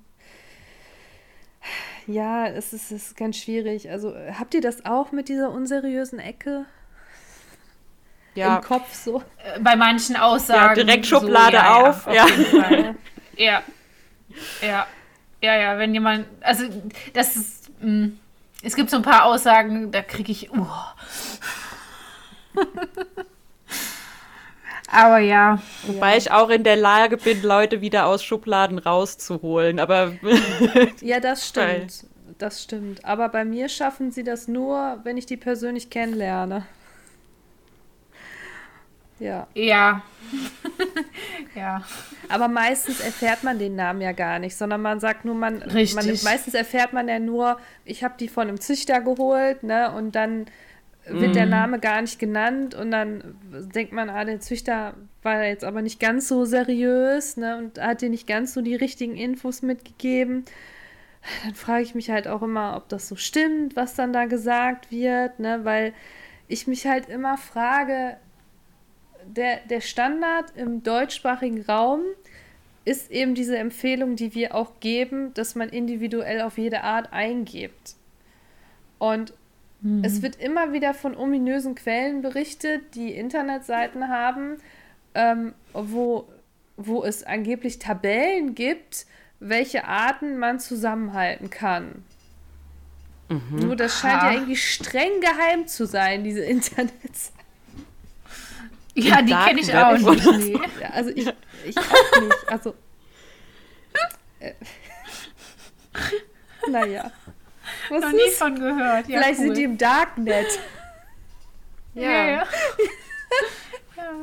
[2.07, 3.89] Ja, es ist, es ist ganz schwierig.
[3.89, 6.65] Also habt ihr das auch mit dieser unseriösen Ecke?
[8.35, 8.57] Ja.
[8.57, 9.23] Im Kopf so?
[9.43, 10.77] Äh, bei manchen Aussagen.
[10.77, 12.07] Ja, direkt Schublade so, ja, auf.
[12.07, 12.31] Ja, auf
[13.37, 13.63] ja.
[14.61, 14.87] Ja.
[15.43, 16.65] Ja, ja, wenn jemand, also
[17.13, 18.19] das ist, mh, mm,
[18.61, 20.51] Es gibt so ein paar Aussagen, da kriege ich.
[20.51, 20.67] Uh.
[24.91, 25.61] Aber ja.
[25.87, 26.17] Wobei ja.
[26.17, 29.79] ich auch in der Lage bin, Leute wieder aus Schubladen rauszuholen.
[29.79, 30.13] Aber.
[31.01, 32.05] ja, das stimmt.
[32.37, 33.05] Das stimmt.
[33.05, 36.65] Aber bei mir schaffen sie das nur, wenn ich die persönlich kennenlerne.
[39.19, 39.47] Ja.
[39.53, 40.01] Ja.
[41.55, 41.83] ja.
[42.27, 45.95] Aber meistens erfährt man den Namen ja gar nicht, sondern man sagt nur, man, Richtig.
[45.95, 49.91] man meistens erfährt man ja nur, ich habe die von einem Züchter geholt, ne?
[49.91, 50.47] Und dann
[51.05, 51.33] wird mm.
[51.33, 51.51] der mhm.
[51.51, 53.35] Name gar nicht genannt und dann
[53.73, 57.57] denkt man, ah, der Züchter war jetzt aber nicht ganz so seriös, ne?
[57.57, 60.45] Und hat dir nicht ganz so die richtigen Infos mitgegeben.
[61.43, 64.91] Dann frage ich mich halt auch immer, ob das so stimmt, was dann da gesagt
[64.91, 65.61] wird, ne?
[65.63, 65.93] Weil
[66.47, 68.17] ich mich halt immer frage,
[69.25, 72.01] der, der Standard im deutschsprachigen Raum
[72.85, 77.95] ist eben diese Empfehlung, die wir auch geben, dass man individuell auf jede Art eingibt.
[78.97, 79.33] Und
[79.81, 80.03] mhm.
[80.03, 84.57] es wird immer wieder von ominösen Quellen berichtet, die Internetseiten haben,
[85.13, 86.27] ähm, wo,
[86.77, 89.05] wo es angeblich Tabellen gibt,
[89.39, 92.03] welche Arten man zusammenhalten kann.
[93.29, 93.59] Mhm.
[93.59, 97.41] Nur das scheint ja irgendwie streng geheim zu sein, diese Internetseite.
[98.93, 100.25] Ja, die kenne ich auch nicht.
[100.25, 100.59] Nee.
[100.81, 101.27] Ja, also ich,
[101.65, 102.49] ich auch nicht.
[102.49, 102.75] Also.
[104.39, 104.53] Äh,
[106.69, 107.11] naja.
[107.91, 109.07] Was Noch nie von gehört.
[109.07, 109.45] Ja, Vielleicht cool.
[109.47, 110.47] sind die im Darknet.
[111.93, 112.09] Ja.
[112.09, 112.25] ja.
[113.97, 114.13] ja.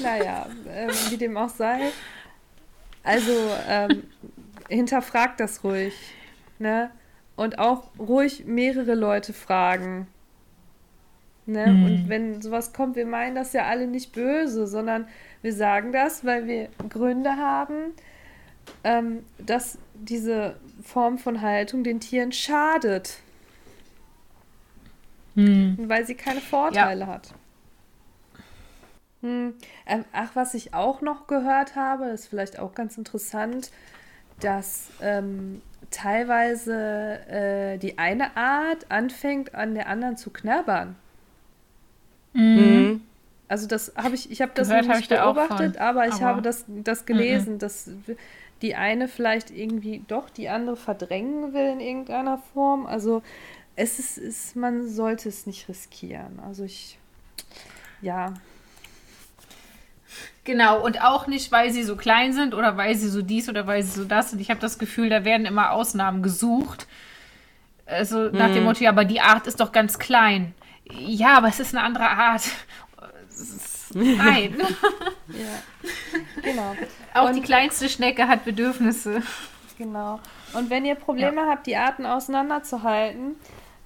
[0.00, 1.92] naja, ähm, wie dem auch sei.
[3.04, 3.32] Also,
[3.68, 4.02] ähm,
[4.68, 5.94] hinterfragt das ruhig.
[6.58, 6.90] Ne?
[7.36, 10.08] Und auch ruhig mehrere Leute fragen.
[11.46, 11.68] Ne?
[11.68, 11.84] Mhm.
[11.84, 15.06] Und wenn sowas kommt, wir meinen das ja alle nicht böse, sondern
[15.42, 17.94] wir sagen das, weil wir Gründe haben,
[18.84, 23.18] ähm, dass diese Form von Haltung den Tieren schadet.
[25.34, 25.76] Mhm.
[25.86, 27.06] Weil sie keine Vorteile ja.
[27.06, 27.34] hat.
[29.22, 29.54] Hm.
[29.86, 33.70] Ähm, ach, was ich auch noch gehört habe, ist vielleicht auch ganz interessant,
[34.40, 35.60] dass ähm,
[35.90, 40.96] teilweise äh, die eine Art anfängt, an der anderen zu knabbern.
[42.32, 43.02] Mhm.
[43.48, 46.42] Also das habe ich, ich habe das Gehört, nicht hab beobachtet, aber ich aber habe
[46.42, 47.58] das, das gelesen, mhm.
[47.58, 47.90] dass
[48.62, 52.86] die eine vielleicht irgendwie doch die andere verdrängen will in irgendeiner Form.
[52.86, 53.22] Also
[53.76, 56.40] es ist, ist man sollte es nicht riskieren.
[56.46, 56.98] Also ich,
[58.02, 58.34] ja.
[60.44, 63.66] Genau, und auch nicht, weil sie so klein sind oder weil sie so dies oder
[63.66, 64.40] weil sie so das sind.
[64.40, 66.86] Ich habe das Gefühl, da werden immer Ausnahmen gesucht.
[67.86, 68.54] Also nach mhm.
[68.54, 70.54] dem Motto, ja, aber die Art ist doch ganz klein.
[70.92, 72.42] Ja, aber es ist eine andere Art.
[73.94, 74.56] Nein.
[75.28, 75.82] ja,
[76.42, 76.76] genau.
[77.14, 79.22] Auch und, die kleinste Schnecke hat Bedürfnisse.
[79.78, 80.20] Genau.
[80.52, 81.46] Und wenn ihr Probleme ja.
[81.46, 83.36] habt, die Arten auseinanderzuhalten,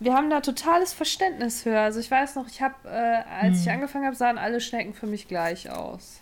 [0.00, 1.78] wir haben da totales Verständnis für.
[1.78, 3.62] Also ich weiß noch, ich habe, äh, als hm.
[3.62, 6.20] ich angefangen habe, sahen alle Schnecken für mich gleich aus.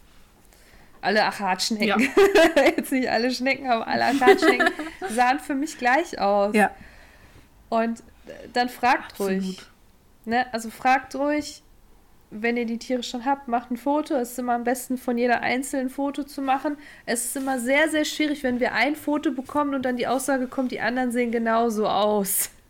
[1.00, 1.86] Alle Achatschnecken.
[1.86, 1.96] Ja.
[2.76, 4.70] Jetzt nicht alle Schnecken, aber alle Achatschnecken
[5.10, 6.54] sahen für mich gleich aus.
[6.54, 6.70] Ja.
[7.70, 8.02] Und
[8.52, 9.42] dann fragt Absolut.
[9.42, 9.62] ruhig.
[10.24, 10.46] Ne?
[10.52, 11.62] Also fragt ruhig,
[12.32, 14.14] wenn ihr die Tiere schon habt, macht ein Foto.
[14.14, 16.76] Es ist immer am besten von jeder einzelnen Foto zu machen.
[17.04, 20.46] Es ist immer sehr, sehr schwierig, wenn wir ein Foto bekommen und dann die Aussage
[20.46, 22.50] kommt, die anderen sehen genauso aus.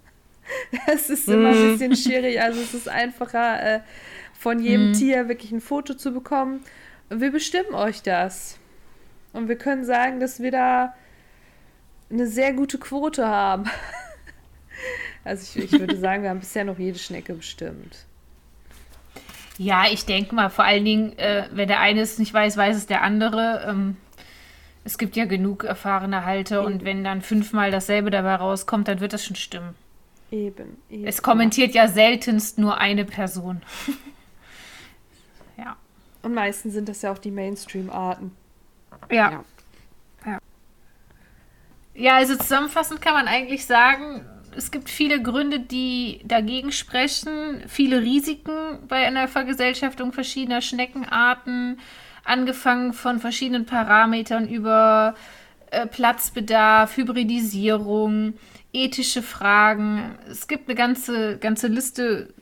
[0.89, 1.79] Es ist immer ein mhm.
[1.79, 2.43] bisschen schwierig.
[2.43, 3.81] Also es ist einfacher, äh,
[4.37, 4.95] von jedem mm.
[4.95, 6.65] Tier wirklich ein Foto zu bekommen.
[7.09, 8.59] Wir bestimmen euch das.
[9.33, 10.95] Und wir können sagen, dass wir da
[12.11, 13.65] eine sehr gute Quote haben.
[15.25, 18.07] Also ich, ich würde sagen, wir haben bisher noch jede Schnecke bestimmt.
[19.59, 22.77] Ja, ich denke mal, vor allen Dingen, äh, wenn der eine es nicht weiß, weiß
[22.77, 23.65] es der andere.
[23.69, 23.97] Ähm,
[24.85, 26.73] es gibt ja genug erfahrene Halter eben.
[26.73, 29.75] und wenn dann fünfmal dasselbe dabei rauskommt, dann wird das schon stimmen.
[30.31, 30.79] Eben.
[30.89, 31.07] eben.
[31.07, 33.63] Es kommentiert ja seltenst nur eine Person.
[35.59, 35.77] ja.
[36.23, 38.35] Und meistens sind das ja auch die Mainstream-Arten.
[39.11, 39.31] Ja.
[39.31, 39.45] ja.
[40.25, 40.39] Ja.
[41.95, 44.25] Ja, also zusammenfassend kann man eigentlich sagen,
[44.57, 51.79] es gibt viele Gründe, die dagegen sprechen, viele Risiken bei einer Vergesellschaftung verschiedener Schneckenarten,
[52.25, 55.15] angefangen von verschiedenen Parametern über
[55.71, 58.35] äh, Platzbedarf, Hybridisierung,
[58.73, 60.17] ethische Fragen.
[60.31, 62.33] Es gibt eine ganze, ganze Liste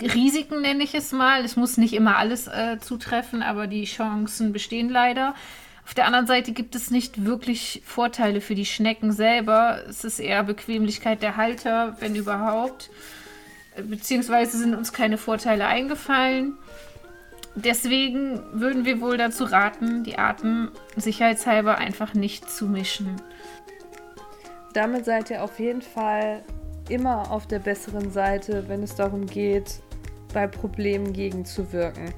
[0.00, 1.44] Risiken, nenne ich es mal.
[1.44, 5.34] Es muss nicht immer alles äh, zutreffen, aber die Chancen bestehen leider.
[5.90, 9.80] Auf der anderen Seite gibt es nicht wirklich Vorteile für die Schnecken selber.
[9.88, 12.90] Es ist eher Bequemlichkeit der Halter, wenn überhaupt.
[13.74, 16.56] Beziehungsweise sind uns keine Vorteile eingefallen.
[17.56, 23.20] Deswegen würden wir wohl dazu raten, die Arten sicherheitshalber einfach nicht zu mischen.
[24.72, 26.44] Damit seid ihr auf jeden Fall
[26.88, 29.80] immer auf der besseren Seite, wenn es darum geht,
[30.32, 32.14] bei Problemen gegenzuwirken.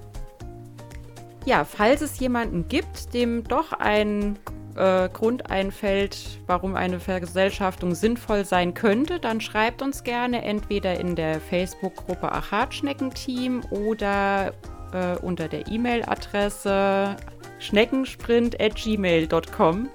[1.44, 4.39] Ja, falls es jemanden gibt, dem doch ein
[4.77, 11.16] äh, Grund einfällt, warum eine Vergesellschaftung sinnvoll sein könnte, dann schreibt uns gerne entweder in
[11.16, 14.52] der Facebook-Gruppe Achatschneckenteam oder
[14.93, 17.16] äh, unter der E-Mail-Adresse
[17.59, 19.89] schneckensprint.gmail.com.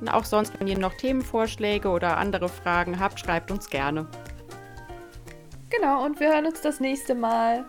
[0.00, 4.06] Und auch sonst, wenn ihr noch Themenvorschläge oder andere Fragen habt, schreibt uns gerne.
[5.70, 7.64] Genau, und wir hören uns das nächste Mal.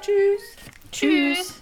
[0.00, 0.54] Tschüss.
[0.92, 1.60] Tschüss.